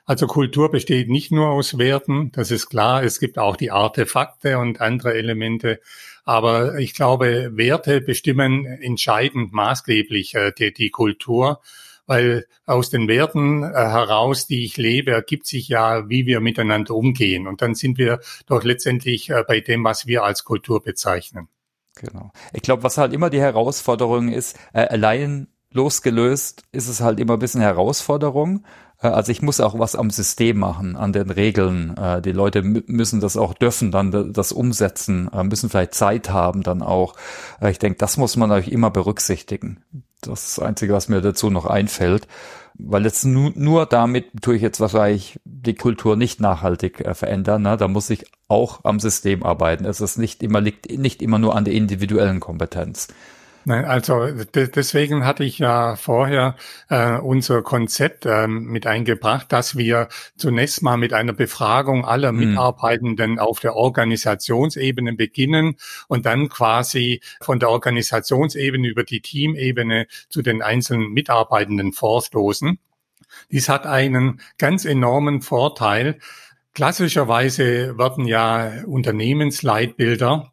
Also 0.04 0.26
Kultur 0.26 0.70
besteht 0.70 1.08
nicht 1.08 1.32
nur 1.32 1.48
aus 1.48 1.78
Werten, 1.78 2.30
das 2.32 2.50
ist 2.50 2.68
klar. 2.68 3.02
Es 3.02 3.18
gibt 3.18 3.38
auch 3.38 3.56
die 3.56 3.72
Artefakte 3.72 4.58
und 4.58 4.80
andere 4.80 5.14
Elemente. 5.14 5.80
Aber 6.24 6.78
ich 6.78 6.94
glaube, 6.94 7.50
Werte 7.54 8.00
bestimmen 8.00 8.66
entscheidend 8.66 9.52
maßgeblich 9.52 10.34
äh, 10.34 10.52
die, 10.56 10.72
die 10.72 10.90
Kultur 10.90 11.60
weil 12.06 12.46
aus 12.66 12.90
den 12.90 13.08
Werten 13.08 13.62
äh, 13.62 13.66
heraus, 13.66 14.46
die 14.46 14.64
ich 14.64 14.76
lebe, 14.76 15.10
ergibt 15.10 15.46
sich 15.46 15.68
ja, 15.68 16.08
wie 16.08 16.24
wir 16.26 16.40
miteinander 16.40 16.94
umgehen. 16.94 17.46
Und 17.46 17.62
dann 17.62 17.74
sind 17.74 17.98
wir 17.98 18.20
doch 18.46 18.62
letztendlich 18.62 19.30
äh, 19.30 19.42
bei 19.46 19.60
dem, 19.60 19.84
was 19.84 20.06
wir 20.06 20.22
als 20.22 20.44
Kultur 20.44 20.82
bezeichnen. 20.82 21.48
Genau. 21.96 22.30
Ich 22.52 22.62
glaube, 22.62 22.82
was 22.82 22.98
halt 22.98 23.12
immer 23.12 23.30
die 23.30 23.40
Herausforderung 23.40 24.28
ist, 24.28 24.56
äh, 24.72 24.86
allein 24.86 25.48
losgelöst 25.72 26.62
ist 26.72 26.88
es 26.88 27.00
halt 27.00 27.18
immer 27.20 27.34
ein 27.34 27.38
bisschen 27.38 27.60
Herausforderung. 27.60 28.64
Äh, 29.02 29.08
also 29.08 29.32
ich 29.32 29.42
muss 29.42 29.60
auch 29.60 29.78
was 29.78 29.96
am 29.96 30.10
System 30.10 30.58
machen, 30.58 30.96
an 30.96 31.12
den 31.12 31.30
Regeln. 31.30 31.96
Äh, 31.96 32.22
die 32.22 32.32
Leute 32.32 32.62
müssen 32.62 33.20
das 33.20 33.36
auch 33.36 33.54
dürfen, 33.54 33.90
dann 33.90 34.32
das 34.32 34.52
umsetzen, 34.52 35.30
äh, 35.32 35.44
müssen 35.44 35.70
vielleicht 35.70 35.94
Zeit 35.94 36.30
haben 36.30 36.62
dann 36.62 36.82
auch. 36.82 37.14
Ich 37.60 37.78
denke, 37.78 37.98
das 37.98 38.16
muss 38.16 38.36
man 38.36 38.50
euch 38.50 38.68
immer 38.68 38.90
berücksichtigen. 38.90 39.82
Das 40.22 40.46
ist 40.46 40.58
das 40.58 40.64
Einzige, 40.64 40.92
was 40.92 41.08
mir 41.08 41.20
dazu 41.20 41.50
noch 41.50 41.66
einfällt. 41.66 42.26
Weil 42.78 43.04
jetzt 43.04 43.24
nu 43.24 43.52
nur 43.54 43.86
damit 43.86 44.26
tue 44.42 44.56
ich 44.56 44.62
jetzt 44.62 44.80
wahrscheinlich 44.80 45.40
die 45.44 45.74
Kultur 45.74 46.14
nicht 46.14 46.40
nachhaltig 46.40 47.02
verändern. 47.14 47.62
Ne? 47.62 47.78
Da 47.78 47.88
muss 47.88 48.10
ich 48.10 48.26
auch 48.48 48.80
am 48.84 49.00
System 49.00 49.44
arbeiten. 49.44 49.86
Es 49.86 50.02
ist 50.02 50.18
nicht 50.18 50.42
immer, 50.42 50.60
liegt 50.60 50.90
nicht 50.90 51.22
immer 51.22 51.38
nur 51.38 51.56
an 51.56 51.64
der 51.64 51.72
individuellen 51.72 52.38
Kompetenz. 52.38 53.08
Nein, 53.68 53.84
also 53.84 54.28
deswegen 54.54 55.24
hatte 55.24 55.42
ich 55.42 55.58
ja 55.58 55.96
vorher 55.96 56.54
äh, 56.88 57.18
unser 57.18 57.62
Konzept 57.62 58.24
äh, 58.24 58.46
mit 58.46 58.86
eingebracht, 58.86 59.50
dass 59.50 59.76
wir 59.76 60.06
zunächst 60.36 60.84
mal 60.84 60.96
mit 60.96 61.12
einer 61.12 61.32
Befragung 61.32 62.04
aller 62.04 62.28
hm. 62.28 62.36
Mitarbeitenden 62.36 63.40
auf 63.40 63.58
der 63.58 63.74
Organisationsebene 63.74 65.14
beginnen 65.14 65.74
und 66.06 66.26
dann 66.26 66.48
quasi 66.48 67.20
von 67.40 67.58
der 67.58 67.70
Organisationsebene 67.70 68.86
über 68.86 69.02
die 69.02 69.20
Teamebene 69.20 70.06
zu 70.28 70.42
den 70.42 70.62
einzelnen 70.62 71.10
Mitarbeitenden 71.12 71.92
vorstoßen. 71.92 72.78
Dies 73.50 73.68
hat 73.68 73.84
einen 73.84 74.40
ganz 74.58 74.84
enormen 74.84 75.42
Vorteil. 75.42 76.20
Klassischerweise 76.72 77.98
werden 77.98 78.28
ja 78.28 78.84
Unternehmensleitbilder 78.86 80.52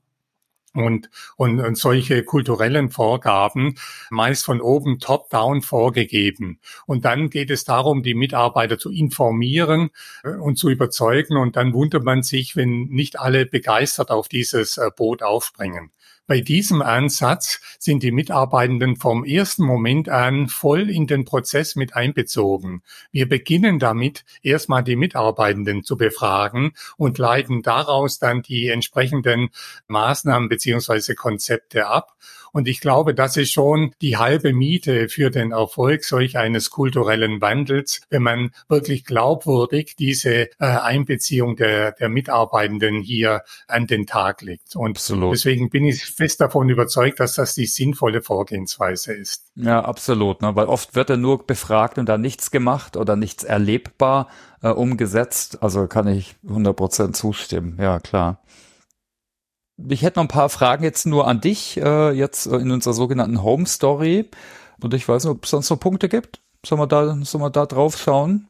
und, 0.74 1.10
und, 1.38 1.60
und 1.60 1.78
solche 1.78 2.24
kulturellen 2.24 2.90
Vorgaben 2.90 3.76
meist 4.10 4.46
von 4.46 4.62
oben 4.62 5.00
top-down 5.00 5.62
vorgegeben. 5.62 6.60
Und 6.86 7.06
dann 7.06 7.30
geht 7.30 7.52
es 7.52 7.64
darum, 7.64 8.04
die 8.04 8.16
Mitarbeiter 8.16 8.78
zu 8.78 8.90
informieren 8.92 9.92
äh, 10.24 10.30
und 10.30 10.58
zu 10.58 10.70
überzeugen. 10.70 11.38
Und 11.38 11.56
dann 11.56 11.74
wundert 11.74 12.04
man 12.04 12.24
sich, 12.24 12.56
wenn 12.56 12.86
nicht 12.86 13.20
alle 13.20 13.46
begeistert 13.46 14.10
auf 14.10 14.28
dieses 14.28 14.78
äh, 14.78 14.90
Boot 14.96 15.22
aufspringen. 15.22 15.92
Bei 16.26 16.40
diesem 16.40 16.82
Ansatz 16.82 17.60
sind 17.80 18.02
die 18.02 18.14
Mitarbeitenden 18.14 18.96
vom 18.96 19.26
ersten 19.26 19.66
Moment 19.66 20.08
an 20.08 20.48
voll 20.48 20.90
in 20.90 21.06
den 21.06 21.26
Prozess 21.26 21.76
mit 21.76 21.98
einbezogen. 21.98 22.82
Wir 23.12 23.28
beginnen 23.28 23.78
damit, 23.78 24.24
erstmal 24.42 24.86
die 24.86 24.96
Mitarbeitenden 24.96 25.84
zu 25.84 25.98
befragen 25.98 26.72
und 26.96 27.18
leiten 27.18 27.62
daraus 27.62 28.20
dann 28.20 28.42
die 28.42 28.70
entsprechenden 28.70 29.50
Maßnahmen 29.88 30.48
beziehungsweise 30.48 31.14
Konzepte 31.14 31.88
ab. 31.88 32.16
Und 32.54 32.68
ich 32.68 32.80
glaube, 32.80 33.16
das 33.16 33.36
ist 33.36 33.52
schon 33.52 33.94
die 34.02 34.18
halbe 34.18 34.54
Miete 34.54 35.10
für 35.10 35.32
den 35.32 35.52
Erfolg 35.52 36.04
solch 36.04 36.38
eines 36.38 36.70
kulturellen 36.70 37.42
Wandels, 37.42 38.02
wenn 38.10 38.22
man 38.22 38.52
wirklich 38.70 39.06
glaubwürdig 39.06 39.96
diese 39.98 40.44
äh, 40.44 40.50
Einbeziehung 40.60 41.56
der, 41.56 41.94
der 41.94 42.10
Mitarbeitenden 42.10 43.02
hier 43.02 43.42
an 43.68 43.88
den 43.88 44.06
Tag 44.06 44.44
legt. 44.44 44.76
Und 44.76 44.92
absolut. 44.92 45.34
deswegen 45.34 45.72
bin 45.72 45.84
ich 45.84 46.06
fest 46.06 46.42
davon 46.42 46.70
überzeugt, 46.70 47.20
dass 47.20 47.34
das 47.34 47.56
die 47.56 47.66
sinnvolle 47.66 48.22
Vorgehensweise 48.22 49.14
ist. 49.14 49.48
Ja, 49.56 49.84
absolut. 49.84 50.44
Ne? 50.44 50.56
Weil 50.56 50.68
oft 50.68 50.96
wird 50.96 51.10
er 51.10 51.18
nur 51.18 51.46
befragt 51.48 51.98
und 51.98 52.08
da 52.08 52.20
nichts 52.20 52.52
gemacht 52.52 52.98
oder 52.98 53.16
nichts 53.16 53.44
erlebbar 53.44 54.30
äh, 54.62 54.70
umgesetzt. 54.70 55.64
Also 55.64 55.88
kann 55.88 56.08
ich 56.08 56.36
100 56.48 56.76
Prozent 56.76 57.18
zustimmen. 57.18 57.78
Ja, 57.82 58.00
klar 58.00 58.44
ich 59.78 60.02
hätte 60.02 60.20
noch 60.20 60.26
ein 60.26 60.30
paar 60.30 60.50
Fragen 60.50 60.84
jetzt 60.84 61.06
nur 61.06 61.28
an 61.28 61.42
dich, 61.42 61.78
äh, 61.78 62.12
jetzt 62.12 62.46
in 62.46 62.72
unserer 62.72 62.94
sogenannten 62.94 63.44
Home 63.44 63.66
Story. 63.66 64.30
Und 64.82 64.94
ich 64.94 65.08
weiß 65.08 65.24
nicht, 65.24 65.32
ob 65.32 65.44
es 65.46 65.52
sonst 65.52 65.70
noch 65.70 65.80
Punkte 65.80 66.10
gibt. 66.10 66.42
Sollen 66.66 66.82
wir 66.82 66.88
da, 66.88 67.18
sollen 67.24 67.44
wir 67.44 67.50
da 67.50 67.66
drauf 67.66 67.98
schauen? 67.98 68.48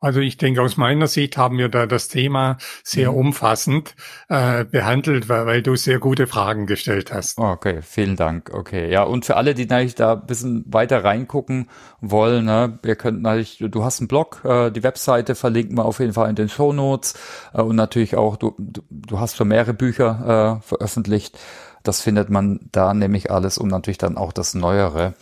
Also 0.00 0.20
ich 0.20 0.36
denke, 0.36 0.62
aus 0.62 0.76
meiner 0.76 1.08
Sicht 1.08 1.36
haben 1.36 1.58
wir 1.58 1.68
da 1.68 1.86
das 1.86 2.06
Thema 2.06 2.58
sehr 2.84 3.10
mhm. 3.10 3.18
umfassend 3.18 3.96
äh, 4.28 4.64
behandelt, 4.64 5.28
weil, 5.28 5.46
weil, 5.46 5.62
du 5.62 5.74
sehr 5.74 5.98
gute 5.98 6.28
Fragen 6.28 6.66
gestellt 6.66 7.12
hast. 7.12 7.36
Okay, 7.36 7.80
vielen 7.82 8.14
Dank. 8.14 8.50
Okay, 8.54 8.90
ja, 8.92 9.02
und 9.02 9.24
für 9.24 9.36
alle, 9.36 9.54
die 9.54 9.66
natürlich 9.66 9.96
da 9.96 10.12
ein 10.12 10.26
bisschen 10.26 10.64
weiter 10.68 11.02
reingucken 11.02 11.68
wollen, 12.00 12.44
ne, 12.44 12.78
ihr 12.84 12.94
könnt 12.94 13.22
natürlich, 13.22 13.58
du 13.58 13.82
hast 13.82 13.98
einen 14.00 14.06
Blog, 14.06 14.42
äh, 14.44 14.70
die 14.70 14.84
Webseite 14.84 15.34
verlinken 15.34 15.76
wir 15.76 15.84
auf 15.84 15.98
jeden 15.98 16.12
Fall 16.12 16.30
in 16.30 16.36
den 16.36 16.48
Show 16.48 16.72
Notes 16.72 17.14
äh, 17.52 17.60
und 17.60 17.74
natürlich 17.74 18.14
auch, 18.14 18.36
du, 18.36 18.54
du, 18.56 18.82
du 18.90 19.18
hast 19.18 19.36
schon 19.36 19.48
mehrere 19.48 19.74
Bücher 19.74 20.60
äh, 20.60 20.66
veröffentlicht. 20.66 21.36
Das 21.82 22.00
findet 22.02 22.28
man 22.30 22.60
da 22.70 22.94
nämlich 22.94 23.30
alles 23.30 23.58
und 23.58 23.68
natürlich 23.68 23.98
dann 23.98 24.16
auch 24.16 24.32
das 24.32 24.54
Neuere. 24.54 25.14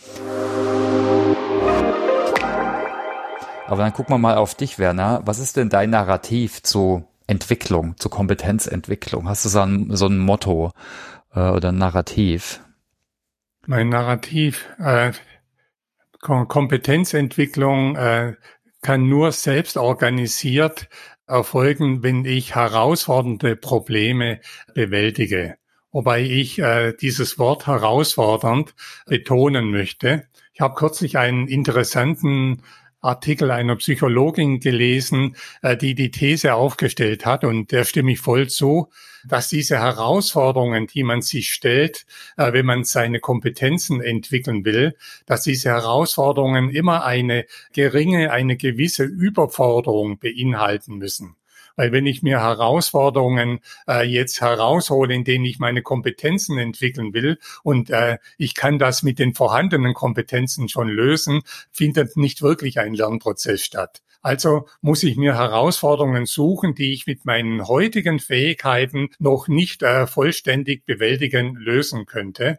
Aber 3.66 3.82
dann 3.82 3.92
gucken 3.92 4.14
wir 4.14 4.18
mal 4.18 4.36
auf 4.36 4.54
dich, 4.54 4.78
Werner. 4.78 5.22
Was 5.24 5.40
ist 5.40 5.56
denn 5.56 5.68
dein 5.68 5.90
Narrativ 5.90 6.62
zu 6.62 7.04
Entwicklung, 7.26 7.96
zu 7.98 8.08
Kompetenzentwicklung? 8.08 9.28
Hast 9.28 9.44
du 9.44 9.48
so 9.48 9.60
ein, 9.60 9.96
so 9.96 10.06
ein 10.06 10.18
Motto 10.18 10.72
äh, 11.34 11.40
oder 11.40 11.70
ein 11.70 11.78
Narrativ? 11.78 12.60
Mein 13.66 13.88
Narrativ, 13.88 14.66
äh, 14.78 15.10
Kompetenzentwicklung 16.20 17.96
äh, 17.96 18.34
kann 18.82 19.08
nur 19.08 19.32
selbst 19.32 19.76
organisiert 19.76 20.88
erfolgen, 21.26 22.04
wenn 22.04 22.24
ich 22.24 22.54
herausfordernde 22.54 23.56
Probleme 23.56 24.40
bewältige. 24.74 25.56
Wobei 25.90 26.22
ich 26.22 26.60
äh, 26.60 26.92
dieses 26.92 27.38
Wort 27.40 27.66
herausfordernd 27.66 28.76
betonen 29.06 29.72
möchte. 29.72 30.28
Ich 30.52 30.60
habe 30.60 30.74
kürzlich 30.74 31.18
einen 31.18 31.48
interessanten 31.48 32.62
Artikel 33.06 33.50
einer 33.50 33.76
Psychologin 33.76 34.60
gelesen, 34.60 35.36
äh, 35.62 35.76
die 35.76 35.94
die 35.94 36.10
These 36.10 36.54
aufgestellt 36.54 37.24
hat, 37.24 37.44
und 37.44 37.72
der 37.72 37.84
stimme 37.84 38.12
ich 38.12 38.20
voll 38.20 38.48
zu, 38.48 38.90
dass 39.26 39.48
diese 39.48 39.78
Herausforderungen, 39.78 40.86
die 40.86 41.02
man 41.02 41.22
sich 41.22 41.50
stellt, 41.50 42.06
äh, 42.36 42.52
wenn 42.52 42.66
man 42.66 42.84
seine 42.84 43.20
Kompetenzen 43.20 44.00
entwickeln 44.00 44.64
will, 44.64 44.96
dass 45.26 45.42
diese 45.42 45.70
Herausforderungen 45.70 46.70
immer 46.70 47.04
eine 47.04 47.46
geringe, 47.72 48.30
eine 48.30 48.56
gewisse 48.56 49.04
Überforderung 49.04 50.18
beinhalten 50.18 50.96
müssen. 50.96 51.36
Weil 51.76 51.92
wenn 51.92 52.06
ich 52.06 52.22
mir 52.22 52.40
Herausforderungen 52.40 53.60
äh, 53.88 54.02
jetzt 54.06 54.40
heraushole, 54.40 55.14
in 55.14 55.24
denen 55.24 55.44
ich 55.44 55.58
meine 55.58 55.82
Kompetenzen 55.82 56.58
entwickeln 56.58 57.14
will 57.14 57.38
und 57.62 57.90
äh, 57.90 58.18
ich 58.38 58.54
kann 58.54 58.78
das 58.78 59.02
mit 59.02 59.18
den 59.18 59.34
vorhandenen 59.34 59.94
Kompetenzen 59.94 60.68
schon 60.68 60.88
lösen, 60.88 61.42
findet 61.70 62.16
nicht 62.16 62.42
wirklich 62.42 62.80
ein 62.80 62.94
Lernprozess 62.94 63.62
statt. 63.62 64.02
Also 64.22 64.66
muss 64.80 65.04
ich 65.04 65.16
mir 65.16 65.36
Herausforderungen 65.36 66.26
suchen, 66.26 66.74
die 66.74 66.92
ich 66.92 67.06
mit 67.06 67.24
meinen 67.24 67.68
heutigen 67.68 68.18
Fähigkeiten 68.18 69.10
noch 69.20 69.46
nicht 69.46 69.84
äh, 69.84 70.08
vollständig 70.08 70.84
bewältigen 70.84 71.54
lösen 71.54 72.06
könnte. 72.06 72.58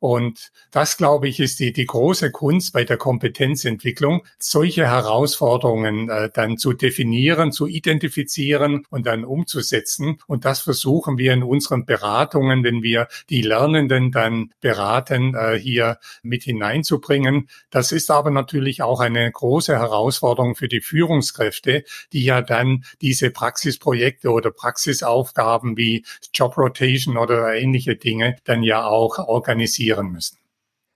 Und 0.00 0.50
das, 0.70 0.96
glaube 0.96 1.28
ich, 1.28 1.40
ist 1.40 1.58
die, 1.58 1.72
die 1.72 1.86
große 1.86 2.30
Kunst 2.30 2.72
bei 2.72 2.84
der 2.84 2.96
Kompetenzentwicklung, 2.96 4.24
solche 4.38 4.86
Herausforderungen 4.86 6.08
äh, 6.08 6.30
dann 6.32 6.56
zu 6.56 6.72
definieren, 6.72 7.52
zu 7.52 7.66
identifizieren 7.66 8.84
und 8.90 9.06
dann 9.06 9.24
umzusetzen. 9.24 10.18
Und 10.26 10.44
das 10.44 10.60
versuchen 10.60 11.18
wir 11.18 11.32
in 11.32 11.42
unseren 11.42 11.84
Beratungen, 11.84 12.62
wenn 12.62 12.82
wir 12.82 13.08
die 13.28 13.42
Lernenden 13.42 14.12
dann 14.12 14.52
beraten, 14.60 15.34
äh, 15.34 15.58
hier 15.58 15.98
mit 16.22 16.44
hineinzubringen. 16.44 17.48
Das 17.70 17.90
ist 17.90 18.10
aber 18.10 18.30
natürlich 18.30 18.82
auch 18.82 19.00
eine 19.00 19.30
große 19.30 19.76
Herausforderung 19.76 20.54
für 20.54 20.68
die 20.68 20.80
Führungskräfte, 20.80 21.84
die 22.12 22.24
ja 22.24 22.40
dann 22.40 22.84
diese 23.00 23.30
Praxisprojekte 23.30 24.30
oder 24.30 24.50
Praxisaufgaben 24.50 25.76
wie 25.76 26.04
Job 26.32 26.56
Rotation 26.56 27.16
oder 27.16 27.54
ähnliche 27.54 27.96
Dinge 27.96 28.36
dann 28.44 28.62
ja 28.62 28.86
auch 28.86 29.18
organisieren 29.18 29.87
investieren 29.88 30.12
müssen. 30.12 30.38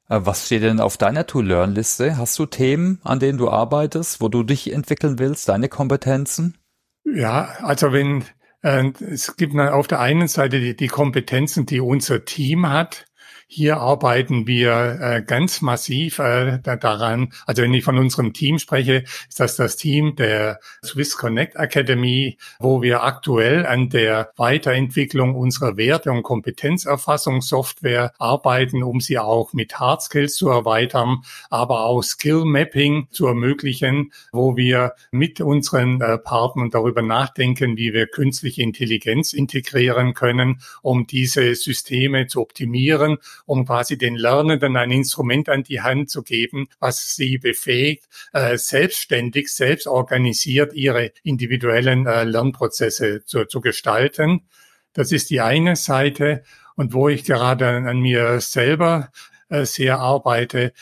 Äh, 0.09 0.21
was 0.23 0.47
steht 0.47 0.63
denn 0.63 0.81
auf 0.81 0.97
deiner 0.97 1.27
To-Learn-Liste? 1.27 2.17
Hast 2.17 2.39
du 2.39 2.47
Themen, 2.47 3.01
an 3.05 3.21
denen 3.21 3.39
du 3.39 3.49
arbeitest, 3.49 4.21
wo 4.21 4.29
du 4.29 4.43
dich 4.43 4.73
entwickeln 4.73 5.19
willst, 5.19 5.49
deine 5.49 5.69
Kompetenzen? 5.69 6.59
Ja, 7.05 7.57
also 7.61 7.93
wenn 7.93 8.25
äh, 8.63 8.93
es 9.11 9.37
gibt 9.37 9.57
auf 9.59 9.89
der 9.89 10.01
einen 10.01 10.29
Seite 10.29 10.61
die, 10.61 10.77
die 10.77 10.89
Kompetenzen, 10.89 11.67
die 11.67 11.81
unser 11.81 12.25
Team 12.25 12.69
hat, 12.69 13.07
hier 13.55 13.77
arbeiten 13.77 14.47
wir 14.47 14.99
äh, 14.99 15.23
ganz 15.23 15.61
massiv 15.61 16.19
äh, 16.21 16.59
daran. 16.63 17.35
Also 17.45 17.61
wenn 17.61 17.75
ich 17.75 17.85
von 17.85 17.99
unserem 17.99 18.33
Team 18.33 18.59
spreche, 18.59 19.05
ist 19.29 19.41
das 19.41 19.57
das 19.57 19.77
Team 19.77 20.17
der 20.17 20.59
Swiss 20.83 21.19
Connect 21.19 21.57
Academy, 21.57 22.39
wo 22.61 22.81
wir 22.81 23.03
aktuell 23.03 23.67
an 23.67 23.91
der 23.91 24.33
Weiterentwicklung 24.37 25.35
unserer 25.35 25.77
Werte- 25.77 26.13
und 26.13 26.23
Kompetenzerfassungssoftware 26.23 28.13
arbeiten, 28.19 28.83
um 28.83 29.01
sie 29.01 29.19
auch 29.19 29.53
mit 29.53 29.79
Hard 29.79 30.01
Skills 30.01 30.37
zu 30.37 30.49
erweitern, 30.49 31.19
aber 31.51 31.85
auch 31.85 32.03
Skill 32.03 32.47
Mapping 32.47 33.09
zu 33.11 33.27
ermöglichen, 33.27 34.13
wo 34.33 34.57
wir 34.57 34.95
mit 35.11 35.43
unseren 35.43 36.01
äh, 36.01 36.17
Partnern 36.17 36.71
darüber 36.71 37.03
nachdenken, 37.03 37.77
wie 37.77 37.93
wir 37.93 38.07
künstliche 38.07 38.63
Intelligenz 38.63 39.35
integrieren 39.35 40.15
können, 40.15 40.63
um 40.81 41.07
diese 41.07 41.55
Systeme 41.55 42.29
zu 42.29 42.41
optimieren 42.41 43.19
um 43.47 43.67
quasi 43.67 43.99
den 43.99 44.17
Lernenden 44.17 44.77
ein 44.77 44.91
Instrument 44.91 45.49
an 45.49 45.63
die 45.63 45.81
Hand 45.81 46.11
zu 46.11 46.23
geben, 46.23 46.69
was 46.81 47.15
sie 47.17 47.39
befähigt, 47.39 48.09
äh, 48.33 48.57
selbstständig, 48.57 49.53
selbst 49.53 49.87
organisiert 49.87 50.73
ihre 50.75 51.13
individuellen 51.23 52.07
äh, 52.07 52.25
Lernprozesse 52.25 53.25
zu, 53.25 53.45
zu 53.47 53.61
gestalten. 53.61 54.43
Das 54.93 55.13
ist 55.13 55.31
die 55.31 55.41
eine 55.41 55.77
Seite. 55.77 56.43
Und 56.75 56.95
wo 56.95 57.09
ich 57.09 57.25
gerade 57.25 57.69
an 57.69 58.01
mir 58.01 58.41
selber 58.41 59.11
äh, 59.51 59.67
sehr 59.67 59.99
arbeite. 59.99 60.73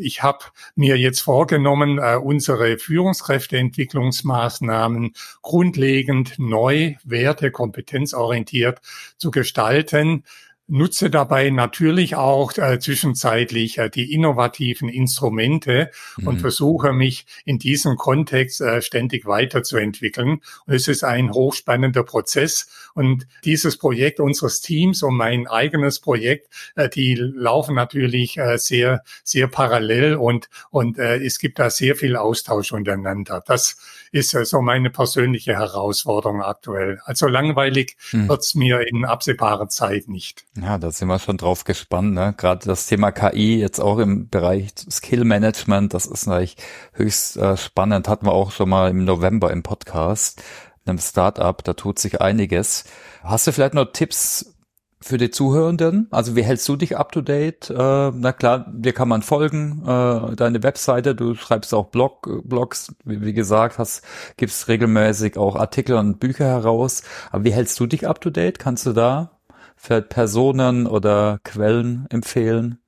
Ich 0.00 0.22
habe 0.22 0.38
mir 0.74 0.96
jetzt 0.96 1.20
vorgenommen, 1.20 1.98
unsere 1.98 2.78
Führungskräfteentwicklungsmaßnahmen 2.78 5.12
grundlegend 5.42 6.38
neu, 6.38 6.94
werte, 7.04 7.50
kompetenzorientiert 7.50 8.80
zu 9.18 9.30
gestalten 9.30 10.24
nutze 10.68 11.10
dabei 11.10 11.50
natürlich 11.50 12.16
auch 12.16 12.56
äh, 12.56 12.78
zwischenzeitlich 12.78 13.78
äh, 13.78 13.88
die 13.88 14.12
innovativen 14.12 14.88
Instrumente 14.88 15.90
mhm. 16.16 16.28
und 16.28 16.40
versuche 16.40 16.92
mich 16.92 17.26
in 17.44 17.58
diesem 17.58 17.96
Kontext 17.96 18.60
äh, 18.60 18.82
ständig 18.82 19.26
weiterzuentwickeln. 19.26 20.40
Und 20.66 20.74
es 20.74 20.88
ist 20.88 21.04
ein 21.04 21.32
hochspannender 21.32 22.02
Prozess. 22.02 22.68
Und 22.94 23.26
dieses 23.44 23.76
Projekt 23.76 24.18
unseres 24.18 24.60
Teams 24.60 25.02
und 25.02 25.16
mein 25.16 25.46
eigenes 25.46 26.00
Projekt, 26.00 26.48
äh, 26.74 26.88
die 26.88 27.14
laufen 27.14 27.74
natürlich 27.74 28.38
äh, 28.38 28.58
sehr, 28.58 29.02
sehr 29.22 29.46
parallel 29.48 30.16
und, 30.16 30.48
und 30.70 30.98
äh, 30.98 31.16
es 31.18 31.38
gibt 31.38 31.58
da 31.58 31.70
sehr 31.70 31.94
viel 31.94 32.16
Austausch 32.16 32.72
untereinander. 32.72 33.42
Das 33.46 33.76
ist 34.10 34.34
äh, 34.34 34.44
so 34.44 34.60
meine 34.60 34.90
persönliche 34.90 35.54
Herausforderung 35.54 36.42
aktuell. 36.42 37.00
Also 37.04 37.28
langweilig 37.28 37.96
mhm. 38.12 38.28
wird's 38.28 38.54
mir 38.54 38.80
in 38.88 39.04
absehbarer 39.04 39.68
Zeit 39.68 40.08
nicht. 40.08 40.44
Ja, 40.56 40.78
da 40.78 40.90
sind 40.90 41.08
wir 41.08 41.18
schon 41.18 41.36
drauf 41.36 41.64
gespannt. 41.64 42.14
Ne? 42.14 42.34
Gerade 42.36 42.66
das 42.66 42.86
Thema 42.86 43.12
KI 43.12 43.58
jetzt 43.60 43.78
auch 43.78 43.98
im 43.98 44.28
Bereich 44.30 44.70
Skill 44.90 45.24
Management, 45.24 45.92
das 45.92 46.06
ist 46.06 46.26
natürlich 46.26 46.56
höchst 46.92 47.36
äh, 47.36 47.56
spannend. 47.56 48.08
Hatten 48.08 48.26
wir 48.26 48.32
auch 48.32 48.52
schon 48.52 48.70
mal 48.70 48.90
im 48.90 49.04
November 49.04 49.50
im 49.50 49.62
Podcast, 49.62 50.42
einem 50.86 50.98
Startup. 50.98 51.62
Da 51.62 51.74
tut 51.74 51.98
sich 51.98 52.20
einiges. 52.22 52.84
Hast 53.22 53.46
du 53.46 53.52
vielleicht 53.52 53.74
noch 53.74 53.92
Tipps 53.92 54.56
für 55.02 55.18
die 55.18 55.30
Zuhörenden? 55.30 56.08
Also 56.10 56.36
wie 56.36 56.42
hältst 56.42 56.66
du 56.68 56.76
dich 56.76 56.96
up 56.96 57.12
to 57.12 57.20
date? 57.20 57.68
Äh, 57.68 57.74
na 58.14 58.32
klar, 58.32 58.66
dir 58.72 58.94
kann 58.94 59.08
man 59.08 59.20
folgen, 59.22 59.82
äh, 59.86 60.36
deine 60.36 60.62
Webseite, 60.62 61.14
du 61.14 61.34
schreibst 61.34 61.74
auch 61.74 61.90
Blog, 61.90 62.28
Blogs, 62.44 62.94
wie, 63.04 63.20
wie 63.20 63.34
gesagt, 63.34 63.78
hast, 63.78 64.02
gibst 64.38 64.68
regelmäßig 64.68 65.36
auch 65.36 65.56
Artikel 65.56 65.96
und 65.96 66.18
Bücher 66.18 66.46
heraus. 66.46 67.02
Aber 67.30 67.44
wie 67.44 67.52
hältst 67.52 67.78
du 67.78 67.86
dich 67.86 68.08
up 68.08 68.22
to 68.22 68.30
date? 68.30 68.58
Kannst 68.58 68.86
du 68.86 68.94
da 68.94 69.35
für 69.76 70.02
Personen 70.02 70.86
oder 70.86 71.40
Quellen 71.44 72.06
empfehlen? 72.10 72.78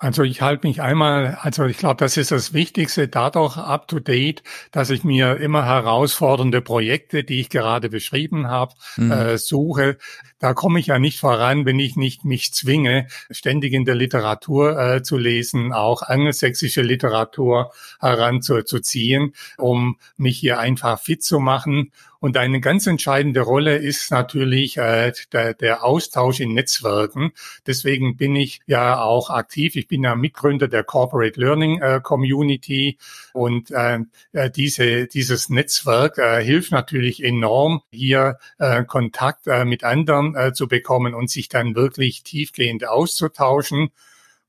Also 0.00 0.22
ich 0.22 0.42
halte 0.42 0.68
mich 0.68 0.80
einmal, 0.80 1.38
also 1.42 1.64
ich 1.64 1.76
glaube, 1.76 1.96
das 1.96 2.16
ist 2.16 2.30
das 2.30 2.52
Wichtigste, 2.52 3.08
dadurch 3.08 3.56
up 3.56 3.88
to 3.88 3.98
date, 3.98 4.44
dass 4.70 4.90
ich 4.90 5.02
mir 5.02 5.38
immer 5.38 5.64
herausfordernde 5.64 6.62
Projekte, 6.62 7.24
die 7.24 7.40
ich 7.40 7.50
gerade 7.50 7.88
beschrieben 7.88 8.46
habe, 8.46 8.74
mhm. 8.96 9.10
äh, 9.10 9.38
suche. 9.38 9.98
Da 10.38 10.54
komme 10.54 10.78
ich 10.78 10.86
ja 10.86 10.98
nicht 10.98 11.18
voran, 11.18 11.66
wenn 11.66 11.78
ich 11.78 11.96
nicht 11.96 12.24
mich 12.24 12.52
zwinge, 12.52 13.08
ständig 13.30 13.72
in 13.72 13.84
der 13.84 13.94
Literatur 13.94 14.78
äh, 14.78 15.02
zu 15.02 15.16
lesen, 15.16 15.72
auch 15.72 16.02
angelsächsische 16.02 16.82
Literatur 16.82 17.72
heranzuziehen, 18.00 19.34
um 19.56 19.98
mich 20.16 20.38
hier 20.38 20.58
einfach 20.60 21.00
fit 21.00 21.22
zu 21.22 21.40
machen 21.40 21.90
Und 22.20 22.36
eine 22.36 22.60
ganz 22.60 22.86
entscheidende 22.86 23.40
Rolle 23.40 23.76
ist 23.76 24.10
natürlich 24.10 24.76
äh, 24.76 25.12
der, 25.32 25.54
der 25.54 25.84
Austausch 25.84 26.40
in 26.40 26.52
Netzwerken. 26.52 27.30
Deswegen 27.66 28.16
bin 28.16 28.34
ich 28.34 28.60
ja 28.66 29.00
auch 29.00 29.30
aktiv. 29.30 29.76
Ich 29.76 29.86
bin 29.86 30.02
ja 30.02 30.16
Mitgründer 30.16 30.66
der 30.66 30.82
Corporate 30.82 31.38
Learning 31.40 31.80
äh, 31.80 32.00
Community 32.02 32.98
und 33.34 33.70
äh, 33.70 34.00
äh 34.32 34.50
diese, 34.50 35.06
dieses 35.06 35.48
Netzwerk 35.48 36.18
äh, 36.18 36.42
hilft 36.42 36.72
natürlich 36.72 37.22
enorm, 37.22 37.82
hier 37.92 38.38
äh, 38.58 38.82
Kontakt 38.84 39.46
äh, 39.46 39.64
mit 39.64 39.84
anderen 39.84 40.27
äh, 40.34 40.52
zu 40.52 40.68
bekommen 40.68 41.14
und 41.14 41.30
sich 41.30 41.48
dann 41.48 41.74
wirklich 41.74 42.22
tiefgehend 42.22 42.86
auszutauschen. 42.86 43.90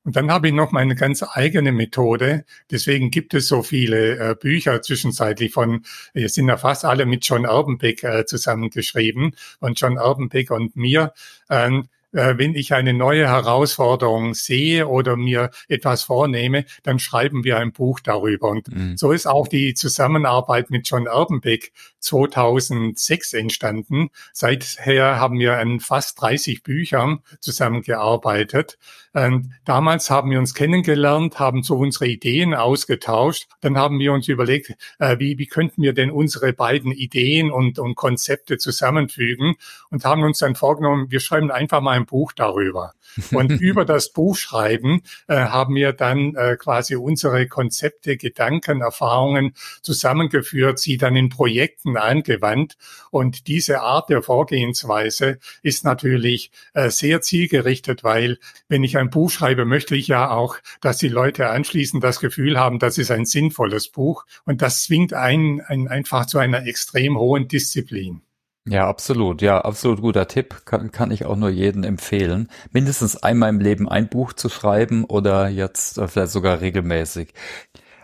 Und 0.02 0.16
dann 0.16 0.30
habe 0.30 0.48
ich 0.48 0.54
noch 0.54 0.72
meine 0.72 0.94
ganz 0.94 1.22
eigene 1.22 1.72
Methode. 1.72 2.44
Deswegen 2.70 3.10
gibt 3.10 3.34
es 3.34 3.48
so 3.48 3.62
viele 3.62 4.16
äh, 4.16 4.34
Bücher 4.34 4.80
zwischenzeitlich 4.80 5.52
von, 5.52 5.84
wir 6.14 6.28
sind 6.30 6.48
ja 6.48 6.56
fast 6.56 6.84
alle 6.84 7.04
mit 7.04 7.26
John 7.26 7.44
Erbenbeck 7.44 8.02
äh, 8.02 8.24
zusammengeschrieben, 8.24 9.36
von 9.58 9.74
John 9.74 9.98
Erbenbeck 9.98 10.50
und 10.50 10.74
mir. 10.74 11.12
Ähm, 11.50 11.80
äh, 11.80 11.99
wenn 12.12 12.54
ich 12.54 12.74
eine 12.74 12.92
neue 12.92 13.28
Herausforderung 13.28 14.34
sehe 14.34 14.88
oder 14.88 15.16
mir 15.16 15.50
etwas 15.68 16.02
vornehme, 16.02 16.64
dann 16.82 16.98
schreiben 16.98 17.44
wir 17.44 17.58
ein 17.58 17.72
Buch 17.72 18.00
darüber. 18.00 18.48
Und 18.48 18.68
mhm. 18.68 18.96
so 18.96 19.12
ist 19.12 19.26
auch 19.26 19.48
die 19.48 19.74
Zusammenarbeit 19.74 20.70
mit 20.70 20.88
John 20.88 21.06
Erbenbeck 21.06 21.72
2006 22.00 23.32
entstanden. 23.34 24.10
Seither 24.32 25.20
haben 25.20 25.38
wir 25.38 25.58
an 25.58 25.80
fast 25.80 26.20
30 26.20 26.62
Büchern 26.62 27.20
zusammengearbeitet. 27.40 28.78
Und 29.12 29.50
damals 29.64 30.08
haben 30.08 30.30
wir 30.30 30.38
uns 30.38 30.54
kennengelernt, 30.54 31.40
haben 31.40 31.64
so 31.64 31.76
unsere 31.76 32.06
Ideen 32.06 32.54
ausgetauscht. 32.54 33.48
Dann 33.60 33.76
haben 33.76 33.98
wir 33.98 34.12
uns 34.12 34.28
überlegt, 34.28 34.74
äh, 35.00 35.18
wie, 35.18 35.36
wie 35.36 35.46
könnten 35.46 35.82
wir 35.82 35.92
denn 35.92 36.12
unsere 36.12 36.52
beiden 36.52 36.92
Ideen 36.92 37.50
und, 37.50 37.80
und 37.80 37.96
Konzepte 37.96 38.56
zusammenfügen 38.58 39.56
und 39.90 40.04
haben 40.04 40.22
uns 40.22 40.38
dann 40.38 40.54
vorgenommen, 40.54 41.10
wir 41.10 41.18
schreiben 41.18 41.50
einfach 41.50 41.80
mal 41.80 41.96
ein 41.96 42.06
Buch 42.06 42.32
darüber. 42.32 42.92
Und 43.32 43.50
über 43.60 43.84
das 43.84 44.12
Buchschreiben 44.12 45.02
äh, 45.26 45.34
haben 45.34 45.74
wir 45.74 45.92
dann 45.92 46.36
äh, 46.36 46.56
quasi 46.56 46.94
unsere 46.94 47.48
Konzepte, 47.48 48.16
Gedanken, 48.16 48.80
Erfahrungen 48.80 49.54
zusammengeführt, 49.82 50.78
sie 50.78 50.98
dann 50.98 51.16
in 51.16 51.30
Projekten 51.30 51.96
angewandt. 51.96 52.76
Und 53.10 53.48
diese 53.48 53.80
Art 53.80 54.08
der 54.08 54.22
Vorgehensweise 54.22 55.38
ist 55.62 55.84
natürlich 55.84 56.52
sehr 56.74 57.20
zielgerichtet, 57.20 58.04
weil 58.04 58.38
wenn 58.68 58.84
ich 58.84 58.96
ein 59.00 59.10
Buch 59.10 59.30
schreibe, 59.30 59.64
möchte 59.64 59.96
ich 59.96 60.06
ja 60.06 60.30
auch, 60.30 60.56
dass 60.80 60.98
die 60.98 61.08
Leute 61.08 61.50
anschließend 61.50 62.04
das 62.04 62.20
Gefühl 62.20 62.58
haben, 62.58 62.78
das 62.78 62.98
ist 62.98 63.10
ein 63.10 63.24
sinnvolles 63.24 63.88
Buch. 63.88 64.24
Und 64.44 64.62
das 64.62 64.84
zwingt 64.84 65.14
einen, 65.14 65.60
einen 65.60 65.88
einfach 65.88 66.26
zu 66.26 66.38
einer 66.38 66.66
extrem 66.66 67.18
hohen 67.18 67.48
Disziplin. 67.48 68.22
Ja, 68.66 68.88
absolut. 68.88 69.42
Ja, 69.42 69.62
absolut 69.62 70.00
guter 70.00 70.28
Tipp. 70.28 70.66
Kann, 70.66 70.92
kann 70.92 71.10
ich 71.10 71.24
auch 71.24 71.36
nur 71.36 71.48
jedem 71.48 71.82
empfehlen. 71.82 72.48
Mindestens 72.70 73.16
einmal 73.16 73.48
im 73.48 73.58
Leben 73.58 73.88
ein 73.88 74.08
Buch 74.08 74.32
zu 74.34 74.48
schreiben 74.48 75.04
oder 75.04 75.48
jetzt 75.48 75.98
äh, 75.98 76.06
vielleicht 76.06 76.30
sogar 76.30 76.60
regelmäßig. 76.60 77.32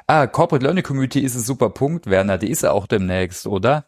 Ah, 0.07 0.27
Corporate 0.27 0.65
Learning 0.65 0.85
Community 0.85 1.21
ist 1.21 1.35
ein 1.35 1.43
super 1.43 1.71
Punkt, 1.71 2.07
Werner. 2.07 2.39
Die 2.39 2.51
ist 2.51 2.63
ja 2.63 2.73
auch 2.73 2.87
demnächst, 2.87 3.47
oder? 3.47 3.87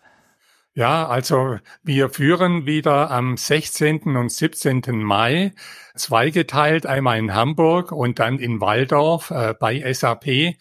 Ja, 0.79 1.09
also 1.09 1.59
wir 1.83 2.09
führen 2.09 2.65
wieder 2.65 3.11
am 3.11 3.37
16. 3.37 4.17
und 4.17 4.31
17. 4.31 5.03
Mai 5.03 5.53
zweigeteilt, 5.97 6.87
einmal 6.87 7.19
in 7.19 7.35
Hamburg 7.35 7.91
und 7.91 8.21
dann 8.21 8.39
in 8.39 8.61
Waldorf 8.61 9.33
äh, 9.33 9.55
bei 9.59 9.93
SAP, 9.93 10.29
äh, 10.29 10.55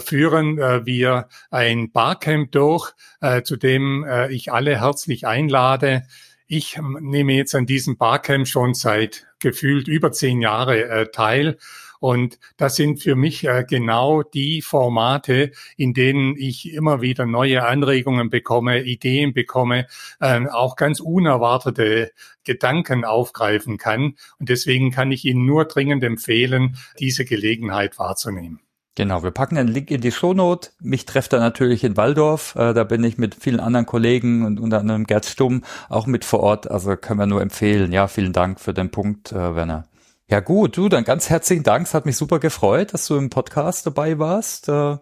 führen 0.00 0.58
äh, 0.58 0.86
wir 0.86 1.28
ein 1.50 1.92
Barcamp 1.92 2.52
durch, 2.52 2.92
äh, 3.20 3.42
zu 3.42 3.58
dem 3.58 4.02
äh, 4.02 4.32
ich 4.32 4.50
alle 4.50 4.80
herzlich 4.80 5.26
einlade. 5.26 6.04
Ich 6.46 6.80
nehme 6.98 7.34
jetzt 7.34 7.54
an 7.54 7.66
diesem 7.66 7.98
Barcamp 7.98 8.48
schon 8.48 8.72
seit 8.72 9.26
gefühlt 9.40 9.88
über 9.88 10.10
zehn 10.10 10.40
Jahre 10.40 10.88
äh, 10.88 11.10
teil 11.10 11.58
und 12.00 12.38
das 12.56 12.76
sind 12.76 13.00
für 13.00 13.14
mich 13.14 13.44
äh, 13.46 13.64
genau 13.68 14.22
die 14.22 14.62
Formate, 14.62 15.52
in 15.76 15.94
denen 15.94 16.34
ich 16.36 16.72
immer 16.72 17.00
wieder 17.00 17.26
neue 17.26 17.64
Anregungen 17.64 18.30
bekomme, 18.30 18.82
Ideen 18.82 19.32
bekomme, 19.32 19.86
äh, 20.18 20.46
auch 20.48 20.76
ganz 20.76 20.98
unerwartete 20.98 22.10
Gedanken 22.44 23.04
aufgreifen 23.04 23.76
kann. 23.76 24.14
Und 24.38 24.48
deswegen 24.48 24.90
kann 24.90 25.12
ich 25.12 25.24
Ihnen 25.26 25.44
nur 25.44 25.66
dringend 25.66 26.02
empfehlen, 26.02 26.76
diese 26.98 27.24
Gelegenheit 27.24 27.98
wahrzunehmen. 27.98 28.60
Genau, 28.96 29.22
wir 29.22 29.30
packen 29.30 29.56
einen 29.56 29.68
Link 29.68 29.90
in 29.90 30.00
die 30.00 30.10
Shownote. 30.10 30.70
Mich 30.80 31.06
trefft 31.06 31.32
er 31.32 31.38
natürlich 31.38 31.84
in 31.84 31.96
Waldorf. 31.96 32.54
Äh, 32.56 32.74
da 32.74 32.84
bin 32.84 33.04
ich 33.04 33.18
mit 33.18 33.34
vielen 33.34 33.60
anderen 33.60 33.86
Kollegen 33.86 34.44
und 34.44 34.58
unter 34.58 34.80
anderem 34.80 35.04
Gerd 35.04 35.26
Stumm 35.26 35.62
auch 35.88 36.06
mit 36.06 36.24
vor 36.24 36.40
Ort. 36.40 36.70
Also 36.70 36.96
können 36.96 37.20
wir 37.20 37.26
nur 37.26 37.40
empfehlen. 37.40 37.92
Ja, 37.92 38.08
vielen 38.08 38.32
Dank 38.32 38.58
für 38.58 38.74
den 38.74 38.90
Punkt, 38.90 39.32
äh, 39.32 39.54
Werner. 39.54 39.86
Ja 40.30 40.38
gut, 40.38 40.76
du, 40.76 40.88
dann 40.88 41.02
ganz 41.02 41.28
herzlichen 41.28 41.64
Dank. 41.64 41.88
Es 41.88 41.94
hat 41.94 42.06
mich 42.06 42.16
super 42.16 42.38
gefreut, 42.38 42.94
dass 42.94 43.08
du 43.08 43.16
im 43.16 43.30
Podcast 43.30 43.84
dabei 43.84 44.20
warst. 44.20 44.68
Äh, 44.68 44.98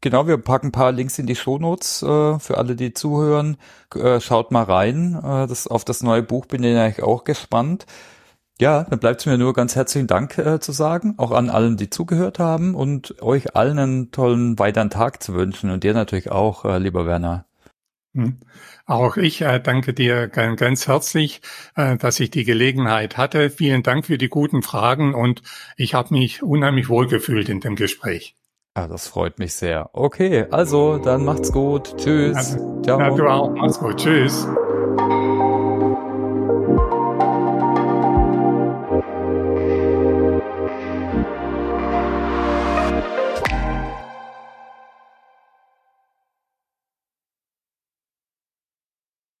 genau, 0.00 0.28
wir 0.28 0.38
packen 0.38 0.68
ein 0.68 0.72
paar 0.72 0.92
Links 0.92 1.18
in 1.18 1.26
die 1.26 1.34
Shownotes 1.34 2.04
äh, 2.04 2.38
für 2.38 2.56
alle, 2.56 2.76
die 2.76 2.94
zuhören. 2.94 3.56
Äh, 3.96 4.20
schaut 4.20 4.52
mal 4.52 4.62
rein. 4.62 5.16
Äh, 5.16 5.48
das, 5.48 5.66
auf 5.66 5.84
das 5.84 6.04
neue 6.04 6.22
Buch 6.22 6.46
bin 6.46 6.62
ich 6.62 6.76
eigentlich 6.76 7.02
auch 7.02 7.24
gespannt. 7.24 7.86
Ja, 8.60 8.84
dann 8.84 9.00
bleibt 9.00 9.20
es 9.20 9.26
mir 9.26 9.38
nur 9.38 9.54
ganz 9.54 9.74
herzlichen 9.74 10.06
Dank 10.06 10.40
zu 10.60 10.70
sagen, 10.70 11.14
auch 11.16 11.32
an 11.32 11.50
allen, 11.50 11.76
die 11.76 11.90
zugehört 11.90 12.38
haben 12.38 12.76
und 12.76 13.20
euch 13.20 13.56
allen 13.56 13.80
einen 13.80 14.12
tollen 14.12 14.56
weiteren 14.60 14.90
Tag 14.90 15.20
zu 15.24 15.34
wünschen 15.34 15.70
und 15.70 15.82
dir 15.82 15.92
natürlich 15.92 16.30
auch, 16.30 16.64
lieber 16.78 17.04
Werner. 17.04 17.46
Hm. 18.14 18.38
Auch 18.86 19.16
ich 19.16 19.40
äh, 19.40 19.58
danke 19.60 19.92
dir 19.92 20.28
ganz, 20.28 20.60
ganz 20.60 20.86
herzlich, 20.86 21.40
äh, 21.74 21.96
dass 21.96 22.20
ich 22.20 22.30
die 22.30 22.44
Gelegenheit 22.44 23.16
hatte. 23.16 23.50
Vielen 23.50 23.82
Dank 23.82 24.06
für 24.06 24.18
die 24.18 24.28
guten 24.28 24.62
Fragen 24.62 25.14
und 25.14 25.42
ich 25.76 25.94
habe 25.94 26.14
mich 26.14 26.42
unheimlich 26.42 26.88
wohlgefühlt 26.88 27.48
in 27.48 27.60
dem 27.60 27.74
Gespräch. 27.76 28.36
Ja, 28.76 28.88
das 28.88 29.06
freut 29.08 29.38
mich 29.38 29.54
sehr. 29.54 29.90
Okay, 29.92 30.46
also 30.50 30.98
dann 30.98 31.24
macht's 31.24 31.52
gut. 31.52 31.96
Tschüss. 31.96 32.36
Also, 32.36 32.82
Ciao. 32.82 33.00
Ja, 33.00 33.10
du 33.10 33.26
auch. 33.26 33.50
Mach's 33.50 33.78
gut. 33.78 33.96
Tschüss. 33.96 34.46